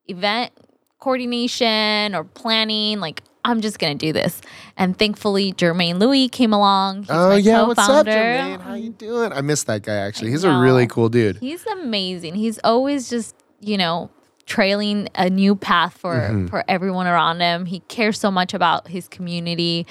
event 0.06 0.52
coordination 0.98 2.14
or 2.14 2.24
planning. 2.24 3.00
Like 3.00 3.22
I'm 3.44 3.60
just 3.60 3.78
gonna 3.78 3.94
do 3.94 4.12
this. 4.12 4.40
And 4.76 4.98
thankfully, 4.98 5.52
Jermaine 5.52 5.98
Louis 5.98 6.28
came 6.28 6.52
along. 6.52 7.02
He's 7.02 7.10
oh 7.10 7.36
yeah, 7.36 7.62
what's 7.66 7.80
up. 7.80 8.06
Jermaine? 8.06 8.60
How 8.60 8.74
you 8.74 8.90
doing? 8.90 9.32
I 9.32 9.40
miss 9.42 9.64
that 9.64 9.82
guy 9.82 9.96
actually. 9.96 10.30
He's 10.30 10.44
a 10.44 10.58
really 10.58 10.86
cool 10.86 11.08
dude. 11.08 11.38
He's 11.38 11.66
amazing. 11.66 12.34
He's 12.36 12.58
always 12.64 13.10
just, 13.10 13.36
you 13.60 13.76
know, 13.76 14.10
trailing 14.46 15.08
a 15.14 15.30
new 15.30 15.54
path 15.56 15.96
for 15.96 16.14
Mm-hmm. 16.14 16.46
for 16.48 16.64
everyone 16.68 17.06
around 17.06 17.40
him. 17.40 17.66
He 17.66 17.80
cares 17.80 18.18
so 18.20 18.30
much 18.30 18.54
about 18.54 18.88
his 18.88 19.08
community, 19.08 19.86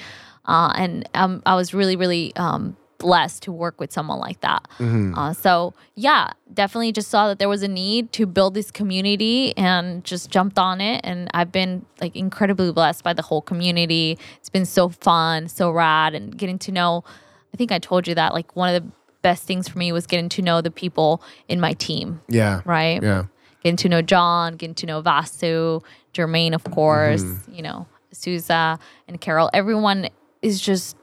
uh, 0.46 0.72
and 0.76 1.08
um, 1.14 1.42
I 1.46 1.54
was 1.56 1.74
really, 1.74 1.96
really 1.96 2.34
um, 2.36 2.76
blessed 2.98 3.42
to 3.42 3.52
work 3.52 3.80
with 3.80 3.92
someone 3.92 4.18
like 4.18 4.40
that. 4.40 4.66
Mm-hmm. 4.78 5.14
Uh, 5.18 5.32
so 5.34 5.74
yeah, 5.94 6.30
definitely 6.52 6.92
just 6.92 7.08
saw 7.10 7.28
that 7.28 7.38
there 7.38 7.48
was 7.48 7.62
a 7.62 7.68
need 7.68 8.12
to 8.12 8.24
build 8.26 8.54
this 8.54 8.70
community 8.70 9.56
and 9.56 10.02
just 10.04 10.30
jumped 10.30 10.58
on 10.58 10.80
it. 10.80 11.00
And 11.04 11.28
I've 11.34 11.52
been 11.52 11.84
like 12.00 12.14
incredibly 12.16 12.72
blessed 12.72 13.02
by 13.04 13.12
the 13.12 13.22
whole 13.22 13.42
community. 13.42 14.18
It's 14.38 14.48
been 14.48 14.64
so 14.66 14.88
fun, 14.88 15.48
so 15.48 15.70
rad, 15.70 16.14
and 16.14 16.36
getting 16.36 16.58
to 16.60 16.72
know. 16.72 17.04
I 17.52 17.56
think 17.56 17.72
I 17.72 17.78
told 17.78 18.06
you 18.08 18.14
that 18.14 18.32
like 18.32 18.54
one 18.56 18.74
of 18.74 18.82
the 18.82 18.90
best 19.22 19.44
things 19.44 19.68
for 19.68 19.78
me 19.78 19.90
was 19.92 20.06
getting 20.06 20.28
to 20.30 20.42
know 20.42 20.60
the 20.60 20.70
people 20.70 21.22
in 21.48 21.60
my 21.60 21.72
team, 21.74 22.20
Yeah. 22.28 22.60
right? 22.64 23.02
Yeah. 23.02 23.24
Getting 23.64 23.76
to 23.78 23.88
know 23.88 24.02
John, 24.02 24.56
getting 24.56 24.74
to 24.76 24.86
know 24.86 25.02
Vasu, 25.02 25.82
Jermaine, 26.12 26.54
of 26.54 26.64
course, 26.64 27.22
Mm-hmm. 27.22 27.54
you 27.54 27.62
know, 27.62 27.86
Souza 28.12 28.78
and 29.08 29.20
Carol. 29.20 29.48
Everyone 29.54 30.08
is 30.42 30.60
just 30.60 30.96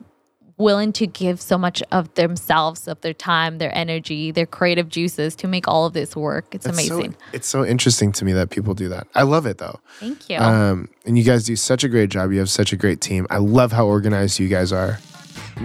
willing 0.58 0.93
to 0.93 1.08
give 1.08 1.41
so 1.41 1.58
much 1.58 1.82
of 1.91 2.13
themselves, 2.13 2.88
of 2.88 3.02
their 3.02 3.15
time, 3.15 3.58
their 3.58 3.76
energy, 3.76 4.30
their 4.30 4.45
creative 4.45 4.88
juices 4.89 5.36
to 5.38 5.47
make 5.47 5.67
all 5.67 5.88
of 5.88 5.93
this 5.93 6.15
work. 6.15 6.54
It's 6.54 6.65
so- 6.65 6.71
amazing. 6.71 7.15
it's 7.33 7.48
so 7.48 7.65
interesting 7.65 8.12
to 8.12 8.25
me 8.25 8.33
that 8.33 8.52
people 8.52 8.75
do 8.75 8.88
that. 8.90 9.08
I 9.15 9.23
love 9.23 9.48
it 9.48 9.58
though. 9.58 9.79
Thank 10.00 10.29
you. 10.29 10.38
Um, 10.38 10.88
and 11.04 11.17
you 11.17 11.23
guys 11.23 11.46
do 11.46 11.56
such 11.56 11.83
a 11.83 11.90
great 11.90 12.12
job. 12.12 12.31
You 12.31 12.38
have 12.38 12.50
such 12.52 12.71
a 12.73 12.77
great 12.77 13.02
team. 13.02 13.25
I 13.31 13.38
love 13.40 13.71
how 13.71 13.88
organized 13.88 14.38
you 14.40 14.48
guys 14.50 14.71
are. 14.71 15.00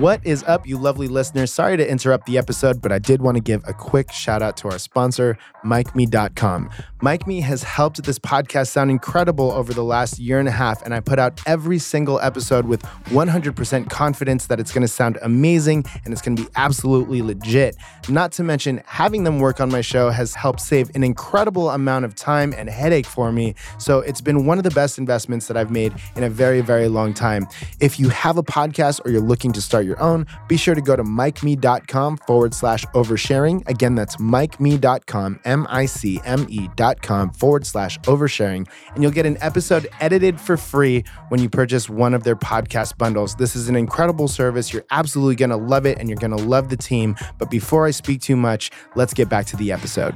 What 0.00 0.20
is 0.26 0.42
up, 0.42 0.66
you 0.66 0.76
lovely 0.76 1.08
listeners? 1.08 1.50
Sorry 1.50 1.78
to 1.78 1.90
interrupt 1.90 2.26
the 2.26 2.36
episode, 2.36 2.82
but 2.82 2.92
I 2.92 2.98
did 2.98 3.22
want 3.22 3.38
to 3.38 3.40
give 3.40 3.66
a 3.66 3.72
quick 3.72 4.12
shout 4.12 4.42
out 4.42 4.58
to 4.58 4.68
our 4.68 4.78
sponsor, 4.78 5.38
MicMe.com. 5.64 6.68
MicMe 7.00 7.40
has 7.40 7.62
helped 7.62 8.02
this 8.02 8.18
podcast 8.18 8.68
sound 8.68 8.90
incredible 8.90 9.50
over 9.52 9.72
the 9.72 9.82
last 9.82 10.18
year 10.18 10.38
and 10.38 10.48
a 10.48 10.52
half, 10.52 10.82
and 10.82 10.92
I 10.92 11.00
put 11.00 11.18
out 11.18 11.40
every 11.46 11.78
single 11.78 12.20
episode 12.20 12.66
with 12.66 12.82
100% 13.06 13.88
confidence 13.88 14.48
that 14.48 14.60
it's 14.60 14.70
going 14.70 14.82
to 14.82 14.88
sound 14.88 15.18
amazing 15.22 15.86
and 16.04 16.12
it's 16.12 16.20
going 16.20 16.36
to 16.36 16.42
be 16.42 16.48
absolutely 16.56 17.22
legit. 17.22 17.74
Not 18.10 18.32
to 18.32 18.42
mention, 18.42 18.82
having 18.84 19.24
them 19.24 19.38
work 19.38 19.62
on 19.62 19.70
my 19.70 19.80
show 19.80 20.10
has 20.10 20.34
helped 20.34 20.60
save 20.60 20.94
an 20.94 21.04
incredible 21.04 21.70
amount 21.70 22.04
of 22.04 22.14
time 22.14 22.52
and 22.54 22.68
headache 22.68 23.06
for 23.06 23.32
me. 23.32 23.54
So 23.78 24.00
it's 24.00 24.20
been 24.20 24.44
one 24.44 24.58
of 24.58 24.64
the 24.64 24.70
best 24.72 24.98
investments 24.98 25.46
that 25.46 25.56
I've 25.56 25.70
made 25.70 25.94
in 26.16 26.22
a 26.22 26.28
very, 26.28 26.60
very 26.60 26.88
long 26.88 27.14
time. 27.14 27.48
If 27.80 27.98
you 27.98 28.10
have 28.10 28.36
a 28.36 28.42
podcast 28.42 29.00
or 29.06 29.10
you're 29.10 29.22
looking 29.22 29.52
to 29.52 29.62
start 29.62 29.85
your 29.86 30.00
own, 30.00 30.26
be 30.48 30.56
sure 30.56 30.74
to 30.74 30.80
go 30.80 30.96
to 30.96 31.02
micme.com 31.02 32.18
forward 32.18 32.52
slash 32.52 32.84
oversharing. 32.86 33.66
Again, 33.68 33.94
that's 33.94 34.16
micme.com, 34.16 35.40
M 35.44 35.66
I 35.70 35.86
C 35.86 36.20
M 36.24 36.46
E.com 36.48 37.30
forward 37.30 37.66
slash 37.66 37.98
oversharing. 38.00 38.68
And 38.94 39.02
you'll 39.02 39.12
get 39.12 39.26
an 39.26 39.38
episode 39.40 39.88
edited 40.00 40.40
for 40.40 40.56
free 40.56 41.04
when 41.28 41.40
you 41.40 41.48
purchase 41.48 41.88
one 41.88 42.12
of 42.12 42.24
their 42.24 42.36
podcast 42.36 42.98
bundles. 42.98 43.34
This 43.36 43.56
is 43.56 43.68
an 43.68 43.76
incredible 43.76 44.28
service. 44.28 44.72
You're 44.72 44.84
absolutely 44.90 45.36
going 45.36 45.50
to 45.50 45.56
love 45.56 45.86
it 45.86 45.98
and 45.98 46.08
you're 46.08 46.18
going 46.18 46.36
to 46.36 46.42
love 46.42 46.68
the 46.68 46.76
team. 46.76 47.16
But 47.38 47.50
before 47.50 47.86
I 47.86 47.90
speak 47.92 48.20
too 48.20 48.36
much, 48.36 48.70
let's 48.94 49.14
get 49.14 49.28
back 49.28 49.46
to 49.46 49.56
the 49.56 49.72
episode. 49.72 50.14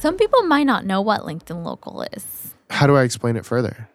Some 0.00 0.16
people 0.16 0.42
might 0.42 0.64
not 0.64 0.86
know 0.86 1.00
what 1.00 1.22
LinkedIn 1.22 1.64
Local 1.64 2.02
is. 2.12 2.54
How 2.70 2.86
do 2.86 2.96
I 2.96 3.02
explain 3.02 3.36
it 3.36 3.44
further? 3.44 3.88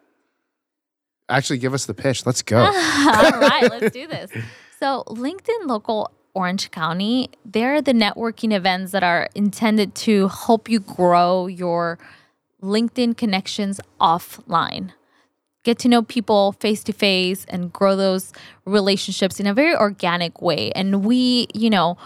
Actually, 1.30 1.60
give 1.60 1.74
us 1.74 1.86
the 1.86 1.94
pitch. 1.94 2.26
Let's 2.26 2.42
go. 2.42 2.58
All 2.60 2.72
right, 2.72 3.68
let's 3.70 3.94
do 3.94 4.08
this. 4.08 4.32
So, 4.84 5.06
LinkedIn 5.08 5.66
Local 5.66 6.12
Orange 6.34 6.70
County, 6.70 7.30
they're 7.46 7.82
the 7.82 7.94
networking 7.94 8.52
events 8.52 8.92
that 8.92 9.02
are 9.02 9.30
intended 9.34 9.96
to 9.96 10.28
help 10.28 10.68
you 10.68 10.82
grow 10.82 11.48
your 11.48 11.98
LinkedIn 12.62 13.16
connections 13.16 13.80
offline. 14.02 14.92
Get 15.64 15.80
to 15.80 15.88
know 15.88 16.02
people 16.02 16.52
face 16.60 16.84
to 16.84 16.92
face 16.92 17.46
and 17.48 17.72
grow 17.72 17.96
those 17.96 18.34
relationships 18.66 19.40
in 19.40 19.48
a 19.48 19.54
very 19.54 19.74
organic 19.74 20.42
way. 20.42 20.70
And 20.74 21.06
we, 21.06 21.48
you 21.54 21.70
know, 21.70 21.98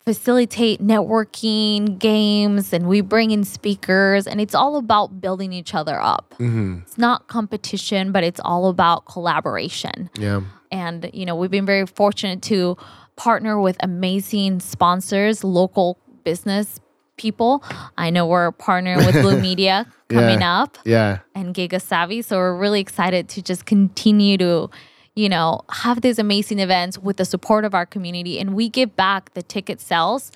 facilitate 0.00 0.82
networking 0.82 1.98
games 1.98 2.74
and 2.74 2.86
we 2.86 3.00
bring 3.00 3.30
in 3.30 3.44
speakers 3.44 4.26
and 4.26 4.42
it's 4.42 4.54
all 4.54 4.76
about 4.76 5.22
building 5.22 5.54
each 5.54 5.74
other 5.74 5.98
up. 5.98 6.34
Mm-hmm. 6.34 6.80
It's 6.82 6.98
not 6.98 7.28
competition, 7.28 8.12
but 8.12 8.24
it's 8.24 8.40
all 8.44 8.68
about 8.68 9.06
collaboration. 9.06 10.10
Yeah. 10.18 10.42
And, 10.70 11.10
you 11.12 11.26
know, 11.26 11.34
we've 11.34 11.50
been 11.50 11.66
very 11.66 11.86
fortunate 11.86 12.42
to 12.42 12.76
partner 13.16 13.60
with 13.60 13.76
amazing 13.80 14.60
sponsors, 14.60 15.42
local 15.44 15.98
business 16.24 16.80
people. 17.16 17.62
I 17.98 18.08
know 18.10 18.26
we're 18.26 18.52
partnering 18.52 19.04
with 19.04 19.20
Blue 19.20 19.38
Media 19.48 19.86
coming 20.08 20.40
Yeah. 20.40 20.62
up 20.62 20.78
Yeah. 20.84 21.18
and 21.34 21.54
GigaSavvy. 21.54 22.24
So 22.24 22.36
we're 22.38 22.56
really 22.56 22.80
excited 22.80 23.28
to 23.30 23.42
just 23.42 23.66
continue 23.66 24.38
to, 24.38 24.70
you 25.14 25.28
know, 25.28 25.60
have 25.70 26.00
these 26.00 26.18
amazing 26.18 26.60
events 26.60 26.98
with 26.98 27.18
the 27.18 27.24
support 27.26 27.64
of 27.66 27.74
our 27.74 27.84
community. 27.84 28.38
And 28.38 28.54
we 28.54 28.68
give 28.70 28.96
back 28.96 29.34
the 29.34 29.42
ticket 29.42 29.80
sales 29.80 30.32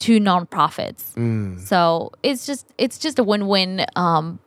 to 0.00 0.20
nonprofits. 0.20 1.14
Mm. 1.14 1.58
So 1.60 2.12
it's 2.22 2.46
just 2.46 2.68
it's 2.78 2.98
just 2.98 3.18
a 3.18 3.24
win-win. 3.24 3.84
Um 3.96 4.38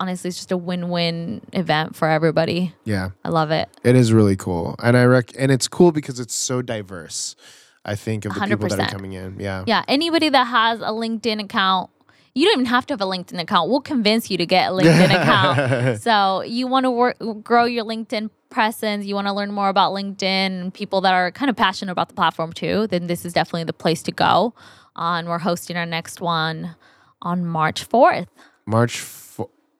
honestly, 0.00 0.28
it's 0.28 0.36
just 0.36 0.52
a 0.52 0.56
win-win 0.56 1.40
event 1.52 1.96
for 1.96 2.08
everybody. 2.08 2.74
Yeah. 2.84 3.10
I 3.24 3.30
love 3.30 3.50
it. 3.50 3.68
It 3.84 3.96
is 3.96 4.12
really 4.12 4.36
cool. 4.36 4.76
And 4.82 4.96
I 4.96 5.04
rec- 5.04 5.32
and 5.38 5.50
it's 5.50 5.68
cool 5.68 5.92
because 5.92 6.20
it's 6.20 6.34
so 6.34 6.62
diverse. 6.62 7.36
I 7.84 7.94
think 7.94 8.24
of 8.24 8.34
the 8.34 8.40
people 8.40 8.68
that 8.68 8.78
are 8.78 8.88
coming 8.88 9.14
in. 9.14 9.40
Yeah. 9.40 9.64
Yeah, 9.66 9.84
anybody 9.88 10.28
that 10.28 10.44
has 10.44 10.80
a 10.80 10.92
LinkedIn 10.92 11.42
account, 11.42 11.90
you 12.34 12.44
don't 12.44 12.52
even 12.60 12.66
have 12.66 12.86
to 12.86 12.92
have 12.92 13.00
a 13.00 13.06
LinkedIn 13.06 13.40
account. 13.40 13.70
We'll 13.70 13.80
convince 13.80 14.30
you 14.30 14.36
to 14.38 14.46
get 14.46 14.70
a 14.70 14.74
LinkedIn 14.74 15.04
account. 15.22 16.00
So 16.02 16.42
you 16.42 16.66
want 16.66 16.84
to 16.84 16.90
work, 16.90 17.16
grow 17.42 17.64
your 17.64 17.84
LinkedIn 17.84 18.30
presence, 18.50 19.06
you 19.06 19.14
want 19.14 19.28
to 19.28 19.32
learn 19.32 19.50
more 19.52 19.68
about 19.68 19.92
LinkedIn 19.92 20.22
and 20.22 20.74
people 20.74 21.00
that 21.00 21.14
are 21.14 21.30
kind 21.30 21.48
of 21.48 21.56
passionate 21.56 21.92
about 21.92 22.08
the 22.08 22.14
platform 22.14 22.52
too, 22.52 22.86
then 22.88 23.06
this 23.06 23.24
is 23.24 23.32
definitely 23.32 23.64
the 23.64 23.72
place 23.72 24.02
to 24.02 24.12
go. 24.12 24.54
Uh, 24.96 25.18
and 25.18 25.28
we're 25.28 25.38
hosting 25.38 25.76
our 25.76 25.86
next 25.86 26.20
one 26.20 26.74
on 27.22 27.46
March 27.46 27.88
4th. 27.88 28.26
March 28.66 28.98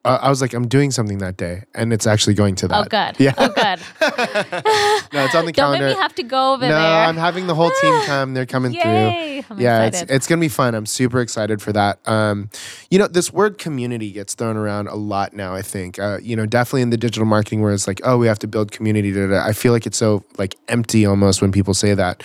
uh, 0.03 0.17
I 0.21 0.29
was 0.29 0.41
like, 0.41 0.53
I'm 0.53 0.67
doing 0.67 0.89
something 0.89 1.19
that 1.19 1.37
day, 1.37 1.63
and 1.75 1.93
it's 1.93 2.07
actually 2.07 2.33
going 2.33 2.55
to 2.55 2.67
that. 2.69 2.85
Oh, 2.85 2.87
good. 2.89 3.19
Yeah. 3.19 3.33
Oh, 3.37 3.49
good. 3.49 3.79
No, 5.13 5.25
it's 5.25 5.35
on 5.35 5.45
the 5.45 5.51
Don't 5.51 5.71
make 5.73 5.79
calendar. 5.81 5.87
me 5.89 5.93
have 5.95 6.15
to 6.15 6.23
go 6.23 6.53
over 6.53 6.65
no, 6.65 6.71
there. 6.71 6.79
No, 6.79 6.87
I'm 6.87 7.17
having 7.17 7.47
the 7.47 7.55
whole 7.55 7.69
team 7.81 8.01
come. 8.05 8.33
They're 8.33 8.45
coming 8.45 8.71
Yay. 8.71 9.41
through. 9.41 9.55
I'm 9.55 9.61
yeah, 9.61 9.83
excited. 9.83 10.03
it's 10.03 10.11
it's 10.11 10.27
gonna 10.27 10.39
be 10.39 10.47
fun. 10.47 10.73
I'm 10.73 10.85
super 10.85 11.19
excited 11.19 11.61
for 11.61 11.73
that. 11.73 11.99
Um, 12.07 12.49
you 12.89 12.97
know, 12.97 13.07
this 13.07 13.33
word 13.33 13.57
community 13.57 14.11
gets 14.11 14.35
thrown 14.35 14.55
around 14.55 14.87
a 14.87 14.95
lot 14.95 15.33
now. 15.33 15.53
I 15.53 15.61
think, 15.61 15.99
uh, 15.99 16.19
you 16.21 16.37
know, 16.37 16.45
definitely 16.45 16.83
in 16.83 16.91
the 16.91 16.97
digital 16.97 17.25
marketing 17.25 17.61
where 17.61 17.73
it's 17.73 17.87
like, 17.87 17.99
oh, 18.05 18.17
we 18.17 18.27
have 18.27 18.39
to 18.39 18.47
build 18.47 18.71
community. 18.71 19.11
Da, 19.11 19.27
da. 19.27 19.45
I 19.45 19.51
feel 19.51 19.73
like 19.73 19.85
it's 19.85 19.97
so 19.97 20.23
like 20.37 20.55
empty 20.69 21.05
almost 21.05 21.41
when 21.41 21.51
people 21.51 21.73
say 21.73 21.93
that. 21.93 22.23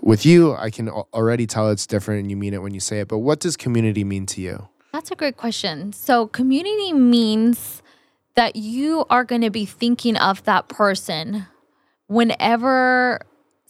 With 0.00 0.26
you, 0.26 0.54
I 0.54 0.70
can 0.70 0.88
already 0.90 1.46
tell 1.46 1.70
it's 1.70 1.86
different, 1.86 2.20
and 2.20 2.30
you 2.30 2.36
mean 2.36 2.52
it 2.54 2.62
when 2.62 2.74
you 2.74 2.80
say 2.80 3.00
it. 3.00 3.08
But 3.08 3.18
what 3.18 3.40
does 3.40 3.56
community 3.56 4.04
mean 4.04 4.26
to 4.26 4.40
you? 4.40 4.68
That's 4.98 5.12
a 5.12 5.14
great 5.14 5.36
question. 5.36 5.92
So, 5.92 6.26
community 6.26 6.92
means 6.92 7.84
that 8.34 8.56
you 8.56 9.04
are 9.08 9.22
going 9.22 9.42
to 9.42 9.50
be 9.50 9.64
thinking 9.64 10.16
of 10.16 10.42
that 10.42 10.68
person 10.68 11.46
whenever 12.08 13.20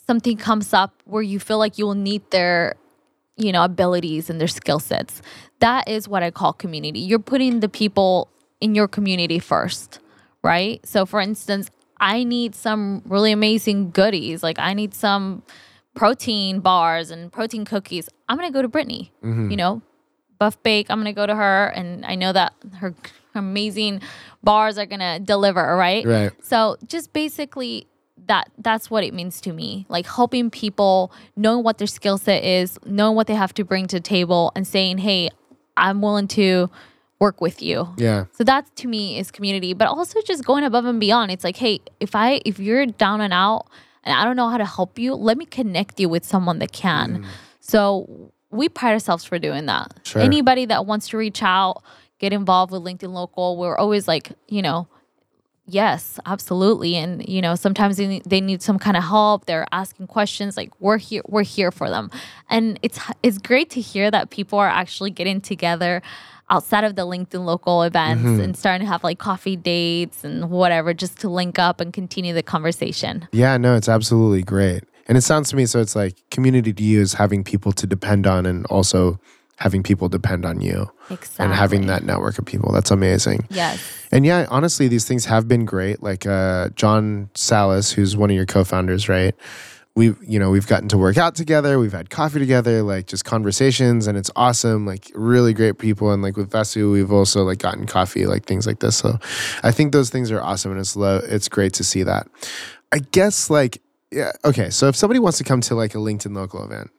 something 0.07 0.39
comes 0.39 0.72
up 0.72 1.03
where 1.05 1.20
you 1.20 1.39
feel 1.39 1.59
like 1.59 1.76
you 1.76 1.85
will 1.85 1.95
need 1.95 2.22
their 2.31 2.76
you 3.37 3.53
know 3.53 3.62
abilities 3.62 4.31
and 4.31 4.41
their 4.41 4.49
skill 4.49 4.79
sets. 4.79 5.20
That 5.61 5.87
is 5.87 6.09
what 6.09 6.22
i 6.22 6.31
call 6.31 6.55
community. 6.55 7.01
You're 7.01 7.18
putting 7.18 7.61
the 7.61 7.68
people 7.68 8.31
in 8.62 8.74
your 8.74 8.89
community 8.89 9.39
first 9.39 10.01
right? 10.43 10.81
So 10.87 11.05
for 11.05 11.20
instance 11.20 11.68
i 12.01 12.24
need 12.24 12.55
some 12.55 13.03
really 13.05 13.33
amazing 13.33 13.91
goodies. 13.91 14.43
Like 14.43 14.59
i 14.59 14.72
need 14.72 14.95
some 14.95 15.43
protein 15.95 16.61
bars 16.61 17.11
and 17.11 17.31
protein 17.31 17.66
cookies. 17.66 18.09
I'm 18.31 18.39
gonna 18.39 18.51
go 18.51 18.62
to 18.62 18.68
brittany 18.68 19.12
mm-hmm. 19.22 19.51
you 19.51 19.59
know 19.59 19.83
buff 20.39 20.62
bake 20.62 20.86
i'm 20.91 20.99
gonna 20.99 21.12
go 21.12 21.26
to 21.26 21.34
her 21.34 21.66
and 21.68 22.05
i 22.07 22.14
know 22.14 22.32
that 22.32 22.53
her 22.80 22.95
amazing 23.34 24.01
bars 24.43 24.78
are 24.78 24.86
gonna 24.86 25.18
deliver 25.20 25.76
right 25.76 26.07
Right. 26.07 26.32
so 26.45 26.76
just 26.86 27.12
basically 27.12 27.86
that 28.26 28.51
that's 28.59 28.91
what 28.91 29.05
it 29.05 29.14
means 29.14 29.41
to 29.43 29.53
me 29.53 29.86
like 29.89 30.07
helping 30.07 30.51
people 30.51 31.12
knowing 31.36 31.64
what 31.64 31.78
their 31.78 31.86
skill 31.86 32.18
set 32.18 32.45
is 32.45 32.78
knowing 32.84 33.16
what 33.16 33.26
they 33.26 33.34
have 33.34 33.55
to 33.55 33.64
bring 33.64 33.86
to 33.89 33.97
the 33.97 34.01
table 34.01 34.53
and 34.57 34.66
saying 34.66 34.99
hey 34.99 35.30
i'm 35.76 36.01
willing 36.03 36.28
to 36.28 36.68
work 37.20 37.41
with 37.41 37.61
you 37.62 37.89
Yeah. 37.97 38.26
so 38.32 38.45
that 38.45 38.74
to 38.76 38.86
me 38.86 39.18
is 39.18 39.32
community, 39.32 39.74
but 39.74 39.89
also 39.89 40.20
just 40.22 40.45
going 40.45 40.62
above 40.62 40.84
and 40.84 41.01
beyond. 41.01 41.32
It's 41.32 41.43
like, 41.43 41.57
hey, 41.57 41.80
if 41.99 42.14
I 42.14 42.41
if 42.45 42.61
you're 42.61 42.86
down 42.86 43.20
and 43.20 43.32
out 43.32 43.66
and 44.05 44.16
I 44.16 44.22
don't 44.24 44.36
know 44.36 44.49
how 44.49 44.57
to 44.59 44.64
help 44.64 45.01
you, 45.01 45.16
let 45.16 45.36
me 45.36 45.45
connect 45.45 45.99
you 45.99 46.09
with 46.09 46.24
someone 46.24 46.61
that 46.61 46.70
can. 46.70 47.24
Mm. 47.24 47.26
So 47.59 48.30
we 48.51 48.68
pride 48.68 48.92
ourselves 48.92 49.24
for 49.24 49.38
doing 49.38 49.66
that. 49.66 49.92
Sure. 50.05 50.22
Anybody 50.22 50.66
that 50.66 50.86
wants 50.86 51.09
to 51.09 51.16
reach 51.16 51.42
out, 51.42 51.82
get 52.18 52.32
involved 52.32 52.72
with 52.72 52.82
LinkedIn 52.82 53.12
Local, 53.12 53.57
we're 53.57 53.76
always 53.76 54.09
like, 54.09 54.32
you 54.49 54.62
know, 54.62 54.88
yes, 55.66 56.18
absolutely. 56.26 56.96
And 56.96 57.26
you 57.28 57.42
know, 57.42 57.55
sometimes 57.55 57.99
they 57.99 58.07
need, 58.07 58.24
they 58.24 58.40
need 58.40 58.62
some 58.62 58.78
kind 58.78 58.96
of 58.96 59.05
help. 59.05 59.46
They're 59.46 59.66
asking 59.70 60.07
questions. 60.07 60.57
Like 60.57 60.70
we're 60.80 60.99
here, 60.99 61.22
we're 61.26 61.44
here 61.44 61.70
for 61.70 61.88
them. 61.88 62.11
And 62.49 62.78
it's 62.82 62.99
it's 63.22 63.38
great 63.38 63.70
to 63.70 63.80
hear 63.80 64.11
that 64.11 64.30
people 64.30 64.59
are 64.59 64.68
actually 64.68 65.11
getting 65.11 65.40
together 65.40 66.03
outside 66.51 66.84
of 66.84 66.96
the 66.96 67.03
LinkedIn 67.03 67.44
local 67.44 67.82
events 67.82 68.22
mm-hmm. 68.22 68.40
and 68.40 68.57
starting 68.57 68.86
to 68.86 68.90
have 68.90 69.05
like 69.05 69.18
coffee 69.18 69.57
dates 69.57 70.24
and 70.24 70.51
whatever, 70.51 70.94
just 70.94 71.20
to 71.20 71.28
link 71.28 71.59
up 71.59 71.80
and 71.80 71.92
continue 71.92 72.32
the 72.32 72.42
conversation. 72.42 73.28
Yeah, 73.32 73.59
no, 73.59 73.76
it's 73.76 73.88
absolutely 73.88 74.42
great. 74.42 74.84
And 75.09 75.16
it 75.16 75.22
sounds 75.22 75.48
to 75.50 75.56
me 75.56 75.64
so 75.66 75.80
it's 75.80 75.96
like 75.96 76.16
community 76.30 76.72
to 76.72 76.82
you 76.82 77.00
is 77.00 77.14
having 77.14 77.42
people 77.44 77.72
to 77.72 77.86
depend 77.86 78.26
on 78.26 78.44
and 78.46 78.66
also 78.66 79.18
having 79.56 79.82
people 79.82 80.09
depend 80.09 80.44
on 80.44 80.61
you 80.61 80.88
Exactly. 81.11 81.44
and 81.44 81.52
having 81.54 81.86
that 81.86 82.04
network 82.04 82.38
of 82.38 82.44
people. 82.44 82.70
That's 82.72 82.90
amazing. 82.92 83.46
Yes. 83.50 83.80
And 84.12 84.24
yeah, 84.24 84.46
honestly, 84.50 84.86
these 84.86 85.04
things 85.06 85.24
have 85.24 85.48
been 85.48 85.64
great. 85.64 86.00
Like 86.02 86.26
uh, 86.26 86.68
John 86.76 87.28
Salas, 87.34 87.90
who's 87.90 88.16
one 88.16 88.30
of 88.30 88.36
your 88.36 88.46
co-founders, 88.46 89.09
right? 89.09 89.34
We've 89.96 90.16
you 90.22 90.38
know 90.38 90.50
we've 90.50 90.66
gotten 90.68 90.86
to 90.90 90.98
work 90.98 91.16
out 91.16 91.34
together. 91.34 91.80
We've 91.80 91.90
had 91.92 92.09
coffee 92.09 92.38
together, 92.38 92.82
like 92.84 93.09
just 93.09 93.24
conversations, 93.24 94.06
and 94.06 94.16
it's 94.16 94.30
awesome. 94.36 94.86
Like 94.86 95.11
really 95.12 95.52
great 95.52 95.78
people. 95.78 96.12
And 96.12 96.22
like 96.22 96.36
with 96.36 96.52
Vesu, 96.52 96.92
we've 96.92 97.11
also 97.11 97.42
like 97.42 97.59
gotten 97.59 97.84
coffee, 97.86 98.24
like 98.26 98.44
things 98.46 98.64
like 98.64 98.78
this. 98.78 98.96
So 98.96 99.18
I 99.64 99.72
think 99.72 99.90
those 99.92 100.09
things 100.09 100.30
are 100.30 100.40
awesome, 100.40 100.70
and 100.70 100.78
it's 100.78 100.94
lo- 100.94 101.20
it's 101.24 101.48
great 101.48 101.72
to 101.74 101.84
see 101.84 102.04
that. 102.04 102.28
I 102.92 103.00
guess 103.00 103.50
like 103.50 103.82
yeah, 104.11 104.32
okay. 104.44 104.70
So 104.70 104.88
if 104.88 104.96
somebody 104.96 105.20
wants 105.20 105.38
to 105.38 105.44
come 105.44 105.61
to 105.62 105.74
like 105.74 105.94
a 105.94 105.98
LinkedIn 105.98 106.34
local 106.34 106.64
event, 106.64 106.90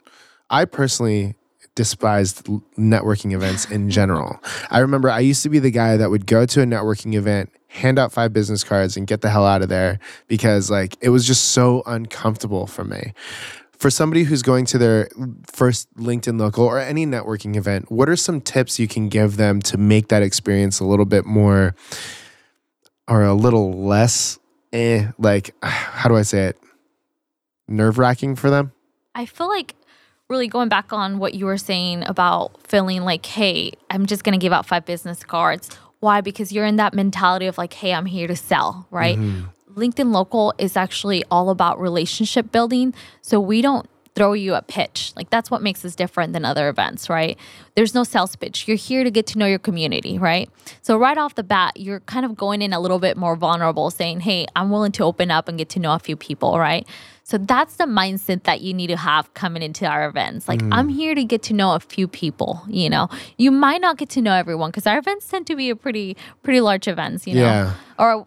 I 0.50 0.66
personally 0.66 1.36
despised 1.76 2.46
networking 2.78 3.34
events 3.34 3.66
in 3.72 3.90
general. 4.00 4.40
I 4.70 4.80
remember 4.80 5.10
I 5.10 5.20
used 5.20 5.44
to 5.44 5.50
be 5.50 5.60
the 5.60 5.72
guy 5.72 5.98
that 5.98 6.10
would 6.10 6.26
go 6.26 6.46
to 6.46 6.62
a 6.62 6.66
networking 6.66 7.16
event 7.16 7.52
hand 7.70 8.00
out 8.00 8.12
five 8.12 8.34
business 8.34 8.64
cards 8.64 8.98
and 8.98 9.06
get 9.08 9.22
the 9.22 9.30
hell 9.30 9.46
out 9.46 9.62
of 9.62 9.70
there 9.70 10.00
because 10.28 10.72
like 10.72 10.98
it 11.02 11.10
was 11.10 11.26
just 11.26 11.46
so 11.52 11.84
uncomfortable 11.86 12.68
for 12.68 12.84
me. 12.84 13.14
For 13.72 13.90
somebody 13.90 14.24
who's 14.24 14.42
going 14.42 14.66
to 14.66 14.78
their 14.78 15.08
first 15.50 15.88
LinkedIn 15.96 16.38
local 16.38 16.66
or 16.66 16.80
any 16.80 17.06
networking 17.06 17.56
event, 17.56 17.90
what 17.90 18.10
are 18.10 18.18
some 18.18 18.42
tips 18.42 18.78
you 18.78 18.90
can 18.90 19.08
give 19.08 19.38
them 19.38 19.62
to 19.62 19.78
make 19.78 20.10
that 20.10 20.22
experience 20.22 20.82
a 20.82 20.86
little 20.86 21.06
bit 21.06 21.26
more 21.26 21.76
or 23.08 23.24
a 23.24 23.34
little 23.34 23.72
less 23.72 24.38
eh 24.74 25.12
like 25.18 25.56
how 25.64 26.10
do 26.10 26.18
I 26.18 26.24
say 26.24 26.48
it? 26.48 26.58
Nerve 27.70 27.98
wracking 27.98 28.36
for 28.36 28.50
them? 28.50 28.74
I 29.16 29.26
feel 29.26 29.48
like 29.48 29.76
really 30.30 30.48
going 30.48 30.70
back 30.70 30.94
on 30.94 31.20
what 31.20 31.34
you 31.34 31.46
were 31.46 31.58
saying 31.58 32.04
about 32.06 32.66
feeling 32.68 33.02
like, 33.04 33.26
hey, 33.26 33.72
I'm 33.90 34.06
just 34.06 34.24
going 34.24 34.38
to 34.38 34.42
give 34.42 34.54
out 34.54 34.66
five 34.66 34.86
business 34.86 35.24
cards. 35.24 35.70
Why? 36.00 36.22
Because 36.22 36.52
you're 36.52 36.66
in 36.66 36.78
that 36.78 36.94
mentality 36.94 37.48
of 37.48 37.58
like, 37.58 37.74
hey, 37.74 37.94
I'm 37.94 38.06
here 38.06 38.28
to 38.28 38.36
sell, 38.36 38.88
right? 38.92 39.18
Mm-hmm. 39.18 39.80
LinkedIn 39.80 40.14
Local 40.14 40.54
is 40.58 40.78
actually 40.78 41.24
all 41.32 41.50
about 41.50 41.80
relationship 41.80 42.52
building. 42.52 42.94
So 43.22 43.40
we 43.40 43.62
don't 43.62 43.90
throw 44.16 44.34
you 44.34 44.54
a 44.56 44.62
pitch. 44.62 45.14
Like 45.16 45.30
that's 45.30 45.50
what 45.50 45.62
makes 45.62 45.86
us 45.86 45.96
different 45.96 46.34
than 46.34 46.44
other 46.44 46.68
events, 46.68 47.10
right? 47.10 47.38
There's 47.76 47.96
no 47.96 48.04
sales 48.04 48.36
pitch. 48.36 48.68
You're 48.68 48.78
here 48.78 49.04
to 49.04 49.12
get 49.12 49.26
to 49.28 49.38
know 49.38 49.46
your 49.46 49.60
community, 49.60 50.18
right? 50.18 50.50
So 50.82 50.98
right 50.98 51.18
off 51.18 51.36
the 51.36 51.44
bat, 51.44 51.78
you're 51.78 52.02
kind 52.02 52.26
of 52.26 52.36
going 52.36 52.62
in 52.62 52.74
a 52.74 52.80
little 52.80 53.00
bit 53.00 53.16
more 53.16 53.36
vulnerable, 53.36 53.90
saying, 53.92 54.22
"Hey, 54.22 54.46
I'm 54.56 54.72
willing 54.72 54.92
to 54.94 55.04
open 55.04 55.32
up 55.32 55.48
and 55.48 55.58
get 55.58 55.70
to 55.70 55.80
know 55.80 55.94
a 55.94 56.00
few 56.00 56.18
people," 56.18 56.60
right? 56.60 56.86
So 57.30 57.38
that's 57.38 57.76
the 57.76 57.84
mindset 57.84 58.46
that 58.46 58.62
you 58.62 58.74
need 58.74 58.88
to 58.88 58.98
have 58.98 59.32
coming 59.36 59.62
into 59.62 59.86
our 59.86 60.10
events. 60.10 60.48
Like 60.48 60.62
mm. 60.62 60.70
I'm 60.72 60.90
here 60.90 61.14
to 61.14 61.24
get 61.24 61.44
to 61.44 61.54
know 61.54 61.76
a 61.76 61.80
few 61.80 62.08
people, 62.08 62.64
you 62.68 62.90
know. 62.90 63.08
You 63.38 63.52
might 63.52 63.82
not 63.82 63.98
get 63.98 64.10
to 64.10 64.22
know 64.24 64.34
everyone 64.34 64.72
because 64.72 64.88
our 64.88 64.98
events 64.98 65.28
tend 65.28 65.46
to 65.46 65.56
be 65.56 65.70
a 65.70 65.76
pretty 65.76 66.18
pretty 66.42 66.60
large 66.60 66.88
events, 66.88 67.28
you 67.28 67.36
know. 67.36 67.42
Yeah. 67.42 67.74
Or 68.00 68.26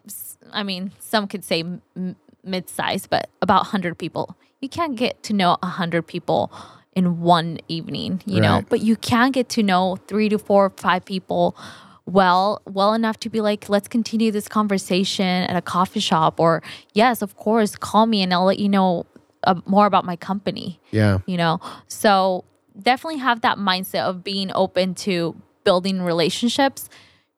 I 0.53 0.63
mean, 0.63 0.93
some 0.99 1.27
could 1.27 1.43
say 1.43 1.65
m- 1.97 2.15
mid-size, 2.45 3.05
but 3.05 3.29
about 3.41 3.63
100 3.63 3.97
people. 3.97 4.37
You 4.61 4.69
can't 4.69 4.95
get 4.95 5.21
to 5.23 5.33
know 5.33 5.57
100 5.61 6.07
people 6.07 6.49
in 6.95 7.19
one 7.19 7.59
evening, 7.67 8.21
you 8.25 8.39
know, 8.39 8.63
but 8.69 8.79
you 8.79 8.95
can 8.95 9.31
get 9.31 9.49
to 9.49 9.63
know 9.63 9.97
3 10.07 10.29
to 10.29 10.39
4 10.39 10.65
or 10.65 10.69
5 10.69 11.03
people 11.03 11.57
well 12.05 12.61
well 12.65 12.93
enough 12.93 13.17
to 13.19 13.29
be 13.29 13.39
like 13.39 13.69
let's 13.69 13.87
continue 13.87 14.31
this 14.31 14.47
conversation 14.47 15.25
at 15.25 15.55
a 15.55 15.61
coffee 15.61 16.01
shop 16.01 16.39
or 16.39 16.61
yes 16.93 17.21
of 17.21 17.35
course 17.37 17.75
call 17.77 18.05
me 18.05 18.21
and 18.21 18.33
I'll 18.33 18.43
let 18.45 18.59
you 18.59 18.67
know 18.69 19.05
uh, 19.45 19.55
more 19.65 19.85
about 19.85 20.05
my 20.05 20.15
company 20.15 20.79
Yeah. 20.91 21.19
you 21.25 21.37
know? 21.37 21.59
So 21.87 22.43
definitely 22.81 23.19
have 23.19 23.41
that 23.41 23.57
mindset 23.57 24.01
of 24.03 24.23
being 24.23 24.51
open 24.53 24.95
to 24.95 25.35
building 25.63 26.01
relationships. 26.01 26.89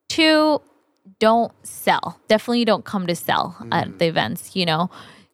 To 0.10 0.62
don't 1.20 1.52
sell. 1.64 2.20
Definitely 2.28 2.66
don't 2.66 2.86
come 2.86 3.08
to 3.08 3.16
sell 3.16 3.56
at 3.72 3.98
the 4.00 4.06
events 4.06 4.56
you 4.56 4.66
know? 4.66 4.90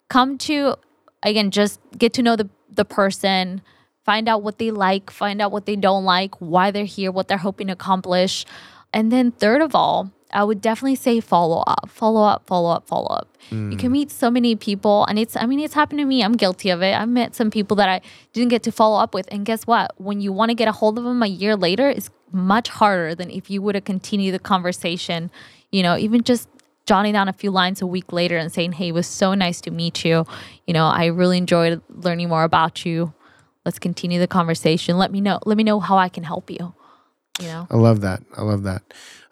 Come 0.10 0.38
to 0.40 0.76
again 1.24 1.52
just 1.52 1.80
get 1.98 2.14
to 2.14 2.22
know 2.22 2.36
the 2.36 2.50
the 2.70 2.86
person 2.86 3.62
find 4.06 4.28
out 4.28 4.42
what 4.44 4.58
they 4.58 4.72
like 4.72 5.12
find 5.12 5.42
out 5.42 5.52
what 5.52 5.66
they 5.66 5.76
don't 5.76 6.06
like 6.06 6.36
why 6.40 6.72
they're 6.72 6.86
here 6.86 7.12
what 7.12 7.28
they're 7.28 7.38
hoping 7.38 7.68
to 7.68 7.74
accomplish 7.74 8.46
and 8.94 9.12
then 9.12 9.32
third 9.32 9.62
of 9.62 9.76
all 9.76 10.12
i 10.34 10.44
would 10.44 10.62
definitely 10.62 10.96
say 10.96 11.20
follow 11.20 11.64
up 11.68 11.89
follow 11.89 12.24
up 12.24 12.46
follow 12.48 12.70
up 12.70 12.88
follow 12.88 13.08
up. 13.08 13.28
You 13.50 13.76
can 13.76 13.89
mm. 13.89 13.94
meet 13.94 14.12
so 14.12 14.32
many 14.32 14.56
people 14.56 15.06
and 15.06 15.20
it's 15.20 15.36
i 15.36 15.46
mean 15.46 15.60
it's 15.60 15.74
happened 15.74 16.00
to 16.00 16.06
me. 16.06 16.24
I'm 16.24 16.34
guilty 16.34 16.70
of 16.70 16.82
it. 16.82 16.96
I've 16.96 17.10
met 17.10 17.36
some 17.36 17.52
people 17.52 17.76
that 17.78 17.89
i 17.89 18.02
didn't 18.34 18.50
get 18.50 18.64
to 18.64 18.72
follow 18.72 19.00
up 19.00 19.14
with 19.14 19.28
and 19.32 19.46
guess 19.46 19.68
what? 19.68 19.94
When 19.98 20.22
you 20.22 20.32
want 20.32 20.50
to 20.50 20.56
get 20.56 20.68
a 20.68 20.72
hold 20.72 20.98
of 20.98 21.04
them 21.04 21.22
a 21.22 21.28
year 21.28 21.56
later 21.56 21.89
it's 21.89 22.10
much 22.32 22.70
harder 22.70 23.14
than 23.14 23.30
if 23.30 23.50
you 23.50 23.62
would 23.62 23.76
have 23.76 23.84
continued 23.84 24.34
the 24.34 24.39
conversation 24.39 25.30
you 25.70 25.84
know 25.84 25.98
even 25.98 26.24
just 26.24 26.48
jotting 26.86 27.14
down 27.14 27.28
a 27.28 27.34
few 27.34 27.52
lines 27.52 27.82
a 27.82 27.86
week 27.86 28.14
later 28.14 28.38
and 28.38 28.52
saying 28.54 28.72
hey 28.74 28.89
it 28.89 28.94
was 28.94 29.08
so 29.08 29.34
nice 29.34 29.60
to 29.62 29.72
meet 29.72 30.06
you. 30.06 30.26
You 30.66 30.74
know 30.74 30.86
i 30.86 31.06
really 31.08 31.38
enjoyed 31.38 31.82
learning 31.89 32.30
more 32.30 32.44
about 32.44 32.86
you. 32.86 33.14
Let's 33.66 33.80
continue 33.80 34.20
the 34.20 34.28
conversation. 34.28 34.98
Let 34.98 35.12
me 35.12 35.20
know 35.20 35.39
let 35.46 35.58
me 35.58 35.64
know 35.64 35.80
how 35.80 35.98
i 35.98 36.10
can 36.10 36.24
help 36.24 36.50
you 36.50 36.74
you 37.42 37.48
know 37.48 37.68
I 37.70 37.76
love 37.76 38.02
that. 38.02 38.22
I 38.38 38.42
love 38.42 38.64
that. 38.64 38.82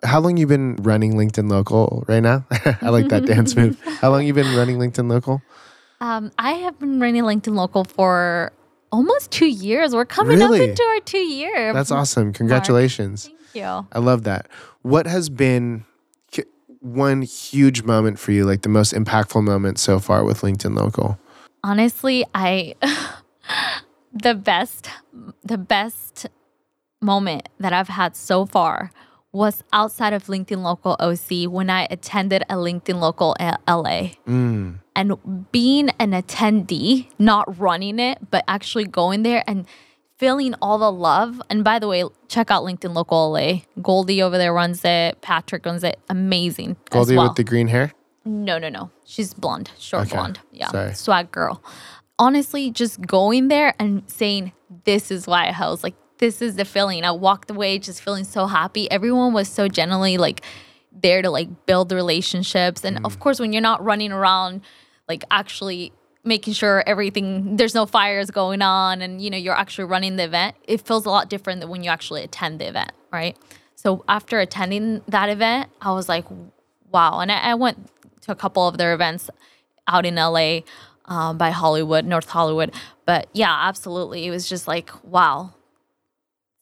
How 0.03 0.19
long 0.19 0.37
you 0.37 0.47
been 0.47 0.75
running 0.77 1.13
LinkedIn 1.13 1.49
Local 1.49 2.05
right 2.07 2.21
now? 2.23 2.45
I 2.81 2.89
like 2.89 3.09
that 3.09 3.25
dance 3.25 3.55
move. 3.55 3.79
How 4.01 4.09
long 4.09 4.25
you 4.25 4.33
been 4.33 4.55
running 4.55 4.77
LinkedIn 4.77 5.09
Local? 5.09 5.41
Um, 5.99 6.31
I 6.39 6.53
have 6.53 6.79
been 6.79 6.99
running 7.01 7.23
LinkedIn 7.23 7.53
Local 7.55 7.83
for 7.83 8.53
almost 8.91 9.31
two 9.31 9.47
years. 9.47 9.93
We're 9.93 10.05
coming 10.05 10.39
Really? 10.39 10.61
up 10.61 10.69
into 10.69 10.83
our 10.83 10.99
two 11.01 11.17
year. 11.17 11.73
That's 11.73 11.91
awesome. 11.91 12.31
Congratulations. 12.31 13.25
Thank 13.25 13.55
you. 13.55 13.87
I 13.91 13.99
love 13.99 14.23
that. 14.23 14.47
What 14.83 15.05
has 15.05 15.27
been 15.29 15.83
one 16.81 17.21
huge 17.23 17.83
moment 17.83 18.19
for 18.19 18.31
you, 18.31 18.45
like 18.45 18.61
the 18.61 18.69
most 18.69 18.93
impactful 18.93 19.43
moment 19.43 19.79
so 19.79 19.99
far 19.99 20.23
with 20.23 20.41
LinkedIn 20.41 20.77
Local? 20.77 21.19
Honestly, 21.61 22.25
I 22.33 22.75
the 24.13 24.33
best 24.33 24.89
the 25.43 25.57
best 25.57 26.27
moment 27.01 27.49
that 27.59 27.73
I've 27.73 27.87
had 27.89 28.15
so 28.15 28.45
far 28.45 28.91
was 29.31 29.63
outside 29.71 30.11
of 30.13 30.25
LinkedIn 30.25 30.63
Local 30.63 30.95
OC 30.99 31.51
when 31.51 31.69
I 31.69 31.87
attended 31.91 32.41
a 32.49 32.55
LinkedIn 32.55 32.99
Local 32.99 33.35
LA. 33.39 34.11
Mm. 34.27 34.79
and 34.95 35.51
being 35.51 35.89
an 35.99 36.11
attendee, 36.11 37.07
not 37.19 37.59
running 37.59 37.99
it, 37.99 38.17
but 38.31 38.43
actually 38.47 38.85
going 38.85 39.23
there 39.23 39.43
and 39.47 39.65
feeling 40.17 40.55
all 40.61 40.77
the 40.79 40.91
love. 40.91 41.41
And 41.49 41.63
by 41.63 41.77
the 41.79 41.87
way, 41.87 42.03
check 42.27 42.49
out 42.51 42.63
LinkedIn 42.63 42.93
Local 42.95 43.31
LA. 43.31 43.61
Goldie 43.81 44.21
over 44.21 44.37
there 44.37 44.51
runs 44.51 44.81
it. 44.83 45.21
Patrick 45.21 45.65
runs 45.65 45.83
it. 45.83 45.99
Amazing. 46.09 46.71
as 46.71 46.77
Goldie 46.89 47.15
well. 47.15 47.27
with 47.27 47.35
the 47.35 47.43
green 47.43 47.67
hair? 47.67 47.93
No, 48.25 48.57
no, 48.57 48.67
no. 48.69 48.89
She's 49.05 49.33
blonde, 49.33 49.69
short 49.77 50.07
Okay. 50.07 50.15
blonde. 50.17 50.39
Yeah. 50.51 50.67
Sorry. 50.69 50.93
Swag 50.95 51.31
girl. 51.31 51.63
Honestly, 52.17 52.69
just 52.71 52.99
going 53.01 53.47
there 53.47 53.73
and 53.79 54.03
saying, 54.07 54.51
this 54.85 55.09
is 55.11 55.25
why 55.27 55.55
I 55.57 55.69
was 55.69 55.83
like, 55.83 55.95
this 56.19 56.41
is 56.41 56.55
the 56.55 56.65
feeling. 56.65 57.03
I 57.03 57.11
walked 57.11 57.49
away 57.49 57.79
just 57.79 58.01
feeling 58.01 58.23
so 58.23 58.45
happy. 58.45 58.89
Everyone 58.91 59.33
was 59.33 59.49
so 59.49 59.67
genuinely 59.67 60.17
like 60.17 60.41
there 60.91 61.21
to 61.21 61.29
like 61.29 61.65
build 61.65 61.91
relationships. 61.91 62.83
And 62.83 62.97
Mm. 62.97 63.05
of 63.05 63.19
course, 63.19 63.39
when 63.39 63.51
you're 63.53 63.61
not 63.61 63.83
running 63.83 64.11
around, 64.11 64.61
like 65.07 65.23
actually 65.31 65.91
making 66.23 66.53
sure 66.53 66.83
everything 66.85 67.55
there's 67.55 67.73
no 67.73 67.85
fires 67.85 68.29
going 68.29 68.61
on 68.61 69.01
and 69.01 69.21
you 69.21 69.29
know 69.29 69.37
you're 69.37 69.55
actually 69.55 69.85
running 69.85 70.17
the 70.17 70.23
event 70.23 70.53
it 70.67 70.81
feels 70.85 71.05
a 71.05 71.09
lot 71.09 71.29
different 71.29 71.61
than 71.61 71.69
when 71.69 71.81
you 71.81 71.89
actually 71.89 72.21
attend 72.21 72.59
the 72.59 72.67
event 72.67 72.91
right 73.11 73.37
so 73.75 74.03
after 74.09 74.37
attending 74.41 75.01
that 75.07 75.29
event 75.29 75.69
i 75.81 75.91
was 75.93 76.09
like 76.09 76.25
wow 76.91 77.19
and 77.21 77.31
i, 77.31 77.37
I 77.39 77.55
went 77.55 77.89
to 78.21 78.33
a 78.33 78.35
couple 78.35 78.67
of 78.67 78.77
their 78.77 78.93
events 78.93 79.29
out 79.87 80.05
in 80.05 80.15
la 80.15 80.59
um, 81.05 81.37
by 81.37 81.51
hollywood 81.51 82.03
north 82.05 82.29
hollywood 82.29 82.73
but 83.05 83.29
yeah 83.33 83.67
absolutely 83.69 84.27
it 84.27 84.29
was 84.29 84.47
just 84.47 84.67
like 84.67 84.91
wow 85.05 85.53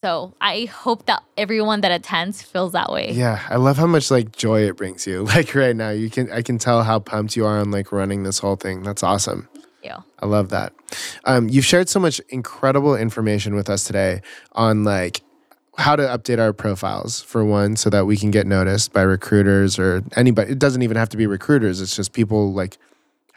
so 0.02 0.32
i 0.40 0.64
hope 0.66 1.06
that 1.06 1.22
everyone 1.36 1.80
that 1.80 1.90
attends 1.90 2.42
feels 2.42 2.72
that 2.72 2.92
way 2.92 3.12
Yeah, 3.12 3.40
I 3.48 3.56
love 3.56 3.76
how 3.78 3.86
much 3.86 4.10
like 4.10 4.36
joy 4.36 4.62
it 4.62 4.76
brings 4.76 5.06
you. 5.06 5.24
Like 5.38 5.54
right 5.54 5.74
now, 5.74 5.90
you 5.90 6.08
can 6.10 6.30
I 6.30 6.42
can 6.42 6.58
tell 6.58 6.82
how 6.82 6.98
pumped 7.00 7.36
you 7.36 7.44
are 7.46 7.58
on 7.58 7.70
like 7.70 7.92
running 7.92 8.22
this 8.22 8.38
whole 8.38 8.56
thing. 8.56 8.82
That's 8.82 9.02
awesome. 9.02 9.48
Yeah. 9.82 10.00
I 10.20 10.26
love 10.26 10.48
that. 10.50 10.72
Um, 11.24 11.48
you've 11.48 11.64
shared 11.64 11.88
so 11.88 12.00
much 12.00 12.20
incredible 12.28 12.96
information 12.96 13.54
with 13.54 13.68
us 13.70 13.84
today 13.84 14.22
on 14.52 14.84
like 14.84 15.22
how 15.76 15.94
to 15.96 16.02
update 16.02 16.40
our 16.40 16.52
profiles 16.52 17.20
for 17.22 17.44
one, 17.44 17.76
so 17.76 17.88
that 17.90 18.04
we 18.06 18.16
can 18.16 18.30
get 18.30 18.46
noticed 18.46 18.92
by 18.92 19.02
recruiters 19.02 19.78
or 19.78 20.02
anybody. 20.16 20.52
It 20.52 20.58
doesn't 20.58 20.82
even 20.82 20.96
have 20.96 21.08
to 21.10 21.16
be 21.16 21.26
recruiters. 21.26 21.80
It's 21.80 21.94
just 21.94 22.12
people 22.12 22.52
like, 22.52 22.78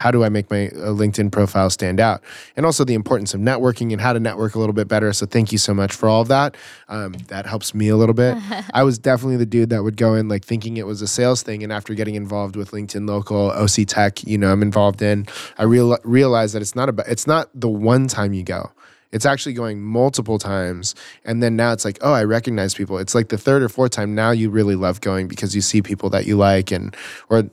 how 0.01 0.09
do 0.09 0.23
I 0.23 0.29
make 0.29 0.49
my 0.49 0.69
uh, 0.69 0.89
LinkedIn 0.89 1.31
profile 1.31 1.69
stand 1.69 1.99
out? 1.99 2.23
And 2.57 2.65
also 2.65 2.83
the 2.83 2.95
importance 2.95 3.35
of 3.35 3.39
networking 3.39 3.91
and 3.91 4.01
how 4.01 4.13
to 4.13 4.19
network 4.19 4.55
a 4.55 4.59
little 4.59 4.73
bit 4.73 4.87
better. 4.87 5.13
So 5.13 5.27
thank 5.27 5.51
you 5.51 5.59
so 5.59 5.75
much 5.75 5.93
for 5.93 6.09
all 6.09 6.21
of 6.21 6.27
that. 6.29 6.57
Um, 6.89 7.13
that 7.27 7.45
helps 7.45 7.75
me 7.75 7.87
a 7.87 7.95
little 7.95 8.15
bit. 8.15 8.35
I 8.73 8.81
was 8.81 8.97
definitely 8.97 9.37
the 9.37 9.45
dude 9.45 9.69
that 9.69 9.83
would 9.83 9.97
go 9.97 10.15
in 10.15 10.27
like 10.27 10.43
thinking 10.43 10.77
it 10.77 10.87
was 10.87 11.03
a 11.03 11.07
sales 11.07 11.43
thing, 11.43 11.61
and 11.61 11.71
after 11.71 11.93
getting 11.93 12.15
involved 12.15 12.55
with 12.55 12.71
LinkedIn 12.71 13.07
Local, 13.07 13.51
OC 13.51 13.85
Tech, 13.87 14.23
you 14.23 14.39
know, 14.39 14.51
I'm 14.51 14.63
involved 14.63 15.03
in, 15.03 15.27
I 15.59 15.63
real 15.63 15.95
realized 16.03 16.55
that 16.55 16.63
it's 16.63 16.75
not 16.75 16.89
about 16.89 17.07
it's 17.07 17.27
not 17.27 17.49
the 17.53 17.69
one 17.69 18.07
time 18.07 18.33
you 18.33 18.43
go. 18.43 18.71
It's 19.11 19.25
actually 19.25 19.53
going 19.53 19.81
multiple 19.81 20.39
times. 20.39 20.95
And 21.25 21.43
then 21.43 21.55
now 21.55 21.73
it's 21.73 21.83
like, 21.83 21.99
oh, 22.01 22.13
I 22.13 22.23
recognize 22.23 22.73
people. 22.73 22.97
It's 22.97 23.13
like 23.13 23.27
the 23.27 23.37
third 23.37 23.61
or 23.61 23.69
fourth 23.69 23.91
time 23.91 24.15
now 24.15 24.31
you 24.31 24.49
really 24.49 24.75
love 24.75 25.01
going 25.01 25.27
because 25.27 25.53
you 25.53 25.61
see 25.61 25.81
people 25.81 26.09
that 26.11 26.25
you 26.25 26.37
like 26.37 26.71
and 26.71 26.95
or 27.29 27.43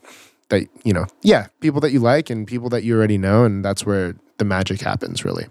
that, 0.48 0.66
you 0.84 0.92
know, 0.92 1.06
yeah, 1.22 1.48
people 1.60 1.80
that 1.80 1.92
you 1.92 2.00
like 2.00 2.30
and 2.30 2.46
people 2.46 2.68
that 2.70 2.82
you 2.84 2.96
already 2.96 3.18
know. 3.18 3.44
And 3.44 3.64
that's 3.64 3.84
where 3.84 4.14
the 4.38 4.44
magic 4.44 4.80
happens, 4.80 5.24
really. 5.24 5.46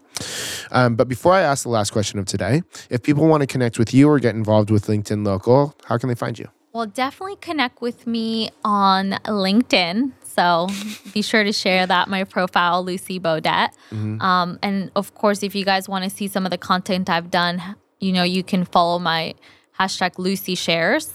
Um, 0.72 0.95
but 0.95 1.08
before 1.08 1.34
I 1.34 1.41
ask 1.41 1.64
the 1.64 1.70
last 1.70 1.91
question 1.91 2.20
of 2.20 2.26
today, 2.26 2.64
if 2.89 3.04
people 3.04 3.28
want 3.28 3.41
to 3.41 3.48
connect 3.48 3.78
with 3.78 3.93
you 3.93 4.10
or 4.10 4.20
get 4.20 4.36
involved 4.36 4.72
with 4.72 4.88
LinkedIn 4.88 5.26
Local, 5.26 5.76
how 5.86 5.98
can 5.98 6.10
they 6.10 6.16
find 6.16 6.39
you? 6.39 6.48
Well, 6.74 6.86
definitely 6.86 7.38
connect 7.38 7.82
with 7.82 8.06
me 8.06 8.50
on 8.64 9.12
LinkedIn. 9.26 10.12
So 10.22 10.68
be 11.12 11.24
sure 11.24 11.43
to 11.43 11.52
share 11.52 11.88
that 11.88 12.08
my 12.08 12.24
profile, 12.24 12.84
Lucy 12.84 13.20
Beaudette. 13.20 13.70
Um, 13.91 14.60
and 14.62 14.91
of 14.95 15.16
course, 15.16 15.41
if 15.41 15.56
you 15.56 15.66
guys 15.66 15.89
want 15.89 16.04
to 16.04 16.10
see 16.10 16.28
some 16.28 16.45
of 16.45 16.52
the 16.52 16.58
content 16.58 17.10
I've 17.10 17.32
done, 17.32 17.76
you 18.00 18.12
know, 18.12 18.24
you 18.24 18.43
can 18.43 18.64
follow 18.64 19.00
my 19.00 19.34
hashtag 19.80 20.20
Lucy 20.20 20.54
Shares, 20.54 21.14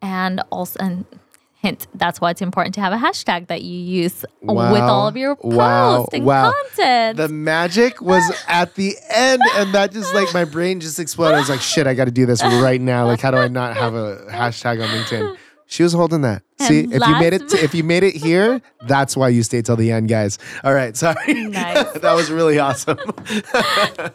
and 0.00 0.42
also 0.50 0.78
and 0.80 1.04
Hint, 1.62 1.86
that's 1.94 2.20
why 2.20 2.30
it's 2.32 2.42
important 2.42 2.74
to 2.74 2.80
have 2.80 2.92
a 2.92 2.96
hashtag 2.96 3.46
that 3.46 3.62
you 3.62 3.78
use 3.78 4.24
with 4.42 4.82
all 4.82 5.06
of 5.06 5.16
your 5.16 5.36
posts 5.36 5.56
Wow. 5.56 6.08
and 6.12 6.24
Wow. 6.24 6.52
content. 6.74 7.16
The 7.18 7.28
magic 7.28 8.00
was 8.02 8.24
at 8.48 8.74
the 8.74 8.96
end, 9.08 9.40
and 9.54 9.72
that 9.72 9.92
just 9.92 10.12
like 10.12 10.34
my 10.34 10.44
brain 10.44 10.80
just 10.80 10.98
exploded. 10.98 11.36
I 11.36 11.38
was 11.38 11.48
like, 11.48 11.60
shit, 11.60 11.86
I 11.86 11.94
got 11.94 12.06
to 12.06 12.10
do 12.10 12.26
this 12.26 12.42
right 12.42 12.80
now. 12.80 13.06
Like, 13.06 13.20
how 13.20 13.30
do 13.30 13.36
I 13.36 13.46
not 13.46 13.76
have 13.76 13.94
a 13.94 14.26
hashtag 14.28 14.82
on 14.82 14.88
LinkedIn? 14.88 15.36
She 15.66 15.84
was 15.84 15.92
holding 15.92 16.22
that. 16.22 16.42
See, 16.58 16.80
if 16.80 17.06
you 17.06 17.16
made 17.20 17.32
it, 17.32 17.42
last- 17.42 17.54
if 17.54 17.74
you 17.76 17.84
made 17.84 18.02
it 18.02 18.16
here, 18.16 18.60
that's 18.88 19.16
why 19.16 19.28
you 19.28 19.44
stayed 19.44 19.64
till 19.64 19.76
the 19.76 19.92
end, 19.92 20.08
guys. 20.08 20.38
All 20.64 20.74
right, 20.74 20.96
sorry. 20.96 21.32
Nice. 21.44 21.92
that 22.00 22.12
was 22.14 22.28
really 22.30 22.58
awesome. 22.58 22.98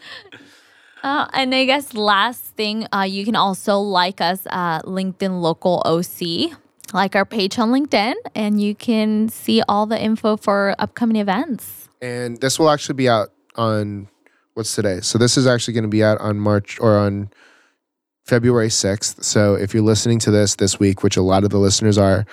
Uh, 1.04 1.28
and 1.34 1.54
I 1.54 1.66
guess 1.66 1.94
last 1.94 2.44
thing, 2.58 2.88
uh, 2.94 3.04
you 3.04 3.24
can 3.24 3.36
also 3.36 3.78
like 3.78 4.20
us 4.20 4.46
at 4.50 4.82
LinkedIn 4.86 5.42
Local 5.42 5.82
OC, 5.86 6.58
like 6.94 7.16
our 7.16 7.26
page 7.26 7.58
on 7.60 7.72
LinkedIn, 7.72 8.14
and 8.36 8.62
you 8.62 8.76
can 8.76 9.30
see 9.30 9.62
all 9.68 9.86
the 9.86 10.02
info 10.02 10.38
for 10.38 10.76
upcoming 10.80 11.18
events. 11.18 11.90
and 12.02 12.40
this 12.42 12.60
will 12.60 12.70
actually 12.70 12.94
be 12.94 13.10
out 13.10 13.30
on 13.56 14.08
what's 14.54 14.76
today. 14.76 15.02
So 15.02 15.18
this 15.18 15.36
is 15.38 15.48
actually 15.48 15.74
going 15.74 15.84
to 15.84 15.90
be 15.90 16.04
out 16.04 16.20
on 16.22 16.40
March 16.40 16.80
or 16.80 16.98
on 16.98 17.30
February 18.26 18.68
6th. 18.70 19.24
So 19.24 19.56
if 19.56 19.74
you're 19.74 19.84
listening 19.84 20.20
to 20.20 20.32
this 20.32 20.56
this 20.56 20.80
week, 20.80 21.02
which 21.02 21.18
a 21.18 21.22
lot 21.22 21.44
of 21.44 21.50
the 21.50 21.58
listeners 21.58 21.98
are, 21.98 22.26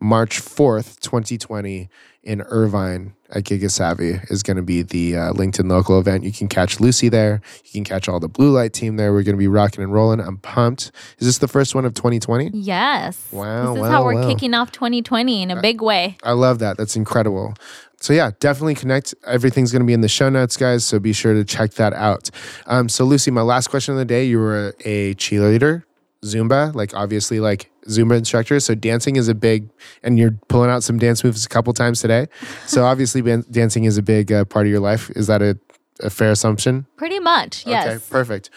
March 0.00 0.40
4th, 0.40 1.00
2020 1.00 1.90
in 2.22 2.42
Irvine 2.42 3.14
at 3.30 3.44
GigaSavvy 3.44 4.30
is 4.30 4.42
going 4.42 4.56
to 4.56 4.62
be 4.62 4.82
the 4.82 5.16
uh, 5.16 5.32
LinkedIn 5.32 5.70
local 5.70 5.98
event. 5.98 6.24
You 6.24 6.32
can 6.32 6.48
catch 6.48 6.80
Lucy 6.80 7.08
there. 7.08 7.40
You 7.64 7.72
can 7.72 7.84
catch 7.84 8.08
all 8.08 8.20
the 8.20 8.28
blue 8.28 8.50
light 8.50 8.72
team 8.72 8.96
there. 8.96 9.12
We're 9.12 9.22
going 9.22 9.36
to 9.36 9.38
be 9.38 9.48
rocking 9.48 9.82
and 9.82 9.92
rolling. 9.92 10.20
I'm 10.20 10.38
pumped. 10.38 10.92
Is 11.18 11.26
this 11.26 11.38
the 11.38 11.48
first 11.48 11.74
one 11.74 11.84
of 11.84 11.94
2020? 11.94 12.50
Yes. 12.52 13.26
Wow, 13.32 13.68
This 13.68 13.76
is 13.76 13.82
wow, 13.82 13.90
how 13.90 14.04
we're 14.04 14.20
wow. 14.20 14.28
kicking 14.28 14.52
off 14.54 14.72
2020 14.72 15.42
in 15.42 15.50
a 15.50 15.60
big 15.60 15.80
way. 15.80 16.16
I 16.22 16.32
love 16.32 16.58
that. 16.58 16.76
That's 16.76 16.96
incredible. 16.96 17.54
So 18.00 18.12
yeah, 18.14 18.30
definitely 18.40 18.74
connect. 18.74 19.14
Everything's 19.26 19.72
going 19.72 19.80
to 19.82 19.86
be 19.86 19.92
in 19.92 20.00
the 20.00 20.08
show 20.08 20.30
notes, 20.30 20.56
guys. 20.56 20.84
So 20.84 20.98
be 20.98 21.12
sure 21.12 21.34
to 21.34 21.44
check 21.44 21.72
that 21.74 21.92
out. 21.92 22.30
Um, 22.66 22.88
so 22.88 23.04
Lucy, 23.04 23.30
my 23.30 23.42
last 23.42 23.68
question 23.68 23.92
of 23.92 23.98
the 23.98 24.06
day: 24.06 24.24
You 24.24 24.38
were 24.38 24.74
a 24.86 25.14
cheerleader, 25.16 25.82
Zumba, 26.24 26.74
like 26.74 26.94
obviously 26.94 27.40
like 27.40 27.70
Zumba 27.86 28.16
instructor. 28.18 28.60
So 28.60 28.74
dancing 28.74 29.16
is 29.16 29.28
a 29.28 29.34
big, 29.34 29.68
and 30.02 30.18
you're 30.18 30.32
pulling 30.48 30.70
out 30.70 30.82
some 30.82 30.98
dance 30.98 31.24
moves 31.24 31.44
a 31.44 31.48
couple 31.48 31.72
times 31.72 32.00
today. 32.00 32.26
So 32.66 32.84
obviously, 32.90 33.22
ban- 33.22 33.44
dancing 33.50 33.84
is 33.84 33.96
a 33.98 34.02
big 34.02 34.30
uh, 34.32 34.44
part 34.44 34.66
of 34.66 34.70
your 34.70 34.80
life. 34.80 35.10
Is 35.10 35.26
that 35.28 35.40
a, 35.42 35.58
a 36.00 36.10
fair 36.10 36.30
assumption? 36.30 36.86
Pretty 36.96 37.18
much, 37.20 37.66
yes. 37.66 37.86
Okay, 37.86 38.04
perfect. 38.10 38.50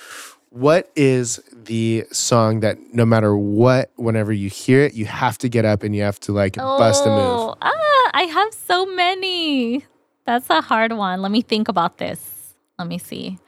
What 0.49 0.91
is 0.95 1.39
the 1.51 2.05
song 2.11 2.59
that 2.59 2.78
no 2.93 3.05
matter 3.05 3.36
what, 3.36 3.91
whenever 3.95 4.32
you 4.32 4.49
hear 4.49 4.82
it, 4.82 4.93
you 4.93 5.05
have 5.05 5.38
to 5.39 5.49
get 5.49 5.66
up 5.66 5.82
and 5.82 5.95
you 5.95 6.03
have 6.03 6.20
to 6.22 6.32
like 6.32 6.55
bust 6.57 7.05
a 7.05 7.09
move? 7.09 7.18
Oh, 7.20 7.55
Ah, 7.61 8.11
I 8.14 8.24
have 8.32 8.53
so 8.53 8.86
many. 8.86 9.86
That's 10.26 10.49
a 10.51 10.61
hard 10.61 10.91
one. 10.93 11.22
Let 11.24 11.32
me 11.32 11.41
think 11.41 11.70
about 11.70 11.97
this. 11.97 12.53
Let 12.78 12.88
me 12.88 12.97
see. 12.99 13.39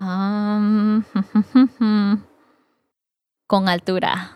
Um, 0.00 1.04
con 3.48 3.66
altura. 3.68 4.30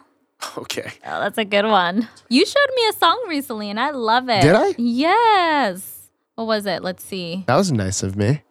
Okay. 0.58 0.90
Oh, 1.06 1.20
that's 1.20 1.38
a 1.38 1.44
good 1.44 1.66
one. 1.66 2.08
You 2.28 2.44
showed 2.44 2.70
me 2.74 2.82
a 2.90 2.92
song 2.94 3.24
recently, 3.28 3.70
and 3.70 3.78
I 3.78 3.90
love 3.90 4.28
it. 4.28 4.42
Did 4.42 4.54
I? 4.56 4.74
Yes. 4.76 6.08
What 6.34 6.46
was 6.46 6.66
it? 6.66 6.82
Let's 6.82 7.04
see. 7.04 7.44
That 7.46 7.56
was 7.56 7.70
nice 7.70 8.02
of 8.02 8.16
me. 8.16 8.42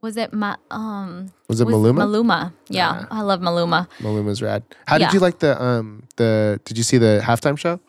Was 0.00 0.16
it 0.16 0.32
ma- 0.32 0.56
um? 0.70 1.32
Was 1.48 1.60
it 1.60 1.66
was 1.66 1.74
Maluma? 1.74 2.04
Maluma. 2.04 2.52
Yeah, 2.68 3.06
I 3.10 3.22
love 3.22 3.40
Maluma. 3.40 3.88
Maluma's 4.00 4.40
rad. 4.42 4.62
How 4.86 4.98
did 4.98 5.12
you 5.12 5.20
like 5.20 5.38
the 5.38 5.60
um 5.62 6.04
the 6.16 6.60
did 6.64 6.76
you 6.76 6.84
see 6.84 6.98
the 6.98 7.20
halftime 7.24 7.58
show? 7.58 7.80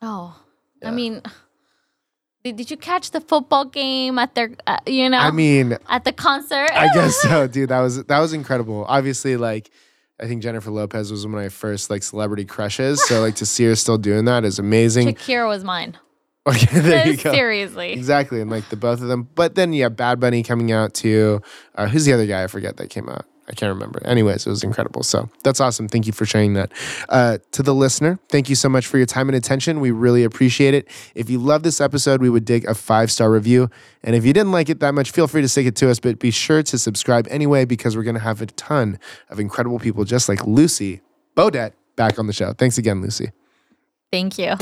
Oh, 0.00 0.36
I 0.84 0.90
mean, 0.92 1.22
did, 2.44 2.54
did 2.56 2.70
you 2.70 2.76
catch 2.76 3.10
the 3.10 3.20
football 3.20 3.64
game 3.64 4.18
at 4.18 4.34
their? 4.36 4.50
Uh, 4.66 4.78
you 4.86 5.08
know, 5.10 5.18
I 5.18 5.32
mean, 5.32 5.76
at 5.88 6.04
the 6.04 6.12
concert. 6.12 6.70
I 6.72 6.86
guess 6.94 7.16
so, 7.22 7.48
dude. 7.48 7.70
That 7.70 7.80
was 7.80 8.04
that 8.04 8.20
was 8.20 8.32
incredible. 8.32 8.84
Obviously, 8.88 9.36
like 9.36 9.70
I 10.18 10.26
think 10.26 10.42
Jennifer 10.42 10.70
Lopez 10.70 11.10
was 11.10 11.26
one 11.26 11.34
of 11.34 11.40
my 11.40 11.48
first 11.48 11.90
like 11.90 12.02
celebrity 12.02 12.44
crushes. 12.44 13.06
So 13.06 13.20
like 13.20 13.36
to 13.36 13.46
see 13.46 13.64
her 13.64 13.76
still 13.76 13.98
doing 13.98 14.24
that 14.24 14.44
is 14.44 14.58
amazing. 14.58 15.08
Shakira 15.08 15.48
was 15.48 15.64
mine. 15.64 15.98
Okay, 16.48 16.78
there 16.78 17.08
you 17.08 17.16
go. 17.16 17.32
Seriously. 17.32 17.90
Exactly, 17.90 18.40
and 18.40 18.48
like 18.48 18.68
the 18.68 18.76
both 18.76 19.02
of 19.02 19.08
them. 19.08 19.28
But 19.34 19.56
then 19.56 19.72
you 19.72 19.82
have 19.82 19.96
Bad 19.96 20.20
Bunny 20.20 20.44
coming 20.44 20.70
out 20.70 20.94
too. 20.94 21.42
Uh, 21.74 21.88
who's 21.88 22.04
the 22.04 22.12
other 22.12 22.24
guy? 22.24 22.44
I 22.44 22.46
forget 22.46 22.76
that 22.76 22.88
came 22.88 23.08
out. 23.08 23.26
I 23.48 23.52
can't 23.52 23.72
remember. 23.72 24.04
Anyways, 24.04 24.46
it 24.46 24.50
was 24.50 24.64
incredible. 24.64 25.02
So 25.02 25.28
that's 25.44 25.60
awesome. 25.60 25.88
Thank 25.88 26.06
you 26.06 26.12
for 26.12 26.26
sharing 26.26 26.54
that. 26.54 26.72
Uh, 27.08 27.38
to 27.52 27.62
the 27.62 27.74
listener, 27.74 28.18
thank 28.28 28.48
you 28.48 28.56
so 28.56 28.68
much 28.68 28.86
for 28.86 28.96
your 28.96 29.06
time 29.06 29.28
and 29.28 29.36
attention. 29.36 29.80
We 29.80 29.92
really 29.92 30.24
appreciate 30.24 30.74
it. 30.74 30.88
If 31.14 31.30
you 31.30 31.38
love 31.38 31.62
this 31.62 31.80
episode, 31.80 32.20
we 32.20 32.28
would 32.28 32.44
dig 32.44 32.64
a 32.64 32.74
five 32.74 33.10
star 33.12 33.30
review. 33.30 33.70
And 34.02 34.16
if 34.16 34.24
you 34.24 34.32
didn't 34.32 34.52
like 34.52 34.68
it 34.68 34.80
that 34.80 34.94
much, 34.94 35.10
feel 35.10 35.28
free 35.28 35.42
to 35.42 35.48
stick 35.48 35.66
it 35.66 35.76
to 35.76 35.90
us. 35.90 36.00
But 36.00 36.18
be 36.18 36.30
sure 36.30 36.62
to 36.64 36.78
subscribe 36.78 37.26
anyway 37.30 37.64
because 37.64 37.96
we're 37.96 38.02
going 38.02 38.14
to 38.14 38.20
have 38.20 38.42
a 38.42 38.46
ton 38.46 38.98
of 39.30 39.38
incredible 39.38 39.78
people 39.78 40.04
just 40.04 40.28
like 40.28 40.44
Lucy 40.46 41.00
Beaudette 41.36 41.72
back 41.94 42.18
on 42.18 42.26
the 42.26 42.32
show. 42.32 42.52
Thanks 42.52 42.78
again, 42.78 43.00
Lucy. 43.00 43.30
Thank 44.10 44.38
you. 44.38 44.54